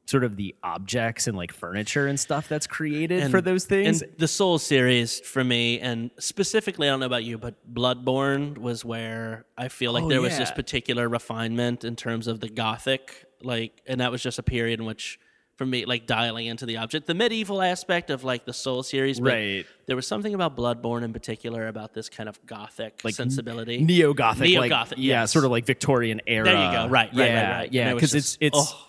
sort 0.05 0.23
of 0.23 0.35
the 0.35 0.55
objects 0.63 1.27
and 1.27 1.37
like 1.37 1.53
furniture 1.53 2.07
and 2.07 2.19
stuff 2.19 2.47
that's 2.47 2.67
created 2.67 3.29
for 3.31 3.41
those 3.41 3.65
things. 3.65 4.01
And 4.01 4.11
the 4.17 4.27
Soul 4.27 4.59
series 4.59 5.19
for 5.19 5.43
me, 5.43 5.79
and 5.79 6.11
specifically, 6.19 6.87
I 6.87 6.91
don't 6.91 6.99
know 6.99 7.05
about 7.05 7.23
you, 7.23 7.37
but 7.37 7.55
Bloodborne 7.73 8.57
was 8.57 8.83
where 8.83 9.45
I 9.57 9.69
feel 9.69 9.93
like 9.93 10.03
Oh, 10.03 10.09
there 10.09 10.21
was 10.21 10.37
this 10.37 10.51
particular 10.51 11.07
refinement 11.07 11.83
in 11.83 11.95
terms 11.95 12.27
of 12.27 12.39
the 12.39 12.49
Gothic, 12.49 13.25
like, 13.41 13.81
and 13.87 14.01
that 14.01 14.11
was 14.11 14.21
just 14.21 14.39
a 14.39 14.43
period 14.43 14.79
in 14.79 14.85
which, 14.85 15.19
for 15.57 15.65
me, 15.65 15.85
like 15.85 16.07
dialing 16.07 16.47
into 16.47 16.65
the 16.65 16.77
object, 16.77 17.05
the 17.07 17.13
medieval 17.13 17.61
aspect 17.61 18.09
of 18.09 18.23
like 18.23 18.45
the 18.45 18.53
Soul 18.53 18.83
series, 18.83 19.19
but 19.19 19.33
Right. 19.33 19.65
There 19.85 19.95
was 19.95 20.07
something 20.07 20.33
about 20.33 20.55
Bloodborne 20.55 21.03
in 21.03 21.11
particular 21.13 21.67
about 21.67 21.93
this 21.93 22.09
kind 22.09 22.29
of 22.29 22.43
Gothic 22.45 23.01
like 23.03 23.15
sensibility, 23.15 23.79
neo 23.79 24.13
gothic, 24.13 24.49
Neo-Gothic, 24.49 24.97
like, 24.97 25.03
yeah, 25.05 25.25
sort 25.25 25.45
of 25.45 25.51
like 25.51 25.65
Victorian 25.65 26.21
era. 26.25 26.45
There 26.45 26.55
you 26.55 26.71
go. 26.71 26.87
Right, 26.87 27.09
right, 27.09 27.13
yeah, 27.13 27.23
right, 27.23 27.57
right. 27.57 27.65
And 27.65 27.73
yeah. 27.73 27.91
it 27.91 27.95
Because 27.95 28.15
it's 28.15 28.37
it's 28.39 28.57
oh. 28.57 28.87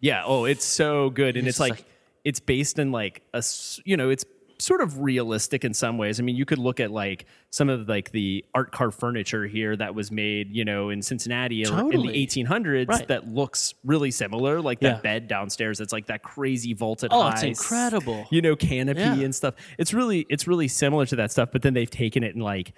yeah. 0.00 0.22
Oh, 0.24 0.44
it's 0.44 0.64
so 0.64 1.10
good, 1.10 1.36
and 1.36 1.46
It's 1.46 1.56
it's, 1.56 1.60
like, 1.60 1.72
like- 1.72 1.84
it's 2.24 2.40
based 2.40 2.78
in 2.78 2.92
like 2.92 3.22
a 3.34 3.42
you 3.84 3.96
know 3.96 4.10
it's 4.10 4.24
sort 4.60 4.80
of 4.80 4.98
realistic 5.00 5.64
in 5.64 5.72
some 5.72 5.98
ways. 5.98 6.18
I 6.18 6.22
mean, 6.24 6.34
you 6.36 6.44
could 6.44 6.58
look 6.58 6.80
at 6.80 6.90
like 6.90 7.26
some 7.50 7.68
of 7.68 7.88
like 7.88 8.10
the 8.10 8.44
art 8.54 8.72
car 8.72 8.90
furniture 8.90 9.46
here 9.46 9.76
that 9.76 9.94
was 9.94 10.10
made, 10.10 10.50
you 10.54 10.64
know, 10.64 10.90
in 10.90 11.00
Cincinnati 11.00 11.64
or 11.64 11.78
in 11.92 12.00
the 12.02 12.08
1800s 12.26 12.88
Right. 12.88 13.06
that 13.08 13.28
looks 13.28 13.74
really 13.84 14.10
similar, 14.10 14.60
like 14.60 14.78
Yeah. 14.80 14.94
that 14.94 15.02
bed 15.04 15.28
downstairs. 15.28 15.80
It's 15.80 15.92
like 15.92 16.06
that 16.06 16.22
crazy 16.24 16.74
vaulted. 16.74 17.10
Oh, 17.12 17.28
it's 17.28 17.42
incredible. 17.44 18.26
You 18.30 18.42
know, 18.42 18.56
canopy 18.56 19.00
Yeah. 19.00 19.14
and 19.14 19.34
stuff. 19.34 19.54
It's 19.78 19.94
really 19.94 20.26
it's 20.28 20.46
really 20.48 20.66
similar 20.68 21.06
to 21.06 21.16
that 21.16 21.30
stuff, 21.30 21.50
but 21.52 21.62
then 21.62 21.74
they've 21.74 21.88
taken 21.90 22.24
it 22.24 22.34
and 22.34 22.42
like 22.42 22.74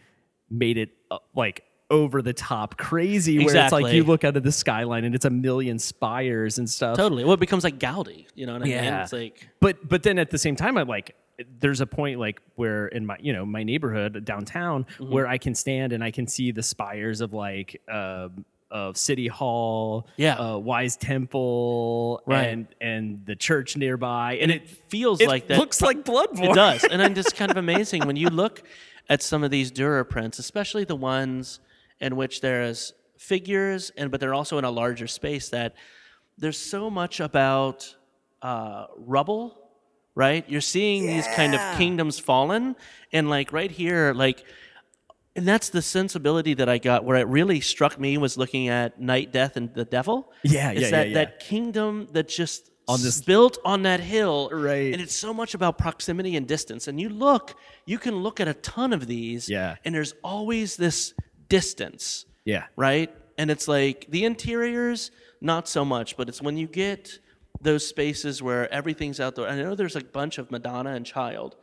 made 0.51 0.77
it 0.77 0.91
uh, 1.11 1.19
like 1.35 1.63
over 1.91 2.23
the 2.23 2.33
top 2.33 2.77
crazy 2.77 3.45
where 3.45 3.57
it's 3.57 3.73
like 3.73 3.93
you 3.93 4.05
look 4.05 4.23
out 4.23 4.37
of 4.37 4.43
the 4.45 4.53
skyline 4.53 5.05
and 5.05 5.15
it's 5.15 5.25
a 5.25 5.31
million 5.31 5.79
spires 5.79 6.59
and 6.59 6.69
stuff 6.71 6.97
totally. 6.97 7.25
Well, 7.25 7.35
it 7.35 7.41
becomes 7.41 7.65
like 7.65 7.79
Gaudi. 7.81 8.27
You 8.37 8.47
know 8.47 8.53
what 8.53 8.63
I 8.63 8.65
mean? 8.67 8.75
Yeah. 8.75 9.03
It's 9.03 9.13
like 9.13 9.49
but 9.61 9.89
but 9.89 10.03
then 10.05 10.19
at 10.19 10.31
the 10.31 10.39
same 10.39 10.55
time 10.55 10.77
i'm 10.79 10.87
like 10.87 11.17
there's 11.61 11.81
a 11.81 11.87
point 11.87 12.19
like 12.19 12.41
where 12.57 12.87
in 12.89 13.07
my 13.07 13.17
you 13.21 13.33
know 13.33 13.45
my 13.47 13.63
neighborhood 13.63 14.25
downtown 14.25 14.85
Mm-hmm. 14.85 15.13
where 15.13 15.27
i 15.27 15.39
can 15.39 15.55
stand 15.55 15.93
and 15.93 16.03
i 16.05 16.11
can 16.11 16.27
see 16.27 16.51
the 16.53 16.63
spires 16.63 17.21
of 17.21 17.33
like 17.33 17.81
um 17.89 18.45
of 18.71 18.97
city 18.97 19.27
hall 19.27 20.07
Yeah. 20.17 20.37
uh, 20.37 20.57
wise 20.59 20.97
temple 20.97 22.23
Right. 22.27 22.45
and 22.47 22.67
and 22.81 23.27
the 23.27 23.35
church 23.37 23.77
nearby 23.77 24.39
and, 24.41 24.51
it 24.51 24.69
feels 24.69 25.21
it 25.21 25.27
like 25.29 25.49
that. 25.49 25.55
It 25.55 25.59
looks 25.59 25.83
like 25.83 26.05
bloodborne 26.05 26.51
It 26.51 26.55
does, 26.55 26.85
and 26.85 27.03
I'm 27.03 27.15
just 27.15 27.35
kind 27.37 27.51
of 27.51 27.57
amazing 27.67 28.07
when 28.07 28.15
you 28.17 28.29
look 28.31 28.63
at 29.09 29.23
some 29.23 29.43
of 29.43 29.51
these 29.51 29.73
Dürer 29.73 30.09
prints, 30.09 30.39
especially 30.39 30.85
the 30.85 30.95
ones 30.95 31.59
in 32.01 32.15
which 32.15 32.41
there's 32.43 32.93
figures, 33.19 33.91
and 33.97 34.11
but 34.11 34.21
they're 34.21 34.35
also 34.35 34.57
in 34.59 34.65
a 34.65 34.71
larger 34.71 35.09
space. 35.09 35.49
That 35.49 35.75
there's 36.39 36.59
so 36.59 36.91
much 36.91 37.19
about 37.19 37.93
uh, 38.41 38.87
rubble, 38.99 39.59
right? 40.15 40.45
You're 40.49 40.61
seeing 40.61 41.07
these 41.07 41.27
kind 41.29 41.55
of 41.55 41.61
kingdoms 41.77 42.19
fallen, 42.19 42.77
and 43.13 43.29
like 43.31 43.53
right 43.53 43.71
here, 43.71 44.13
like 44.15 44.45
and 45.37 45.47
that's 45.47 45.69
the 45.71 45.81
sensibility 45.83 46.55
that 46.55 46.69
I 46.69 46.79
got. 46.79 47.05
Where 47.05 47.17
it 47.17 47.27
really 47.29 47.61
struck 47.61 47.99
me 48.01 48.19
was 48.19 48.37
looking 48.37 48.69
at 48.69 49.01
Knight, 49.01 49.33
Death, 49.33 49.57
and 49.57 49.73
the 49.75 49.85
Devil. 49.85 50.33
Yeah, 50.43 50.71
it's 50.73 50.83
yeah, 50.83 50.91
that 50.91 51.09
yeah, 51.09 51.13
yeah. 51.13 51.15
that 51.25 51.41
kingdom 51.41 52.09
that 52.13 52.29
just 52.29 52.69
On 52.89 53.01
this- 53.01 53.23
built 53.23 53.57
on 53.65 53.83
that 53.83 54.01
hill, 54.01 54.51
Right. 54.53 54.93
And 54.93 55.01
it's 55.01 55.15
so 55.15 55.33
much 55.33 55.55
about 55.55 55.79
proximity 55.79 56.35
and 56.37 56.47
distance. 56.49 56.89
And 56.89 57.01
you 57.01 57.09
look, 57.09 57.55
you 57.87 57.99
can 57.99 58.17
look 58.17 58.41
at 58.41 58.49
a 58.49 58.55
ton 58.55 58.93
of 58.93 59.07
these, 59.07 59.49
Yeah. 59.49 59.77
and 59.85 59.95
there's 59.95 60.15
always 60.25 60.77
this 60.77 61.15
distance, 61.49 62.27
Yeah. 62.45 62.65
right? 62.77 63.11
And 63.39 63.51
it's 63.51 63.69
like 63.69 64.07
the 64.09 64.25
interiors, 64.25 65.13
not 65.41 65.69
so 65.69 65.85
much, 65.85 66.17
but 66.17 66.29
it's 66.29 66.43
when 66.43 66.57
you 66.57 66.67
get 66.67 67.21
those 67.61 67.87
spaces 67.87 68.43
where 68.43 68.73
everything's 68.73 69.21
outdoor. 69.21 69.49
I 69.49 69.57
know 69.57 69.75
there's 69.75 69.97
a 69.97 70.05
bunch 70.05 70.39
of 70.39 70.51
Madonna 70.51 70.91
and 70.95 71.05
Child, 71.05 71.57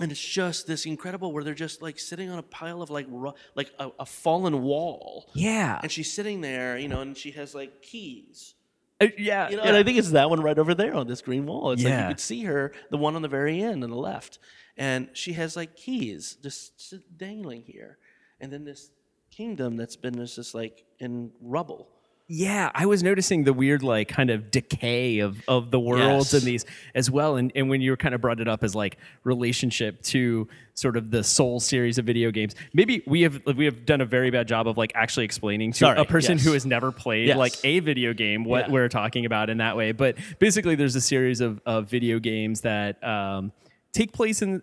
and 0.00 0.10
it's 0.12 0.20
just 0.24 0.66
this 0.66 0.86
incredible 0.86 1.32
where 1.32 1.42
they're 1.44 1.54
just 1.54 1.82
like 1.82 1.98
sitting 1.98 2.30
on 2.30 2.38
a 2.38 2.42
pile 2.42 2.82
of 2.82 2.90
like 2.90 3.06
ru- 3.08 3.34
like 3.54 3.70
a, 3.78 3.90
a 4.00 4.06
fallen 4.06 4.62
wall, 4.62 5.30
Yeah. 5.34 5.80
and 5.82 5.90
she's 5.90 6.12
sitting 6.12 6.40
there, 6.40 6.78
you 6.78 6.88
know, 6.88 7.00
and 7.00 7.16
she 7.16 7.30
has 7.32 7.54
like 7.54 7.82
keys. 7.82 8.54
Uh, 9.00 9.08
yeah. 9.18 9.50
You 9.50 9.56
know, 9.58 9.62
and 9.62 9.76
I 9.76 9.82
think 9.82 9.98
it's 9.98 10.12
that 10.12 10.30
one 10.30 10.40
right 10.40 10.58
over 10.58 10.74
there 10.74 10.94
on 10.94 11.06
this 11.06 11.20
green 11.20 11.44
wall. 11.46 11.72
It's 11.72 11.82
like 11.84 11.90
Yeah. 11.90 12.02
you 12.08 12.14
could 12.14 12.20
see 12.20 12.44
her, 12.44 12.72
the 12.90 12.96
one 12.96 13.14
on 13.16 13.22
the 13.22 13.28
very 13.28 13.60
end 13.62 13.84
on 13.84 13.90
the 13.90 13.96
left, 13.96 14.38
and 14.76 15.08
she 15.12 15.34
has 15.34 15.56
like 15.56 15.76
keys 15.76 16.36
just 16.42 16.94
dangling 17.16 17.62
here, 17.62 17.98
and 18.40 18.50
then 18.52 18.64
this 18.64 18.90
kingdom 19.30 19.76
that's 19.76 19.96
been 19.96 20.14
just, 20.26 20.54
like 20.54 20.84
in 20.98 21.30
rubble. 21.42 21.88
Yeah, 22.28 22.72
I 22.74 22.86
was 22.86 23.04
noticing 23.04 23.44
the 23.44 23.52
weird 23.52 23.84
like 23.84 24.08
kind 24.08 24.30
of 24.30 24.50
decay 24.50 25.20
of 25.20 25.36
of 25.46 25.70
the 25.70 25.78
worlds 25.78 26.32
Yes. 26.32 26.42
in 26.42 26.46
these 26.46 26.64
as 26.94 27.08
well. 27.08 27.36
And 27.36 27.52
and 27.54 27.68
when 27.70 27.80
you 27.80 27.92
were 27.92 27.96
kind 27.96 28.16
of 28.16 28.20
brought 28.20 28.40
it 28.40 28.48
up 28.48 28.64
as 28.64 28.74
like 28.74 28.98
relationship 29.22 30.02
to 30.04 30.48
sort 30.74 30.96
of 30.96 31.12
the 31.12 31.22
soul 31.22 31.60
series 31.60 31.98
of 31.98 32.04
video 32.04 32.32
games, 32.32 32.56
maybe 32.74 33.04
we 33.06 33.22
have 33.22 33.40
we 33.56 33.64
have 33.64 33.86
done 33.86 34.00
a 34.00 34.04
very 34.04 34.30
bad 34.30 34.48
job 34.48 34.66
of 34.66 34.76
like 34.76 34.90
actually 34.96 35.24
explaining 35.24 35.70
to 35.70 35.78
Sorry, 35.78 35.98
a 36.00 36.04
person 36.04 36.36
yes. 36.38 36.44
who 36.44 36.52
has 36.54 36.66
never 36.66 36.90
played 36.90 37.28
Yes. 37.28 37.36
like 37.36 37.54
a 37.62 37.78
video 37.78 38.12
game 38.12 38.42
what 38.42 38.66
Yeah. 38.66 38.72
we're 38.72 38.88
talking 38.88 39.24
about 39.24 39.48
in 39.48 39.58
that 39.58 39.76
way. 39.76 39.92
But 39.92 40.16
basically, 40.40 40.74
there's 40.74 40.96
a 40.96 41.00
series 41.00 41.40
of 41.40 41.60
of 41.64 41.88
video 41.88 42.18
games 42.18 42.62
that. 42.62 43.02
Um, 43.04 43.52
Take 43.96 44.12
place 44.12 44.42
in 44.42 44.62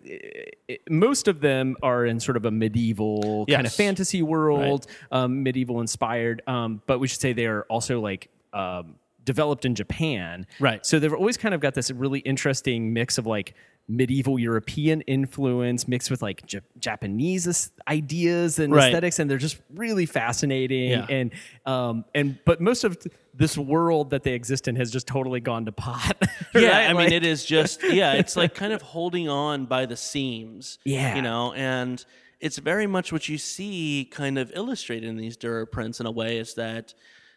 eh, 0.68 0.76
most 0.88 1.26
of 1.26 1.40
them 1.40 1.76
are 1.82 2.06
in 2.06 2.20
sort 2.20 2.36
of 2.36 2.44
a 2.44 2.50
medieval 2.50 3.44
kind 3.46 3.66
of 3.66 3.72
fantasy 3.72 4.22
world, 4.22 4.86
um, 5.10 5.42
medieval 5.42 5.80
inspired. 5.80 6.40
Um, 6.46 6.82
but 6.86 7.00
we 7.00 7.08
should 7.08 7.20
say 7.20 7.32
they 7.32 7.46
are 7.46 7.62
also 7.62 8.00
like 8.00 8.30
um, 8.52 8.94
developed 9.24 9.64
in 9.64 9.74
Japan. 9.74 10.46
Right. 10.60 10.84
So 10.86 10.98
they've 10.98 11.12
always 11.12 11.36
kind 11.36 11.54
of 11.54 11.60
got 11.60 11.74
this 11.74 11.90
really 11.90 12.20
interesting 12.20 12.92
mix 12.92 13.18
of 13.18 13.26
like 13.26 13.54
medieval 13.86 14.38
European 14.38 15.02
influence 15.02 15.86
mixed 15.86 16.10
with 16.10 16.22
like 16.22 16.44
J- 16.46 16.60
Japanese 16.78 17.70
ideas 17.86 18.58
and 18.58 18.72
Right. 18.72 18.86
aesthetics, 18.88 19.18
and 19.18 19.30
they're 19.30 19.36
just 19.38 19.58
really 19.74 20.06
fascinating. 20.06 20.90
Yeah. 20.90 21.06
And 21.08 21.32
um, 21.66 22.04
and 22.14 22.38
but 22.46 22.60
most 22.60 22.84
of 22.84 22.96
this 23.34 23.58
world 23.58 24.10
that 24.10 24.22
they 24.22 24.32
exist 24.32 24.68
in 24.68 24.76
has 24.76 24.90
just 24.90 25.06
totally 25.06 25.40
gone 25.40 25.64
to 25.66 25.72
pot. 25.72 26.16
Yeah, 26.54 26.68
right? 26.68 26.90
I 26.90 26.92
mean, 26.92 27.12
it 27.12 27.26
is 27.26 27.44
just 27.44 27.82
yeah, 27.82 28.12
it's 28.20 28.36
like 28.36 28.54
kind 28.54 28.72
of 28.72 28.80
holding 28.80 29.28
on 29.28 29.66
by 29.66 29.86
the 29.86 29.96
seams. 29.96 30.78
Yeah. 30.84 31.16
you 31.16 31.22
know, 31.22 31.52
and 31.52 32.04
it's 32.40 32.58
very 32.58 32.86
much 32.86 33.12
what 33.12 33.28
you 33.28 33.38
see 33.38 34.08
kind 34.10 34.38
of 34.38 34.52
illustrated 34.54 35.08
in 35.08 35.16
these 35.16 35.36
Dürer 35.36 35.70
prints 35.70 35.98
in 35.98 36.06
a 36.06 36.10
way 36.12 36.38
is 36.38 36.54
that 36.54 36.94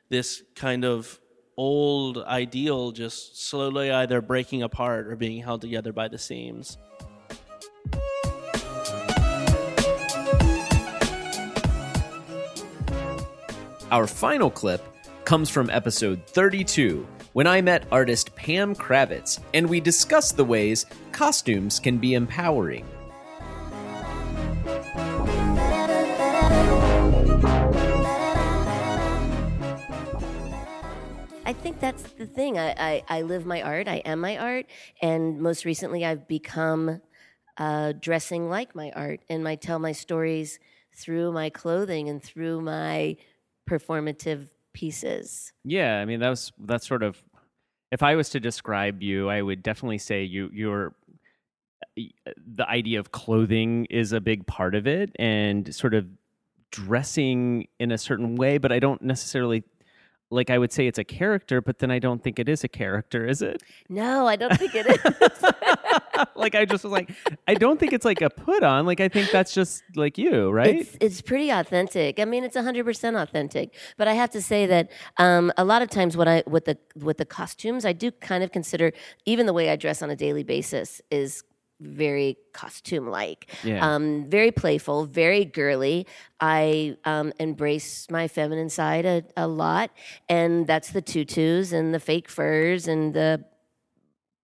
this 0.10 0.44
kind 0.56 0.86
of 0.86 1.20
old 1.58 2.20
ideal 2.20 2.92
just 2.92 3.42
slowly 3.42 3.92
either 3.92 4.22
breaking 4.22 4.62
apart 4.64 5.08
or 5.08 5.16
being 5.16 5.42
held 5.42 5.62
together 5.62 5.92
by 5.92 6.08
the 6.08 6.18
seams. 6.18 6.78
Our 13.90 14.06
final 14.06 14.52
clip 14.52 14.84
comes 15.24 15.50
from 15.50 15.70
episode 15.70 16.26
32, 16.28 17.08
when 17.34 17.48
I 17.48 17.62
met 17.62 17.86
artist 17.92 18.36
Pam 18.36 18.76
Kravitz, 18.76 19.40
and 19.54 19.70
we 19.70 19.80
discussed 19.80 20.36
the 20.36 20.46
ways 20.46 20.86
costumes 21.12 21.80
can 21.80 21.98
be 21.98 22.14
empowering. 22.14 22.86
Think 31.62 31.80
that's 31.80 32.04
the 32.14 32.26
thing. 32.26 32.58
I, 32.58 32.76
I, 32.78 33.04
I 33.10 33.22
live 33.24 33.46
my 33.46 33.62
art. 33.62 33.88
I 33.88 33.98
am 33.98 34.20
my 34.20 34.38
art. 34.38 34.66
And 35.02 35.40
most 35.40 35.66
recently, 35.66 36.06
I've 36.06 36.28
become 36.28 37.02
uh, 37.58 37.94
dressing 38.00 38.50
like 38.50 38.76
my 38.76 38.92
art. 38.92 39.22
And 39.30 39.48
I 39.48 39.56
tell 39.56 39.80
my 39.80 39.92
stories 39.92 40.60
through 40.96 41.32
my 41.32 41.50
clothing 41.50 42.10
and 42.10 42.22
through 42.22 42.62
my 42.62 43.18
performative 43.70 44.48
pieces. 44.74 45.54
Yeah, 45.64 46.00
I 46.00 46.06
mean 46.06 46.20
that 46.20 46.30
was 46.30 46.52
that's 46.60 46.88
sort 46.88 47.04
of 47.04 47.22
if 47.92 48.04
I 48.04 48.16
was 48.16 48.30
to 48.30 48.40
describe 48.40 49.02
you, 49.02 49.30
I 49.30 49.42
would 49.42 49.64
definitely 49.64 49.98
say 49.98 50.24
you 50.24 50.50
you're 50.54 50.94
the 51.96 52.68
idea 52.68 53.00
of 53.00 53.12
clothing 53.12 53.86
is 53.86 54.12
a 54.12 54.22
big 54.22 54.46
part 54.46 54.76
of 54.76 54.88
it 54.88 55.12
and 55.18 55.74
sort 55.74 55.94
of 55.94 56.06
dressing 56.72 57.68
in 57.80 57.92
a 57.92 57.98
certain 57.98 58.36
way, 58.36 58.58
but 58.58 58.72
I 58.72 58.80
don't 58.80 59.02
necessarily 59.02 59.64
like 60.30 60.50
I 60.50 60.58
would 60.58 60.72
say 60.72 60.88
it's 60.88 61.00
a 61.00 61.04
character, 61.04 61.62
but 61.62 61.80
then 61.80 61.92
I 61.92 62.00
don't 62.00 62.22
think 62.22 62.40
it 62.40 62.50
is 62.50 62.64
a 62.64 62.68
character, 62.68 63.26
is 63.26 63.42
it? 63.42 63.64
No, 63.90 64.28
I 64.28 64.36
don't 64.36 64.58
think 64.58 64.74
it 64.76 64.86
is. 64.88 65.52
like 66.36 66.56
I 66.56 66.66
just 66.66 66.84
was 66.84 66.92
like 66.92 67.12
I 67.48 67.54
don't 67.54 67.80
think 67.80 67.94
it's 67.94 68.06
like 68.06 68.22
a 68.22 68.30
put 68.30 68.64
on. 68.64 68.86
Like 68.86 69.00
I 69.00 69.08
think 69.08 69.32
that's 69.32 69.54
just 69.54 69.84
like 69.96 70.18
you, 70.18 70.50
right? 70.50 70.80
It's 70.80 70.98
it's 71.00 71.22
pretty 71.22 71.50
authentic. 71.50 72.20
I 72.20 72.26
mean, 72.26 72.44
it's 72.44 72.58
hundred 72.58 72.86
percent 72.86 73.16
authentic. 73.16 73.74
But 73.98 74.08
I 74.08 74.14
have 74.14 74.30
to 74.32 74.42
say 74.42 74.66
that 74.66 74.92
um, 75.18 75.52
a 75.58 75.64
lot 75.64 75.82
of 75.82 75.90
times 75.90 76.18
when 76.18 76.28
I 76.28 76.44
with 76.46 76.66
the 76.66 76.78
with 76.96 77.18
the 77.18 77.26
costumes, 77.26 77.86
I 77.86 77.94
do 77.94 78.12
kind 78.12 78.44
of 78.44 78.52
consider 78.52 78.92
even 79.26 79.46
the 79.46 79.54
way 79.54 79.70
I 79.70 79.76
dress 79.76 80.02
on 80.02 80.10
a 80.10 80.16
daily 80.16 80.44
basis 80.44 81.02
is 81.10 81.44
very 81.80 82.38
costume 82.54 83.08
like. 83.08 83.52
Yeah. 83.64 83.88
Um, 83.88 84.30
very 84.30 84.52
playful, 84.52 85.06
very 85.06 85.46
girly. 85.46 86.08
I 86.40 86.98
um, 87.06 87.34
embrace 87.40 88.08
my 88.10 88.28
feminine 88.28 88.70
side 88.70 89.06
a, 89.06 89.24
a 89.36 89.48
lot, 89.48 89.92
and 90.28 90.66
that's 90.66 90.92
the 90.92 91.02
tutus 91.02 91.72
and 91.72 91.94
the 91.94 92.00
fake 92.00 92.30
furs 92.30 92.88
and 92.88 93.14
the 93.14 93.44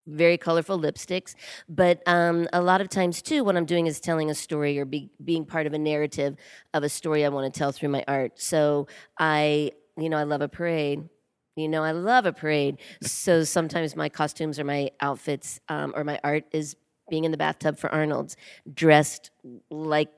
very 0.05 0.38
colorful 0.38 0.77
lipsticks. 0.79 1.34
But 1.69 2.01
um, 2.05 2.47
a 2.53 2.61
lot 2.61 2.81
of 2.81 2.89
times, 2.89 3.21
too, 3.21 3.43
what 3.43 3.55
I'm 3.55 3.65
doing 3.65 3.88
is 3.88 3.99
telling 3.99 4.29
a 4.29 4.36
story 4.36 4.77
or 4.77 4.86
be, 4.86 5.09
being 5.23 5.45
part 5.45 5.65
of 5.65 5.73
a 5.73 5.79
narrative 5.79 6.36
of 6.73 6.84
a 6.84 6.89
story 6.89 7.25
I 7.25 7.29
want 7.29 7.51
to 7.51 7.57
tell 7.57 7.71
through 7.71 7.89
my 7.89 8.03
art. 8.07 8.34
So 8.36 8.88
I, 9.17 9.71
you 9.97 10.09
know, 10.09 10.17
I 10.17 10.23
love 10.23 10.41
a 10.41 10.49
parade. 10.49 11.07
You 11.55 11.69
know, 11.69 11.84
I 11.84 11.91
love 11.91 12.25
a 12.25 12.34
parade. 12.34 12.79
So 13.03 13.43
sometimes 13.43 13.95
my 13.95 14.09
costumes 14.09 14.59
or 14.59 14.63
my 14.63 14.89
outfits 14.99 15.59
um, 15.69 15.93
or 15.95 16.03
my 16.03 16.19
art 16.23 16.45
is 16.51 16.75
being 17.14 17.26
in 17.28 17.32
the 17.32 17.38
bathtub 17.45 17.78
for 17.82 17.89
Arnold's, 17.99 18.36
dressed 18.74 19.26
like 19.70 20.09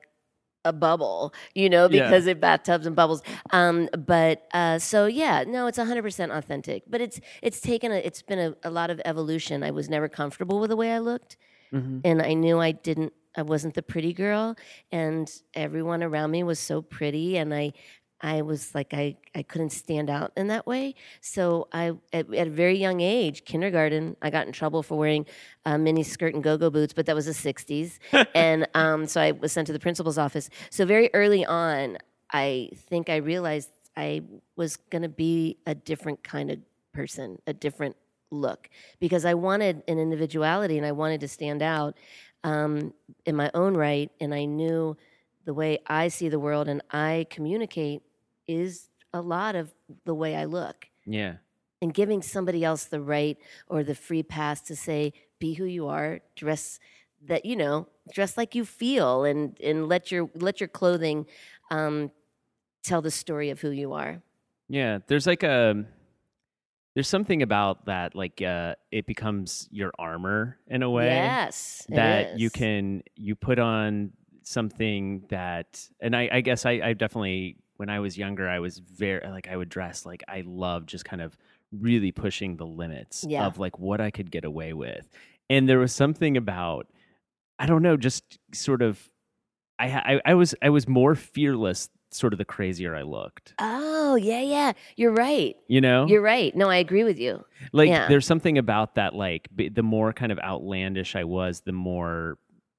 a 0.64 0.72
bubble, 0.72 1.32
you 1.54 1.68
know, 1.74 1.84
Yeah. 1.88 2.04
because 2.04 2.26
it 2.26 2.40
bathtubs 2.40 2.86
and 2.86 2.96
bubbles. 2.96 3.22
Um, 3.50 3.88
but 4.14 4.36
uh, 4.60 4.78
so 4.78 4.98
yeah, 5.22 5.44
no, 5.46 5.66
it's 5.68 5.78
hundred 5.78 6.02
percent 6.08 6.32
authentic. 6.32 6.80
But 6.92 7.00
it's 7.06 7.20
it's 7.42 7.60
taken 7.60 7.92
a 7.92 7.98
it's 8.08 8.22
been 8.22 8.38
a, 8.48 8.50
a 8.64 8.70
lot 8.70 8.88
of 8.90 8.98
evolution. 9.04 9.62
I 9.62 9.72
was 9.78 9.86
never 9.88 10.08
comfortable 10.08 10.58
with 10.60 10.70
the 10.70 10.76
way 10.82 10.90
I 10.92 10.98
looked, 11.10 11.36
and 12.04 12.22
I 12.30 12.32
knew 12.42 12.58
I 12.68 12.72
didn't. 12.72 13.12
I 13.36 13.42
wasn't 13.42 13.74
the 13.74 13.82
pretty 13.92 14.12
girl, 14.24 14.56
and 14.90 15.30
everyone 15.52 16.02
around 16.02 16.30
me 16.30 16.42
was 16.42 16.58
so 16.58 16.80
pretty, 16.82 17.36
and 17.36 17.52
I. 17.62 17.72
I 18.20 18.42
was 18.42 18.74
like 18.74 18.94
I, 18.94 19.16
I 19.34 19.42
couldn't 19.42 19.70
stand 19.70 20.08
out 20.08 20.32
in 20.36 20.46
that 20.48 20.66
way. 20.66 20.94
So 21.20 21.68
I 21.72 21.92
at, 22.12 22.32
at 22.34 22.46
a 22.46 22.50
very 22.50 22.78
young 22.78 23.00
age, 23.00 23.44
kindergarten, 23.44 24.16
I 24.22 24.30
got 24.30 24.46
in 24.46 24.52
trouble 24.52 24.82
for 24.82 24.96
wearing 24.96 25.26
a 25.64 25.76
mini 25.76 26.02
skirt 26.02 26.34
and 26.34 26.42
go-go 26.42 26.70
boots, 26.70 26.92
but 26.92 27.06
that 27.06 27.14
was 27.14 27.26
the 27.26 27.32
'60s, 27.32 27.98
and 28.34 28.66
um, 28.74 29.06
so 29.06 29.20
I 29.20 29.32
was 29.32 29.52
sent 29.52 29.66
to 29.66 29.72
the 29.72 29.78
principal's 29.78 30.18
office. 30.18 30.48
So 30.70 30.86
very 30.86 31.10
early 31.12 31.44
on, 31.44 31.98
I 32.32 32.70
think 32.88 33.10
I 33.10 33.16
realized 33.16 33.70
I 33.96 34.22
was 34.56 34.76
going 34.76 35.02
to 35.02 35.08
be 35.08 35.58
a 35.66 35.74
different 35.74 36.22
kind 36.22 36.50
of 36.50 36.58
person, 36.92 37.38
a 37.46 37.52
different 37.52 37.96
look, 38.30 38.68
because 38.98 39.24
I 39.24 39.34
wanted 39.34 39.82
an 39.88 39.98
individuality 39.98 40.76
and 40.78 40.86
I 40.86 40.92
wanted 40.92 41.20
to 41.20 41.28
stand 41.28 41.62
out 41.62 41.96
um, 42.44 42.94
in 43.26 43.36
my 43.36 43.50
own 43.54 43.76
right, 43.76 44.10
and 44.20 44.34
I 44.34 44.46
knew 44.46 44.96
the 45.46 45.54
way 45.54 45.78
I 45.86 46.08
see 46.08 46.28
the 46.28 46.40
world 46.40 46.68
and 46.68 46.82
I 46.90 47.26
communicate 47.30 48.02
is 48.46 48.88
a 49.12 49.20
lot 49.20 49.54
of 49.54 49.72
the 50.04 50.14
way 50.14 50.36
I 50.36 50.44
look. 50.44 50.88
Yeah. 51.06 51.36
and 51.80 51.94
giving 51.94 52.22
somebody 52.22 52.64
else 52.64 52.84
the 52.84 53.00
right 53.00 53.38
or 53.68 53.84
the 53.84 53.94
free 53.94 54.22
pass 54.22 54.60
to 54.62 54.74
say 54.74 55.12
be 55.38 55.54
who 55.54 55.64
you 55.64 55.86
are 55.86 56.20
dress 56.34 56.80
that 57.22 57.44
you 57.44 57.54
know 57.54 57.86
dress 58.12 58.36
like 58.36 58.54
you 58.54 58.64
feel 58.64 59.24
and 59.24 59.58
and 59.62 59.86
let 59.88 60.10
your 60.10 60.28
let 60.34 60.60
your 60.60 60.68
clothing 60.68 61.26
um 61.70 62.10
tell 62.82 63.02
the 63.02 63.10
story 63.10 63.50
of 63.50 63.60
who 63.60 63.70
you 63.70 63.92
are. 63.92 64.22
Yeah, 64.68 64.98
there's 65.06 65.26
like 65.26 65.42
a 65.42 65.84
there's 66.94 67.08
something 67.08 67.42
about 67.42 67.86
that 67.86 68.14
like 68.14 68.40
uh 68.42 68.74
it 68.90 69.06
becomes 69.06 69.68
your 69.70 69.92
armor 69.98 70.58
in 70.66 70.82
a 70.82 70.90
way 70.90 71.06
yes 71.06 71.84
that 71.90 72.38
you 72.38 72.48
can 72.50 73.02
you 73.14 73.36
put 73.36 73.58
on 73.58 74.12
something 74.42 75.24
that, 75.28 75.88
and 76.00 76.14
I, 76.16 76.28
I 76.32 76.40
guess 76.40 76.64
I, 76.64 76.80
I 76.82 76.92
definitely 76.94 77.56
when 77.78 77.88
I 77.90 78.00
was 78.00 78.16
younger, 78.18 78.48
I 78.48 78.58
was 78.58 78.78
very 78.78 79.26
like 79.28 79.48
I 79.48 79.56
would 79.56 79.68
dress 79.68 80.04
like 80.06 80.22
I 80.28 80.42
loved 80.46 80.88
just 80.88 81.04
kind 81.04 81.22
of 81.22 81.36
really 81.72 82.12
pushing 82.12 82.56
the 82.56 82.66
limits 82.66 83.24
Yeah. 83.28 83.46
of 83.46 83.58
like 83.58 83.78
what 83.78 84.00
I 84.00 84.10
could 84.10 84.30
get 84.30 84.44
away 84.44 84.72
with, 84.72 85.08
and 85.50 85.68
there 85.68 85.78
was 85.78 85.92
something 85.92 86.36
about 86.36 86.86
I 87.58 87.66
don't 87.66 87.82
know, 87.82 87.96
just 87.96 88.38
sort 88.52 88.82
of 88.82 89.08
I 89.78 89.86
I, 89.86 90.20
I 90.26 90.34
was 90.34 90.54
I 90.62 90.70
was 90.70 90.86
more 90.88 91.14
fearless, 91.14 91.88
sort 92.10 92.32
of 92.32 92.38
the 92.38 92.44
crazier 92.44 92.94
I 92.94 93.02
looked, 93.02 93.54
Oh, 93.58 94.14
yeah, 94.14 94.40
yeah. 94.40 94.72
You're 94.96 95.12
right. 95.12 95.56
you 95.68 95.80
know. 95.80 96.06
You're 96.06 96.22
right. 96.22 96.54
No, 96.56 96.68
I 96.70 96.76
agree 96.76 97.02
with 97.04 97.18
you. 97.18 97.44
like 97.72 97.88
yeah. 97.88 98.06
there's 98.08 98.26
something 98.26 98.56
about 98.58 98.94
that 98.94 99.14
like 99.14 99.48
the 99.56 99.82
more 99.82 100.12
kind 100.12 100.30
of 100.32 100.38
outlandish 100.38 101.16
i 101.16 101.24
was 101.24 101.62
the 101.62 101.72
more 101.72 102.38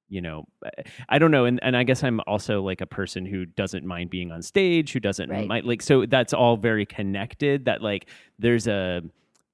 you 0.09 0.21
know 0.21 0.45
I- 0.63 0.69
i 1.09 1.17
don't 1.19 1.31
know 1.31 1.45
and, 1.45 1.59
and 1.63 1.75
i 1.75 1.83
guess 1.83 2.03
i'm 2.03 2.19
also 2.27 2.61
like 2.61 2.81
a 2.81 2.85
person 2.85 3.25
who 3.25 3.45
doesn't 3.45 3.85
mind 3.85 4.09
being 4.09 4.31
on 4.31 4.41
stage 4.41 4.93
who 4.93 4.99
doesn't 4.99 5.29
Right. 5.29 5.47
mind 5.47 5.65
like 5.65 5.81
so 5.81 6.05
that's 6.05 6.33
all 6.33 6.57
very 6.57 6.85
connected 6.85 7.65
that 7.65 7.81
like 7.81 8.07
there's 8.39 8.67
a 8.67 9.01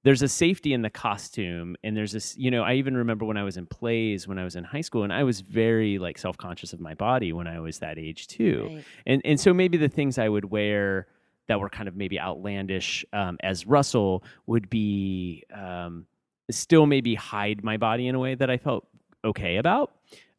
there's 0.03 0.21
a 0.21 0.27
safety 0.27 0.73
in 0.73 0.81
the 0.81 0.89
costume 0.89 1.75
and 1.83 1.95
there's 1.97 2.11
this 2.11 2.37
you 2.37 2.51
know 2.51 2.61
i 2.63 2.73
even 2.73 2.95
remember 2.97 3.25
when 3.25 3.37
i 3.37 3.43
was 3.43 3.57
in 3.57 3.65
plays 3.65 4.27
when 4.27 4.37
i 4.37 4.43
was 4.43 4.55
in 4.55 4.63
high 4.63 4.81
school 4.81 5.03
and 5.03 5.13
i 5.13 5.23
was 5.23 5.41
very 5.41 5.97
like 5.97 6.17
self-conscious 6.17 6.73
of 6.73 6.79
my 6.79 6.93
body 6.93 7.31
when 7.33 7.47
i 7.47 7.59
was 7.59 7.79
that 7.79 7.97
age 7.97 8.27
too 8.27 8.67
Right. 8.69 8.83
and 9.07 9.21
and 9.25 9.39
so 9.39 9.53
maybe 9.53 9.77
the 9.77 9.89
things 9.89 10.17
I 10.17 10.27
would 10.29 10.45
wear 10.45 11.07
that 11.47 11.59
were 11.59 11.69
kind 11.69 11.87
of 11.89 11.95
maybe 11.95 12.17
outlandish 12.19 13.03
um, 13.11 13.37
as 13.43 13.65
Russell 13.67 14.23
would 14.45 14.69
be 14.69 15.43
um, 15.53 16.05
still 16.49 16.85
maybe 16.85 17.15
hide 17.15 17.63
my 17.65 17.75
body 17.75 18.07
in 18.07 18.15
a 18.15 18.19
way 18.19 18.33
that 18.35 18.49
I 18.49 18.57
felt 18.57 18.87
okay 19.25 19.57
about. 19.57 19.91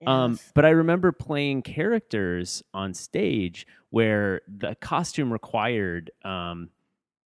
Um, 0.06 0.38
but 0.54 0.64
I 0.64 0.70
remember 0.70 1.12
playing 1.12 1.62
characters 1.62 2.62
on 2.72 2.94
stage 2.94 3.66
where 3.90 4.42
the 4.48 4.74
costume 4.76 5.32
required 5.32 6.10
um, 6.24 6.70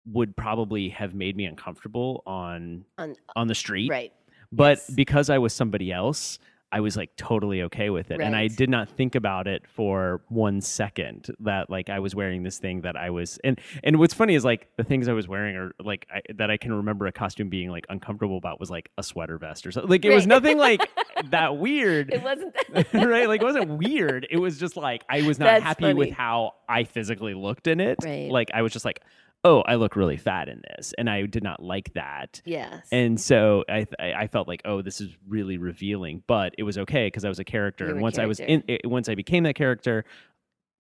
would 0.05 0.35
probably 0.35 0.89
have 0.89 1.13
made 1.13 1.35
me 1.37 1.45
uncomfortable 1.45 2.23
on 2.25 2.85
On- 2.97 3.15
on 3.35 3.47
the 3.47 3.55
street. 3.55 3.89
Right. 3.89 4.13
But 4.51 4.77
Yes. 4.79 4.89
because 4.91 5.29
I 5.29 5.37
was 5.37 5.53
somebody 5.53 5.91
else, 5.91 6.39
I 6.71 6.81
was 6.81 6.95
like 6.95 7.15
totally 7.15 7.63
okay 7.63 7.89
with 7.89 8.11
it. 8.11 8.21
And 8.21 8.35
I 8.35 8.47
did 8.47 8.69
not 8.69 8.89
think 8.89 9.15
about 9.15 9.47
it 9.47 9.63
for 9.67 10.21
one 10.29 10.61
second 10.61 11.27
that 11.39 11.69
like 11.69 11.89
I 11.89 11.99
was 11.99 12.13
wearing 12.13 12.43
this 12.43 12.59
thing 12.59 12.81
that 12.81 12.95
I 12.95 13.09
was 13.09 13.39
and 13.43 13.59
and 13.83 13.97
what's 13.97 14.13
funny 14.13 14.35
is 14.35 14.45
like 14.45 14.67
the 14.77 14.83
things 14.83 15.07
I 15.07 15.13
was 15.13 15.27
wearing 15.27 15.55
are 15.55 15.71
like 15.83 16.05
I, 16.13 16.21
that 16.35 16.51
I 16.51 16.57
can 16.57 16.73
remember 16.73 17.07
a 17.07 17.11
costume 17.11 17.49
being 17.49 17.69
like 17.69 17.85
uncomfortable 17.89 18.37
about 18.37 18.59
was 18.59 18.69
like 18.69 18.91
a 18.97 19.03
sweater 19.03 19.37
vest 19.37 19.65
or 19.65 19.71
something. 19.71 19.89
Like 19.89 20.05
it 20.05 20.13
was 20.13 20.27
nothing 20.27 20.57
like 20.57 20.87
that 21.29 21.57
weird. 21.57 22.13
It 22.13 22.21
wasn't 22.21 22.55
right? 22.93 23.27
Like 23.27 23.41
it 23.41 23.45
wasn't 23.45 23.69
weird. 23.77 24.27
It 24.29 24.37
was 24.37 24.59
just 24.59 24.77
like 24.77 25.03
I 25.09 25.23
was 25.23 25.39
not 25.39 25.45
That's 25.45 25.63
happy 25.63 25.93
with 25.93 26.11
how 26.11 26.53
I 26.67 26.83
physically 26.83 27.33
looked 27.33 27.67
in 27.67 27.79
it. 27.79 27.97
Right. 28.03 28.29
Like 28.29 28.51
I 28.53 28.61
was 28.61 28.71
just 28.71 28.85
like, 28.85 29.01
oh, 29.45 29.61
I 29.61 29.75
look 29.75 29.95
really 29.95 30.17
fat 30.17 30.49
in 30.49 30.61
this. 30.69 30.93
And 30.97 31.09
I 31.09 31.25
did 31.25 31.43
not 31.43 31.63
like 31.63 31.93
that. 31.93 32.41
Yes. 32.45 32.87
And 32.91 33.19
so 33.19 33.63
I, 33.69 33.85
I 33.99 34.27
felt 34.27 34.47
like, 34.47 34.61
oh, 34.65 34.81
this 34.81 34.99
is 34.99 35.15
really 35.27 35.57
revealing, 35.57 36.23
but 36.27 36.53
it 36.57 36.63
was 36.63 36.77
okay 36.77 37.07
because 37.07 37.23
I 37.23 37.29
was 37.29 37.39
a 37.39 37.45
character, 37.45 37.85
You 37.85 37.91
and 37.91 37.99
a 37.99 38.03
once 38.03 38.19
I 38.19 38.25
was 38.25 38.39
in, 38.41 38.63
it, 38.67 38.81
once 38.85 39.07
I 39.07 39.15
became 39.15 39.43
that 39.43 39.55
character, 39.55 40.03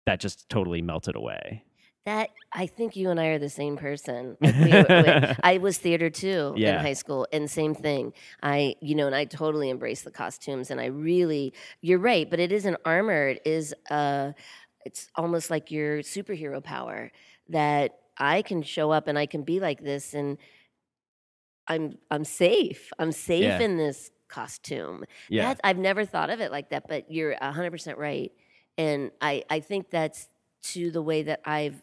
that 0.05 0.19
just 0.19 0.47
totally 0.49 0.81
melted 0.81 1.15
away. 1.15 1.63
That 2.05 2.29
I 2.53 2.65
think 2.65 2.95
you 2.95 3.09
and 3.09 3.19
I 3.19 3.27
are 3.27 3.39
the 3.39 3.49
same 3.49 3.75
person. 3.75 4.37
Like 4.39 4.55
we, 4.57 4.71
we- 4.71 5.35
I 5.43 5.57
was 5.61 5.77
theater 5.77 6.09
too 6.09 6.53
Yeah. 6.55 6.75
in 6.75 6.79
high 6.79 6.93
school, 6.93 7.27
and 7.33 7.51
same 7.51 7.75
thing. 7.75 8.13
I, 8.41 8.75
you 8.81 8.95
know, 8.95 9.05
and 9.05 9.15
I 9.15 9.25
totally 9.25 9.69
embrace 9.69 10.01
the 10.03 10.11
costumes, 10.11 10.71
and 10.71 10.79
I 10.79 10.85
really, 10.85 11.53
you're 11.81 11.99
right, 11.99 12.27
but 12.29 12.39
it 12.39 12.51
is 12.53 12.65
an 12.65 12.77
armor. 12.85 13.27
It 13.27 13.41
is, 13.45 13.75
uh, 13.91 14.31
it's 14.85 15.09
almost 15.15 15.49
like 15.51 15.71
your 15.71 15.99
superhero 15.99 16.63
power 16.63 17.11
that 17.49 17.99
I 18.19 18.41
can 18.41 18.61
show 18.63 18.91
up 18.91 19.07
and 19.07 19.17
I 19.17 19.25
can 19.25 19.43
be 19.43 19.59
like 19.59 19.83
this, 19.83 20.13
and 20.13 20.37
I'm, 21.67 21.97
I'm 22.09 22.23
safe. 22.25 22.91
I'm 22.99 23.11
safe 23.11 23.43
Yeah. 23.43 23.59
in 23.59 23.77
this 23.77 24.11
costume. 24.27 25.05
Yeah. 25.29 25.49
That's, 25.49 25.61
I've 25.63 25.77
never 25.77 26.05
thought 26.05 26.29
of 26.29 26.39
it 26.41 26.51
like 26.51 26.69
that, 26.69 26.87
but 26.87 27.11
you're 27.11 27.35
100% 27.35 27.97
right. 27.97 28.31
And 28.77 29.11
I, 29.21 29.43
I 29.49 29.59
think 29.59 29.89
that's 29.89 30.27
to 30.63 30.91
the 30.91 31.01
way 31.01 31.23
that 31.23 31.41
I've 31.45 31.81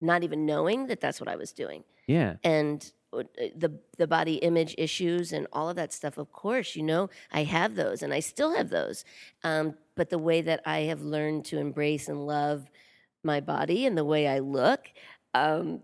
not 0.00 0.22
even 0.24 0.46
knowing 0.46 0.86
that 0.88 1.00
that's 1.00 1.20
what 1.20 1.28
I 1.28 1.36
was 1.36 1.52
doing. 1.52 1.84
Yeah. 2.06 2.36
And 2.44 2.90
uh, 3.12 3.22
the 3.56 3.78
the 3.96 4.06
body 4.06 4.34
image 4.34 4.74
issues 4.76 5.32
and 5.32 5.46
all 5.52 5.70
of 5.70 5.76
that 5.76 5.92
stuff, 5.92 6.18
of 6.18 6.32
course, 6.32 6.76
you 6.76 6.82
know, 6.82 7.08
I 7.32 7.44
have 7.44 7.76
those 7.76 8.02
and 8.02 8.12
I 8.12 8.20
still 8.20 8.54
have 8.54 8.68
those. 8.70 9.04
Um, 9.44 9.74
but 9.94 10.10
the 10.10 10.18
way 10.18 10.42
that 10.42 10.60
I 10.66 10.80
have 10.80 11.00
learned 11.02 11.44
to 11.46 11.58
embrace 11.58 12.08
and 12.08 12.26
love 12.26 12.68
my 13.22 13.40
body 13.40 13.86
and 13.86 13.96
the 13.96 14.04
way 14.04 14.28
I 14.28 14.40
look 14.40 14.88
um, 15.34 15.80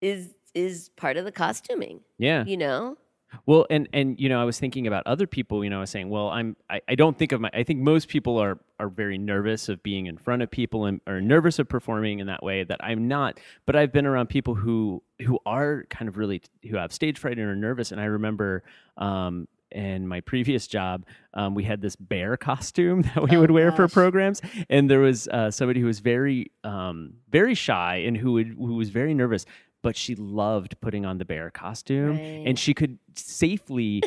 is 0.00 0.30
is 0.54 0.88
part 0.96 1.16
of 1.16 1.24
the 1.24 1.32
costuming, 1.32 2.00
Yeah. 2.18 2.44
you 2.46 2.56
know? 2.56 2.96
Well, 3.44 3.66
and 3.68 3.88
and 3.92 4.18
you 4.18 4.28
know, 4.28 4.40
I 4.40 4.44
was 4.44 4.58
thinking 4.58 4.86
about 4.86 5.06
other 5.06 5.26
people. 5.26 5.62
You 5.64 5.68
know, 5.68 5.78
I 5.78 5.80
was 5.80 5.90
saying, 5.90 6.08
well, 6.08 6.28
I'm 6.28 6.56
I, 6.70 6.80
I 6.88 6.94
don't 6.94 7.18
think 7.18 7.32
of 7.32 7.40
my. 7.40 7.50
I 7.52 7.64
think 7.64 7.80
most 7.80 8.08
people 8.08 8.38
are 8.38 8.58
are 8.78 8.88
very 8.88 9.18
nervous 9.18 9.68
of 9.68 9.82
being 9.82 10.06
in 10.06 10.16
front 10.16 10.42
of 10.42 10.50
people 10.50 10.86
and 10.86 11.00
are 11.06 11.20
nervous 11.20 11.58
of 11.58 11.68
performing 11.68 12.20
in 12.20 12.28
that 12.28 12.42
way. 12.42 12.62
That 12.62 12.82
I'm 12.82 13.08
not. 13.08 13.40
But 13.66 13.74
I've 13.76 13.92
been 13.92 14.06
around 14.06 14.28
people 14.28 14.54
who 14.54 15.02
who 15.20 15.40
are 15.44 15.84
kind 15.90 16.08
of 16.08 16.16
really 16.16 16.40
who 16.70 16.76
have 16.76 16.92
stage 16.92 17.18
fright 17.18 17.36
and 17.38 17.48
are 17.48 17.56
nervous. 17.56 17.90
And 17.92 18.00
I 18.00 18.04
remember. 18.04 18.62
Um, 18.96 19.48
in 19.76 20.08
my 20.08 20.20
previous 20.22 20.66
job, 20.66 21.04
um, 21.34 21.54
we 21.54 21.64
had 21.64 21.80
this 21.82 21.94
bear 21.96 22.36
costume 22.36 23.02
that 23.14 23.22
we 23.28 23.36
Oh, 23.36 23.40
would 23.40 23.50
wear 23.50 23.70
for 23.72 23.86
programs, 23.88 24.40
and 24.70 24.90
there 24.90 25.00
was 25.00 25.28
uh, 25.28 25.50
somebody 25.50 25.80
who 25.80 25.86
was 25.86 26.00
very, 26.00 26.50
um, 26.64 27.14
very 27.30 27.54
shy 27.54 27.96
and 28.06 28.16
who 28.16 28.32
would, 28.32 28.48
who 28.48 28.74
was 28.76 28.88
very 28.90 29.12
nervous, 29.14 29.44
but 29.82 29.94
she 29.96 30.14
loved 30.16 30.80
putting 30.80 31.04
on 31.06 31.18
the 31.18 31.24
bear 31.24 31.50
costume, 31.50 32.10
Right. 32.16 32.42
and 32.46 32.58
she 32.58 32.72
could 32.74 32.98
safely 33.14 34.02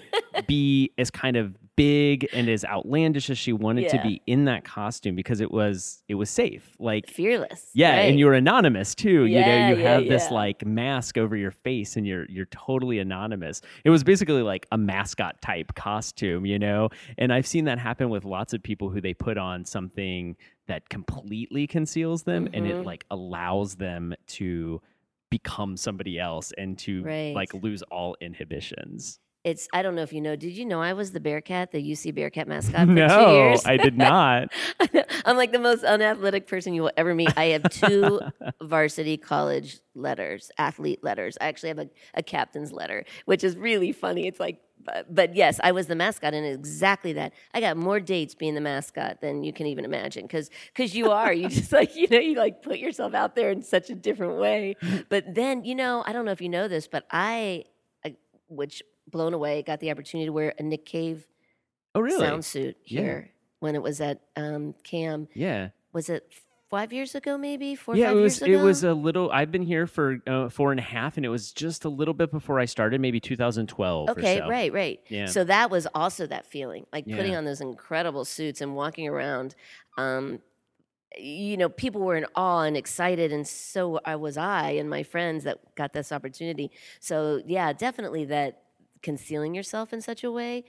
be 0.47 0.91
as 0.97 1.09
kind 1.11 1.37
of 1.37 1.55
big 1.79 2.27
and 2.33 2.49
as 2.49 2.65
outlandish 2.65 3.29
as 3.29 3.37
she 3.37 3.53
wanted 3.53 3.89
to 3.89 4.01
be 4.03 4.21
in 4.27 4.45
that 4.45 4.63
costume 4.65 5.15
because 5.15 5.39
it 5.41 5.49
was 5.51 6.03
it 6.07 6.15
was 6.15 6.29
safe. 6.29 6.75
Like 6.79 7.07
Fearless. 7.07 7.69
yeah, 7.73 7.91
right. 7.91 7.99
and 8.09 8.19
you're 8.19 8.33
anonymous 8.33 8.93
too. 8.93 9.25
you 9.25 9.39
know, 9.39 9.47
Yeah, 9.47 9.69
you 9.69 9.75
yeah, 9.77 9.93
have 9.93 10.07
this 10.07 10.29
like 10.29 10.65
mask 10.65 11.17
over 11.17 11.35
your 11.35 11.51
face 11.51 11.95
and 11.97 12.05
you're 12.05 12.25
you're 12.29 12.47
totally 12.47 12.99
anonymous. 12.99 13.61
It 13.85 13.89
was 13.89 14.03
basically 14.03 14.41
like 14.43 14.67
a 14.71 14.77
mascot 14.77 15.41
type 15.41 15.73
costume, 15.75 16.45
you 16.45 16.59
know? 16.59 16.89
And 17.17 17.31
I've 17.33 17.47
seen 17.47 17.65
that 17.65 17.79
happen 17.79 18.09
with 18.09 18.25
lots 18.25 18.53
of 18.53 18.61
people 18.61 18.89
who 18.89 18.99
they 19.01 19.13
put 19.13 19.37
on 19.37 19.63
something 19.65 20.35
that 20.67 20.89
completely 20.89 21.65
conceals 21.65 22.23
them 22.23 22.47
and 22.53 22.67
it 22.67 22.75
Mhm. 22.75 22.85
like 22.85 23.05
allows 23.09 23.75
them 23.75 24.13
to 24.27 24.81
become 25.31 25.77
somebody 25.77 26.17
else 26.19 26.51
and 26.57 26.77
to 26.79 27.03
Right. 27.03 27.33
like 27.35 27.53
lose 27.53 27.81
all 27.83 28.15
inhibitions. 28.21 29.19
It's 29.45 29.69
I 29.71 29.81
don't 29.81 29.95
know 29.95 30.01
if 30.01 30.11
you 30.11 30.19
know. 30.19 30.35
Did 30.35 30.57
you 30.57 30.65
know 30.65 30.81
I 30.81 30.91
was 30.91 31.11
the 31.11 31.21
Bearcat, 31.21 31.71
the 31.71 31.81
UC 31.81 32.13
Bearcat 32.13 32.45
mascot 32.45 32.81
for 32.81 32.85
two 32.87 32.93
no, 32.93 33.31
years? 33.31 33.65
I 33.65 33.77
did 33.77 33.97
not. 33.97 34.49
I'm 35.25 35.37
like 35.37 35.53
the 35.53 35.59
most 35.59 35.85
unathletic 35.85 36.45
person 36.45 36.73
you 36.73 36.81
will 36.81 36.91
ever 36.97 37.15
meet. 37.15 37.31
I 37.37 37.45
have 37.45 37.63
two 37.69 38.19
varsity 38.61 39.15
college 39.15 39.79
letters, 39.95 40.51
athlete 40.57 41.05
letters. 41.05 41.37
I 41.39 41.47
actually 41.47 41.69
have 41.69 41.79
a, 41.79 41.89
a 42.15 42.23
captain's 42.23 42.73
letter, 42.73 43.05
which 43.25 43.45
is 43.45 43.55
really 43.55 43.93
funny. 43.93 44.27
It's 44.27 44.41
like, 44.41 44.59
but, 44.83 45.13
but 45.13 45.35
yes, 45.37 45.57
I 45.63 45.71
was 45.71 45.87
the 45.87 45.95
mascot, 45.95 46.33
and 46.33 46.45
exactly 46.45 47.13
that. 47.13 47.31
I 47.53 47.61
got 47.61 47.77
more 47.77 48.01
dates 48.01 48.35
being 48.35 48.55
the 48.55 48.61
mascot 48.61 49.21
than 49.21 49.43
you 49.43 49.53
can 49.53 49.67
even 49.67 49.85
imagine, 49.85 50.23
because 50.23 50.49
because 50.73 50.93
you 50.93 51.11
are. 51.11 51.31
You 51.31 51.47
just 51.47 51.71
like 51.71 51.95
you 51.95 52.09
know 52.09 52.19
you 52.19 52.35
like 52.35 52.61
put 52.61 52.77
yourself 52.77 53.13
out 53.13 53.37
there 53.37 53.51
in 53.51 53.63
such 53.63 53.89
a 53.89 53.95
different 53.95 54.37
way. 54.37 54.75
But 55.07 55.33
then 55.33 55.63
you 55.63 55.75
know 55.75 56.03
I 56.05 56.11
don't 56.11 56.25
know 56.25 56.31
if 56.31 56.41
you 56.41 56.49
know 56.49 56.67
this, 56.67 56.89
but 56.89 57.05
I, 57.09 57.63
I 58.03 58.17
which 58.49 58.83
blown 59.11 59.33
away 59.33 59.61
got 59.63 59.79
the 59.79 59.91
opportunity 59.91 60.25
to 60.27 60.33
wear 60.33 60.53
a 60.59 60.63
Nick 60.63 60.85
Cave 60.85 61.27
Oh 61.95 62.01
really? 62.01 62.19
sound 62.25 62.45
suit 62.45 62.77
Yeah. 62.85 63.01
here 63.01 63.31
when 63.59 63.75
it 63.75 63.81
was 63.81 63.99
at 64.01 64.21
um, 64.35 64.73
Cam 64.83 65.27
yeah. 65.33 65.69
was 65.93 66.09
it 66.09 66.31
five 66.69 66.93
years 66.93 67.15
ago 67.15 67.35
maybe 67.37 67.73
four 67.75 67.95
yeah, 67.95 68.07
five 68.09 68.17
it 68.17 68.19
was. 68.21 68.39
years 68.41 68.41
ago 68.43 68.59
It 68.59 68.63
was 68.63 68.83
a 68.83 68.93
little. 68.93 69.31
I've 69.31 69.51
been 69.51 69.63
here 69.63 69.87
for 69.87 70.19
uh, 70.27 70.49
four 70.49 70.69
and 70.69 70.79
a 70.79 70.83
half, 70.83 71.17
and 71.17 71.25
it 71.25 71.29
was 71.29 71.51
just 71.51 71.83
a 71.83 71.89
little 71.89 72.13
bit 72.13 72.29
before 72.31 72.59
I 72.59 72.65
started, 72.65 73.01
maybe 73.01 73.19
2012. 73.19 74.07
or 74.07 74.11
okay 74.11 74.37
so. 74.37 74.47
right 74.47 74.71
right 74.71 74.99
Yeah. 75.09 75.25
so 75.25 75.43
that 75.45 75.71
was 75.71 75.87
also 75.95 76.27
that 76.27 76.45
feeling 76.45 76.85
like 76.93 77.05
putting 77.07 77.35
on 77.35 77.43
those 77.45 77.59
incredible 77.61 78.23
suits 78.23 78.61
and 78.61 78.75
walking 78.75 79.07
around 79.07 79.55
um 79.97 80.39
you 81.17 81.57
know 81.57 81.69
people 81.69 82.01
were 82.01 82.15
in 82.15 82.27
awe 82.35 82.61
and 82.61 82.77
excited 82.77 83.33
and 83.33 83.47
so 83.47 83.99
i 84.05 84.15
was 84.15 84.37
i 84.37 84.69
and 84.69 84.87
my 84.91 85.01
friends 85.01 85.43
that 85.43 85.57
got 85.75 85.91
this 85.91 86.11
opportunity 86.11 86.69
so 86.99 87.41
yeah 87.47 87.73
definitely 87.73 88.25
that 88.25 88.61
concealing 89.01 89.55
yourself 89.55 89.93
in 89.93 90.01
such 90.01 90.23
a 90.23 90.31
way 90.31 90.65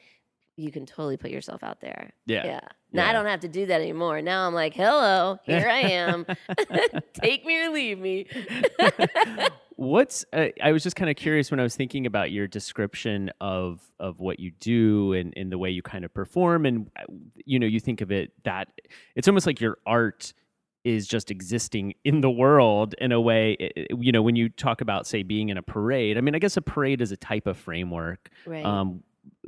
you 0.60 0.70
can 0.70 0.86
totally 0.86 1.16
put 1.16 1.30
yourself 1.30 1.62
out 1.62 1.80
there. 1.80 2.12
Yeah. 2.26 2.44
yeah. 2.44 2.60
Now 2.92 3.08
i 3.08 3.12
don't 3.12 3.26
have 3.26 3.40
to 3.40 3.48
do 3.48 3.66
that 3.66 3.80
anymore. 3.80 4.20
Now 4.20 4.46
i'm 4.46 4.54
like 4.54 4.74
hello 4.74 5.38
here 5.44 5.68
i 5.68 5.80
am. 5.80 6.26
Take 7.14 7.46
me 7.46 7.64
or 7.64 7.70
leave 7.70 7.98
me. 7.98 8.26
What's 9.76 10.26
uh, 10.34 10.48
I 10.62 10.72
was 10.72 10.82
just 10.82 10.94
kind 10.94 11.08
of 11.08 11.16
curious 11.16 11.50
when 11.50 11.58
I 11.58 11.62
was 11.62 11.74
thinking 11.74 12.04
about 12.04 12.30
your 12.30 12.46
description 12.46 13.30
of 13.40 13.80
of 13.98 14.20
what 14.20 14.38
you 14.38 14.50
do 14.60 15.14
and, 15.14 15.32
and 15.38 15.50
the 15.50 15.56
way 15.56 15.70
you 15.70 15.80
kind 15.80 16.04
of 16.04 16.12
perform, 16.12 16.66
and 16.66 16.90
uh, 16.98 17.04
you 17.46 17.58
know, 17.58 17.66
you 17.66 17.80
think 17.80 18.02
of 18.02 18.12
it 18.12 18.32
that 18.44 18.68
it's 19.16 19.26
almost 19.26 19.46
like 19.46 19.58
your 19.58 19.78
art 19.86 20.34
is 20.84 21.06
just 21.06 21.30
existing 21.30 21.94
in 22.04 22.20
the 22.22 22.30
world 22.30 22.94
in 22.98 23.12
a 23.12 23.20
way. 23.20 23.56
i- 23.60 23.70
i- 23.80 23.86
You 23.98 24.12
know, 24.12 24.22
when 24.22 24.36
you 24.36 24.48
talk 24.48 24.80
about 24.80 25.06
say 25.06 25.22
being 25.22 25.48
in 25.50 25.56
a 25.58 25.62
parade, 25.62 26.16
I 26.16 26.20
mean, 26.22 26.34
I 26.34 26.38
guess 26.38 26.56
a 26.56 26.62
parade 26.62 27.00
is 27.00 27.12
a 27.12 27.16
type 27.16 27.46
of 27.46 27.56
framework 27.58 28.30
Right. 28.46 28.64
um, 28.64 29.02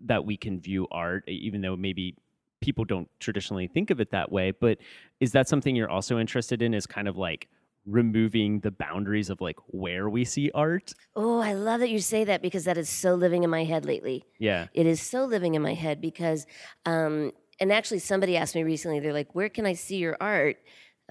that 0.04 0.24
we 0.26 0.36
can 0.36 0.60
view 0.60 0.86
art, 0.90 1.24
even 1.28 1.60
though 1.62 1.76
maybe 1.76 2.16
people 2.60 2.84
don't 2.84 3.08
traditionally 3.18 3.66
think 3.66 3.90
of 3.90 4.00
it 4.00 4.10
that 4.10 4.30
way. 4.30 4.50
But 4.52 4.78
is 5.20 5.32
that 5.32 5.48
something 5.48 5.74
you're 5.74 5.88
also 5.90 6.18
interested 6.18 6.60
in? 6.62 6.74
Is 6.74 6.86
kind 6.86 7.08
of 7.08 7.16
like 7.16 7.48
removing 7.86 8.60
the 8.60 8.70
boundaries 8.70 9.28
of 9.30 9.40
like 9.40 9.56
where 9.68 10.08
we 10.08 10.24
see 10.24 10.50
art? 10.54 10.92
Oh, 11.16 11.40
I 11.40 11.54
love 11.54 11.80
that 11.80 11.90
you 11.90 11.98
say 11.98 12.22
that 12.24 12.40
because 12.42 12.64
that 12.64 12.78
is 12.78 12.88
so 12.88 13.14
living 13.14 13.42
in 13.42 13.50
my 13.50 13.64
head 13.64 13.84
lately. 13.84 14.24
Yeah. 14.38 14.68
It 14.74 14.86
is 14.86 15.00
so 15.00 15.24
living 15.24 15.54
in 15.54 15.62
my 15.62 15.74
head 15.74 16.00
because, 16.00 16.46
um, 16.86 17.32
and 17.58 17.72
actually, 17.72 17.98
somebody 18.00 18.36
asked 18.36 18.54
me 18.54 18.62
recently, 18.62 19.00
they're 19.00 19.12
like, 19.12 19.34
Where 19.34 19.48
can 19.48 19.66
I 19.66 19.72
see 19.72 19.96
your 19.96 20.16
art? 20.20 20.56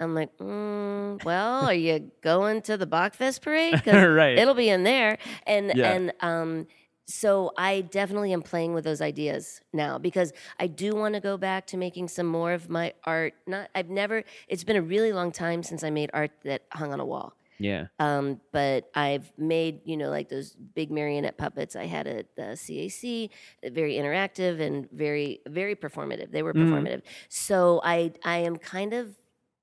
I'm 0.02 0.14
like, 0.14 0.36
mm, 0.38 1.22
Well, 1.24 1.66
are 1.66 1.74
you 1.74 2.10
going 2.22 2.62
to 2.62 2.76
the 2.76 2.86
Bockfest 2.86 3.40
parade? 3.42 3.82
Right. 3.86 4.36
It'll 4.38 4.54
be 4.54 4.68
in 4.68 4.82
there. 4.84 5.18
And, 5.46 5.72
Yeah. 5.74 5.92
and, 5.92 6.12
um, 6.20 6.66
so 7.06 7.52
I 7.58 7.80
definitely 7.82 8.32
am 8.32 8.42
playing 8.42 8.74
with 8.74 8.84
those 8.84 9.00
ideas 9.02 9.60
now 9.72 9.98
because 9.98 10.32
I 10.58 10.66
do 10.68 10.94
want 10.94 11.14
to 11.14 11.20
go 11.20 11.36
back 11.36 11.66
to 11.68 11.76
making 11.76 12.08
some 12.08 12.26
more 12.26 12.52
of 12.52 12.70
my 12.70 12.94
art. 13.04 13.34
Not, 13.46 13.68
I've 13.74 13.90
never. 13.90 14.22
It's 14.48 14.64
been 14.64 14.76
a 14.76 14.82
really 14.82 15.12
long 15.12 15.32
time 15.32 15.62
since 15.62 15.82
I 15.82 15.90
made 15.90 16.10
art 16.14 16.30
that 16.44 16.62
hung 16.72 16.92
on 16.92 17.00
a 17.00 17.04
wall. 17.04 17.34
Yeah. 17.58 17.86
Um, 17.98 18.40
but 18.52 18.88
I've 18.94 19.32
made, 19.36 19.80
you 19.84 19.96
know, 19.96 20.10
like 20.10 20.28
those 20.28 20.54
big 20.54 20.90
marionette 20.90 21.36
puppets 21.38 21.76
I 21.76 21.86
had 21.86 22.06
at 22.06 22.34
the 22.34 22.42
CAC, 22.56 23.30
uh, 23.64 23.70
very 23.70 23.94
interactive 23.94 24.60
and 24.60 24.90
very, 24.90 25.40
very 25.46 25.76
performative. 25.76 26.30
They 26.32 26.42
were 26.42 26.54
performative. 26.54 27.02
So 27.28 27.80
I, 27.84 28.12
I 28.24 28.38
am 28.38 28.56
kind 28.56 28.92
of 28.94 29.14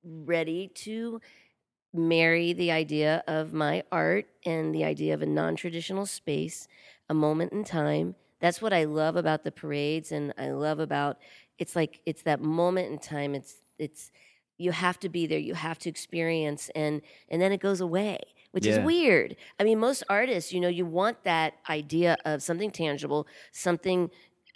ready 0.03 0.69
to 0.69 1.21
marry 1.93 2.53
the 2.53 2.71
idea 2.71 3.23
of 3.27 3.53
my 3.53 3.83
art 3.91 4.27
and 4.45 4.73
the 4.73 4.83
idea 4.83 5.13
of 5.13 5.21
a 5.21 5.25
non-traditional 5.25 6.05
space, 6.05 6.67
a 7.09 7.13
moment 7.13 7.51
in 7.51 7.63
time. 7.63 8.15
That's 8.39 8.61
what 8.61 8.73
I 8.73 8.85
love 8.85 9.15
about 9.15 9.43
the 9.43 9.51
parades, 9.51 10.11
and 10.11 10.33
I 10.37 10.51
love 10.51 10.79
about 10.79 11.17
it's 11.57 11.75
like 11.75 12.01
it's 12.05 12.23
that 12.23 12.41
moment 12.41 12.91
in 12.91 12.99
time. 12.99 13.35
It's 13.35 13.57
it's 13.77 14.11
you 14.57 14.71
have 14.71 14.99
to 14.99 15.09
be 15.09 15.25
there 15.25 15.39
you 15.39 15.53
have 15.53 15.79
to 15.79 15.89
experience 15.89 16.69
and 16.75 17.01
and 17.29 17.41
then 17.41 17.51
it 17.53 17.61
goes 17.61 17.79
away 17.79 18.19
which 18.51 18.65
Yeah. 18.65 18.67
is 18.67 18.77
weird 18.77 19.35
i 19.57 19.63
mean 19.63 19.79
most 19.79 20.03
artists 20.09 20.51
you 20.51 20.59
know 20.59 20.67
you 20.67 20.85
want 20.85 21.23
that 21.23 21.53
idea 21.69 22.17
of 22.25 22.43
something 22.43 22.69
tangible 22.69 23.25
something 23.53 24.11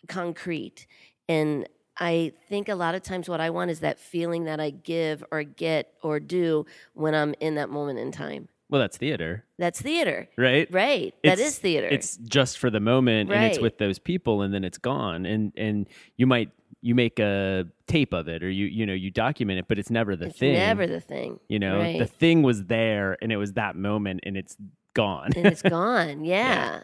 concrete 0.08 0.88
and 1.30 1.68
i 2.00 2.32
think 2.50 2.70
a 2.70 2.76
lot 2.76 2.96
of 2.96 3.02
times 3.04 3.28
what 3.30 3.40
i 3.42 3.50
want 3.50 3.70
is 3.72 3.80
that 3.82 4.00
feeling 4.00 4.46
that 4.46 4.60
i 4.60 4.70
give 4.70 5.24
or 5.32 5.44
get 5.44 5.94
or 6.02 6.20
do 6.20 6.66
when 6.94 7.14
i'm 7.16 7.34
in 7.40 7.56
that 7.56 7.70
moment 7.70 8.00
in 8.00 8.12
time 8.12 8.48
Well, 8.70 8.82
that's 8.82 8.98
theater, 8.98 9.44
that's 9.60 9.80
theater 9.82 10.28
right? 10.38 10.68
right 10.72 11.14
that 11.24 11.34
It's- 11.34 11.48
is 11.50 11.60
theater 11.60 11.88
It's 11.88 12.18
just 12.18 12.58
for 12.58 12.70
the 12.72 12.80
moment, 12.80 13.32
and 13.32 13.44
it's 13.46 13.60
with 13.60 13.78
those 13.78 14.00
people, 14.00 14.42
and 14.42 14.52
then 14.54 14.64
it's 14.64 14.80
gone. 14.80 15.26
And 15.28 15.52
and 15.56 15.88
you 16.18 16.26
might 16.26 16.50
you 16.82 16.96
make 16.96 17.20
a 17.20 17.66
tape 17.88 18.14
of 18.14 18.28
it, 18.28 18.42
or 18.44 18.50
you 18.50 18.66
you 18.66 18.86
know 18.88 18.94
you 18.94 19.12
document 19.12 19.60
it, 19.60 19.68
but 19.68 19.78
it's 19.78 19.92
never 19.92 20.16
the 20.16 20.26
it's 20.28 20.40
thing. 20.40 20.54
never 20.54 20.88
the 20.88 21.00
thing 21.02 21.40
You 21.48 21.60
know, 21.60 21.78
right. 21.80 22.00
the 22.00 22.08
thing 22.08 22.42
was 22.42 22.66
there, 22.66 23.16
and 23.22 23.32
it 23.32 23.38
was 23.38 23.54
that 23.54 23.76
moment, 23.76 24.22
and 24.24 24.36
it's 24.36 24.58
gone. 24.96 25.30
and 25.36 25.46
it's 25.46 25.62
gone. 25.80 26.26
Yeah. 26.26 26.54
Yeah. 26.56 26.84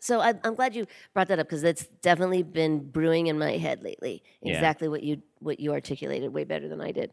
So 0.00 0.20
I, 0.20 0.34
I'm 0.42 0.54
glad 0.54 0.74
you 0.74 0.86
brought 1.14 1.28
that 1.28 1.38
up 1.38 1.46
because 1.46 1.62
it's 1.62 1.86
definitely 2.02 2.42
been 2.42 2.90
brewing 2.90 3.26
in 3.28 3.38
my 3.38 3.58
head 3.58 3.82
lately. 3.82 4.22
Yeah. 4.42 4.54
Exactly 4.54 4.88
what 4.88 5.02
you 5.02 5.22
what 5.40 5.60
you 5.60 5.72
articulated 5.72 6.32
way 6.32 6.44
better 6.44 6.68
than 6.68 6.80
I 6.80 6.90
did. 6.92 7.12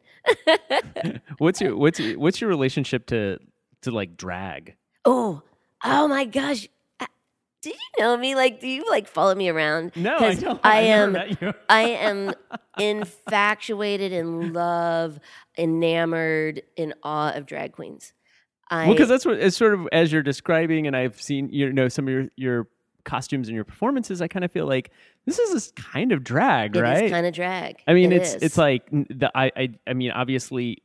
what's 1.38 1.60
your 1.62 1.76
what's 1.76 2.00
your, 2.00 2.18
what's 2.18 2.40
your 2.42 2.50
relationship 2.50 3.06
to 3.08 3.38
to 3.82 3.92
like 3.92 4.18
drag? 4.18 4.76
oh, 5.06 5.42
oh 5.84 6.08
my 6.08 6.24
gosh. 6.26 6.68
Uh, 7.00 7.06
Did 7.62 7.74
you 7.74 8.04
know 8.04 8.16
me? 8.16 8.36
Like, 8.36 8.62
do 8.62 8.68
you 8.68 8.86
like 8.90 9.08
follow 9.08 9.36
me 9.36 9.50
around? 9.50 9.92
No, 9.96 10.18
I 10.18 10.36
don't. 10.36 10.60
I 10.64 10.84
never 10.84 11.18
am. 11.18 11.54
I 11.70 11.82
am 11.90 12.34
infatuated 12.80 14.14
in 14.14 14.54
love, 14.54 15.20
enamored, 15.58 16.62
in 16.78 16.94
awe 17.04 17.34
of 17.34 17.46
drag 17.46 17.74
queens. 17.74 18.14
I, 18.70 18.86
Well, 18.88 18.96
because 18.96 19.10
that's 19.10 19.26
what 19.26 19.38
it's 19.40 19.58
sort 19.58 19.74
of 19.74 19.88
as 19.92 20.12
you're 20.12 20.24
describing, 20.24 20.88
and 20.88 20.96
I've 20.96 21.22
seen 21.22 21.50
you 21.52 21.72
know 21.72 21.88
some 21.90 22.08
of 22.08 22.14
your 22.14 22.28
your 22.36 22.68
costumes 23.04 23.48
and 23.50 23.56
your 23.56 23.66
performances. 23.66 24.22
I 24.22 24.28
kind 24.28 24.46
of 24.46 24.52
feel 24.52 24.66
like 24.66 24.92
this 25.26 25.38
is 25.40 25.52
this 25.54 25.72
kind 25.76 26.12
of 26.12 26.24
drag, 26.24 26.76
it 26.76 26.82
right? 26.82 27.12
kind 27.12 27.26
of 27.26 27.34
drag. 27.34 27.82
I 27.88 27.94
mean, 27.94 28.12
It 28.12 28.22
it's 28.22 28.36
is. 28.36 28.44
it's 28.44 28.58
like 28.58 28.88
the 28.92 29.30
I 29.36 29.52
I 29.56 29.70
I 29.88 29.94
mean, 29.94 30.12
obviously 30.12 30.82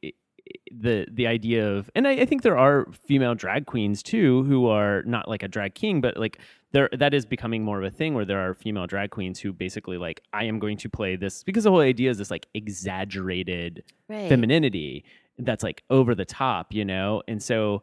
the 0.72 1.06
the 1.12 1.26
idea 1.26 1.68
of, 1.70 1.90
and 1.94 2.08
I, 2.08 2.12
I 2.12 2.24
think 2.24 2.42
there 2.42 2.56
are 2.58 2.86
female 3.06 3.34
drag 3.34 3.66
queens 3.66 4.02
too 4.02 4.42
who 4.44 4.66
are 4.66 5.02
not 5.04 5.28
like 5.28 5.42
a 5.42 5.48
drag 5.48 5.74
king, 5.74 6.00
but 6.00 6.16
like 6.16 6.38
there 6.72 6.88
that 6.92 7.14
is 7.14 7.24
becoming 7.26 7.64
more 7.64 7.78
of 7.78 7.84
a 7.84 7.90
thing 7.94 8.14
where 8.14 8.24
there 8.24 8.40
are 8.40 8.54
female 8.54 8.86
drag 8.86 9.10
queens 9.10 9.38
who 9.40 9.52
basically 9.52 9.96
like 9.98 10.22
I 10.32 10.44
am 10.44 10.58
going 10.58 10.76
to 10.78 10.88
play 10.88 11.16
this 11.16 11.42
because 11.44 11.64
the 11.64 11.70
whole 11.70 11.80
idea 11.80 12.10
is 12.10 12.18
this 12.18 12.30
like 12.30 12.46
exaggerated 12.54 13.84
Right. 14.08 14.28
femininity 14.28 15.04
that's 15.38 15.62
like 15.62 15.82
over 15.90 16.14
the 16.14 16.24
top, 16.24 16.72
you 16.72 16.84
know, 16.84 17.22
and 17.28 17.42
so 17.42 17.82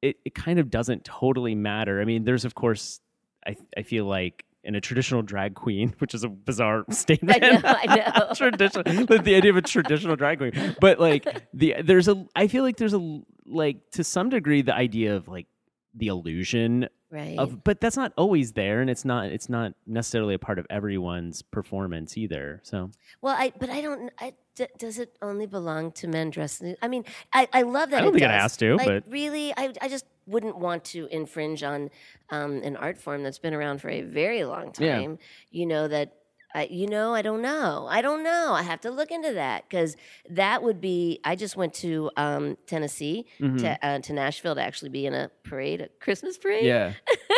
it 0.00 0.16
it 0.24 0.34
kind 0.34 0.58
of 0.58 0.70
doesn't 0.70 1.04
totally 1.04 1.54
matter. 1.54 2.00
I 2.00 2.04
mean, 2.04 2.24
there's 2.24 2.44
of 2.44 2.54
course 2.54 3.00
I 3.46 3.56
I 3.76 3.82
feel 3.82 4.04
like 4.04 4.44
in 4.64 4.74
a 4.74 4.80
traditional 4.80 5.22
drag 5.22 5.54
queen, 5.54 5.94
which 5.98 6.14
is 6.14 6.24
a 6.24 6.28
bizarre 6.28 6.84
statement. 6.90 7.40
know, 7.42 7.60
I 7.64 7.96
know. 7.96 8.32
traditional, 8.34 8.84
the 8.84 9.34
idea 9.34 9.50
of 9.50 9.56
a 9.56 9.62
traditional 9.62 10.16
drag 10.16 10.38
queen, 10.38 10.76
but 10.80 11.00
like 11.00 11.26
the 11.52 11.76
there's 11.82 12.08
a 12.08 12.26
I 12.34 12.48
feel 12.48 12.62
like 12.62 12.76
there's 12.76 12.94
a 12.94 13.20
like 13.46 13.90
to 13.92 14.04
some 14.04 14.28
degree 14.28 14.62
the 14.62 14.74
idea 14.74 15.16
of 15.16 15.28
like 15.28 15.46
the 15.94 16.06
illusion 16.06 16.88
right. 17.12 17.38
of, 17.38 17.62
but 17.62 17.80
that's 17.80 17.96
not 17.96 18.12
always 18.16 18.52
there, 18.52 18.80
and 18.80 18.90
it's 18.90 19.04
not 19.04 19.26
it's 19.26 19.48
not 19.48 19.74
necessarily 19.86 20.34
a 20.34 20.38
part 20.38 20.58
of 20.58 20.66
everyone's 20.70 21.42
performance 21.42 22.16
either. 22.16 22.60
So 22.64 22.90
Well, 23.20 23.36
I 23.38 23.52
but 23.60 23.70
I 23.70 23.80
don't. 23.80 24.10
I, 24.18 24.32
d- 24.56 24.66
does 24.78 24.98
it 24.98 25.16
only 25.22 25.46
belong 25.46 25.92
to 25.92 26.08
men 26.08 26.30
dressed? 26.30 26.62
in- 26.62 26.76
I 26.82 26.88
mean, 26.88 27.04
I, 27.32 27.48
I 27.52 27.62
love 27.62 27.90
that. 27.90 27.98
I 27.98 28.00
don't 28.00 28.08
it 28.16 28.18
think 28.20 28.24
it 28.24 28.30
has 28.30 28.56
to, 28.56 28.76
Like, 28.76 28.86
but- 28.88 29.04
really, 29.08 29.52
I 29.56 29.72
I 29.80 29.88
just 29.88 30.06
wouldn't 30.26 30.56
want 30.58 30.84
to 30.84 31.06
infringe 31.10 31.62
on 31.62 31.90
um, 32.30 32.62
an 32.62 32.76
art 32.76 32.96
form 32.98 33.22
that's 33.22 33.38
been 33.38 33.54
around 33.54 33.80
for 33.80 33.90
a 33.90 34.02
very 34.02 34.44
long 34.44 34.72
Yeah. 34.78 34.98
time. 34.98 35.18
You 35.50 35.66
know 35.66 35.86
that. 35.88 36.14
I, 36.54 36.64
you 36.70 36.86
know, 36.86 37.14
I 37.14 37.22
don't 37.22 37.40
know. 37.40 37.86
I 37.88 38.02
don't 38.02 38.22
know. 38.22 38.52
I 38.52 38.62
have 38.62 38.80
to 38.82 38.90
look 38.90 39.10
into 39.10 39.32
that 39.34 39.64
because 39.68 39.96
that 40.28 40.62
would 40.62 40.80
be. 40.80 41.20
I 41.24 41.34
just 41.36 41.56
went 41.56 41.74
to 41.74 42.10
um, 42.16 42.56
Tennessee 42.66 43.26
Mm-hmm. 43.40 43.56
to 43.58 43.86
uh, 43.86 43.98
to 44.00 44.12
Nashville 44.12 44.54
to 44.54 44.62
actually 44.62 44.90
be 44.90 45.06
in 45.06 45.14
a 45.14 45.30
parade, 45.44 45.80
a 45.80 45.88
Christmas 46.00 46.36
parade 46.38 46.64
yeah, 46.66 46.92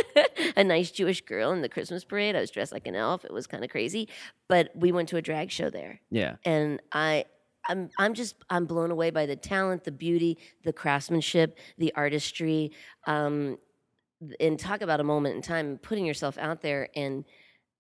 a 0.57 0.65
nice 0.65 0.91
Jewish 0.91 1.21
girl 1.21 1.53
in 1.53 1.63
the 1.63 1.69
Christmas 1.69 2.05
parade. 2.05 2.35
I 2.37 2.41
was 2.41 2.51
dressed 2.51 2.73
like 2.73 2.87
an 2.87 2.95
elf. 2.97 3.25
It 3.25 3.33
was 3.33 3.47
kind 3.47 3.65
of 3.65 3.71
crazy, 3.71 4.09
but 4.49 4.71
we 4.75 4.91
went 4.93 5.09
to 5.11 5.17
a 5.17 5.23
drag 5.23 5.51
show 5.51 5.71
there, 5.71 6.01
yeah, 6.11 6.37
and 6.45 6.81
I. 6.93 7.27
I'm 7.67 7.89
I'm 7.99 8.13
just 8.13 8.37
I'm 8.51 8.67
blown 8.67 8.91
away 8.91 9.09
by 9.11 9.25
the 9.25 9.37
talent, 9.37 9.85
the 9.85 9.91
beauty, 9.91 10.37
the 10.65 10.73
craftsmanship, 10.75 11.59
the 11.79 11.95
artistry, 11.95 12.73
um, 13.07 13.57
and 14.39 14.59
talk 14.59 14.83
about 14.83 15.01
a 15.01 15.03
moment 15.05 15.37
in 15.37 15.41
time, 15.41 15.79
putting 15.79 16.05
yourself 16.05 16.37
out 16.37 16.61
there, 16.61 16.91
and 16.95 17.25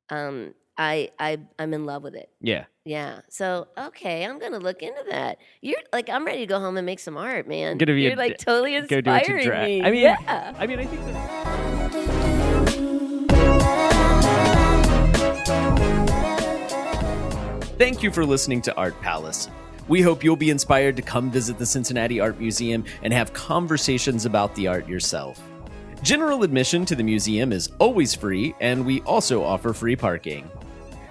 um, 0.09 0.55
I 0.77 1.11
I 1.19 1.39
I'm 1.59 1.73
in 1.75 1.87
love 1.87 2.03
with 2.03 2.15
it. 2.15 2.31
yeah. 2.41 2.65
Yeah. 2.87 3.21
So 3.31 3.69
okay, 3.79 4.25
I'm 4.27 4.39
gonna 4.39 4.59
look 4.59 4.83
into 4.83 5.03
that. 5.09 5.39
You're 5.63 5.81
like 5.93 6.11
I'm 6.11 6.25
ready 6.27 6.41
to 6.41 6.47
go 6.47 6.61
home 6.61 6.77
and 6.77 6.85
make 6.85 7.01
some 7.01 7.17
art, 7.17 7.49
man. 7.49 7.79
Gonna 7.79 7.95
be 7.95 8.07
a 8.07 8.11
You're 8.11 8.19
like 8.19 8.37
d- 8.39 8.45
totally 8.45 8.79
Go 8.83 9.01
do 9.01 9.11
it 9.11 9.25
to 9.25 9.37
inspiring 9.37 9.65
me. 9.65 9.83
I 9.83 9.91
mean, 9.91 10.03
yeah. 10.03 10.55
I 10.59 10.67
mean, 10.67 10.79
I 10.81 10.85
think 10.85 11.05
that. 11.07 12.55
Thank 17.77 18.03
you 18.03 18.11
for 18.13 18.25
listening 18.25 18.63
to 18.63 18.77
Art 18.77 18.99
Palace. 19.01 19.49
We 19.89 20.01
hope 20.01 20.23
you'll 20.23 20.37
be 20.37 20.51
inspired 20.51 20.97
to 20.97 21.03
come 21.03 21.31
visit 21.31 21.59
the 21.59 21.67
Cincinnati 21.67 22.21
Art 22.21 22.39
Museum 22.39 22.85
and 23.03 23.13
have 23.13 23.33
conversations 23.33 24.25
about 24.27 24.55
the 24.55 24.67
art 24.69 24.89
yourself. 24.89 25.43
General 26.03 26.43
admission 26.45 26.85
to 26.85 26.95
the 26.95 27.03
museum 27.03 27.53
is 27.53 27.71
always 27.79 28.15
free, 28.15 28.55
and 28.61 28.87
we 28.87 29.01
also 29.03 29.43
offer 29.43 29.73
free 29.73 29.97
parking. 29.97 30.49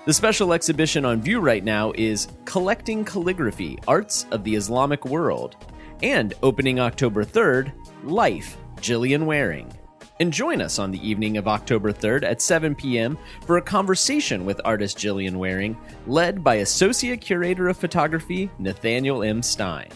The 0.06 0.12
special 0.12 0.52
exhibition 0.52 1.06
on 1.06 1.22
view 1.22 1.40
right 1.40 1.64
now 1.64 1.94
is 1.96 2.28
Collecting 2.44 3.06
Calligraphy 3.06 3.80
Arts 3.88 4.26
of 4.32 4.44
the 4.44 4.54
Islamic 4.54 5.06
World, 5.06 5.56
and 6.02 6.34
opening 6.44 6.78
October 6.78 7.24
3rd, 7.24 7.72
Life, 8.04 8.58
Gillian 8.82 9.26
Wearing. 9.26 9.72
And 10.20 10.34
join 10.34 10.62
us 10.62 10.78
on 10.78 10.92
the 10.92 11.08
evening 11.08 11.38
of 11.38 11.48
October 11.48 11.94
3rd 11.94 12.24
at 12.24 12.42
7 12.42 12.76
p.m. 12.76 13.18
for 13.46 13.56
a 13.56 13.62
conversation 13.62 14.44
with 14.44 14.60
artist 14.66 14.98
Gillian 14.98 15.40
Wearing, 15.40 15.78
led 16.06 16.44
by 16.44 16.56
Associate 16.56 17.22
Curator 17.22 17.70
of 17.70 17.78
Photography 17.78 18.50
Nathaniel 18.60 19.24
M. 19.24 19.42
Stein. 19.42 19.88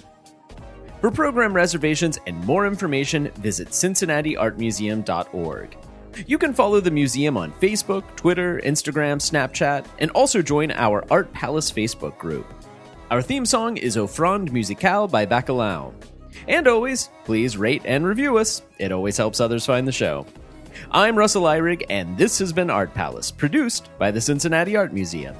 For 1.02 1.12
program 1.12 1.52
reservations 1.52 2.18
and 2.28 2.42
more 2.46 2.66
information, 2.66 3.28
visit 3.32 3.72
cincinnatiartmuseum.org. 3.72 5.78
You 6.26 6.38
can 6.38 6.54
follow 6.54 6.80
the 6.80 6.92
museum 6.92 7.38
on 7.38 7.52
Facebook, 7.54 8.04
Twitter, 8.16 8.60
Instagram, 8.64 9.18
Snapchat, 9.18 9.86
and 10.00 10.10
also 10.12 10.42
join 10.42 10.72
our 10.72 11.06
Art 11.12 11.32
Palace 11.34 11.72
Facebook 11.72 12.18
group. 12.18 12.52
Our 13.12 13.22
theme 13.22 13.46
song 13.46 13.78
is 13.78 13.96
Offrande 13.96 14.52
Musicale 14.52 15.08
by 15.08 15.26
Bacalao. 15.26 15.94
And 16.48 16.68
always, 16.68 17.10
please 17.24 17.58
rate 17.58 17.84
and 17.86 18.06
review 18.06 18.38
us. 18.38 18.62
It 18.80 18.92
always 18.92 19.18
helps 19.18 19.40
others 19.40 19.66
find 19.66 19.88
the 19.88 19.92
show. 19.92 20.26
I'm 20.92 21.18
Russell 21.18 21.44
Ihrig, 21.44 21.86
and 21.90 22.18
this 22.18 22.40
has 22.40 22.54
been 22.54 22.70
Art 22.70 22.94
Palace, 22.94 23.32
produced 23.32 23.90
by 23.98 24.12
the 24.12 24.22
Cincinnati 24.22 24.76
Art 24.76 24.94
Museum. 24.94 25.36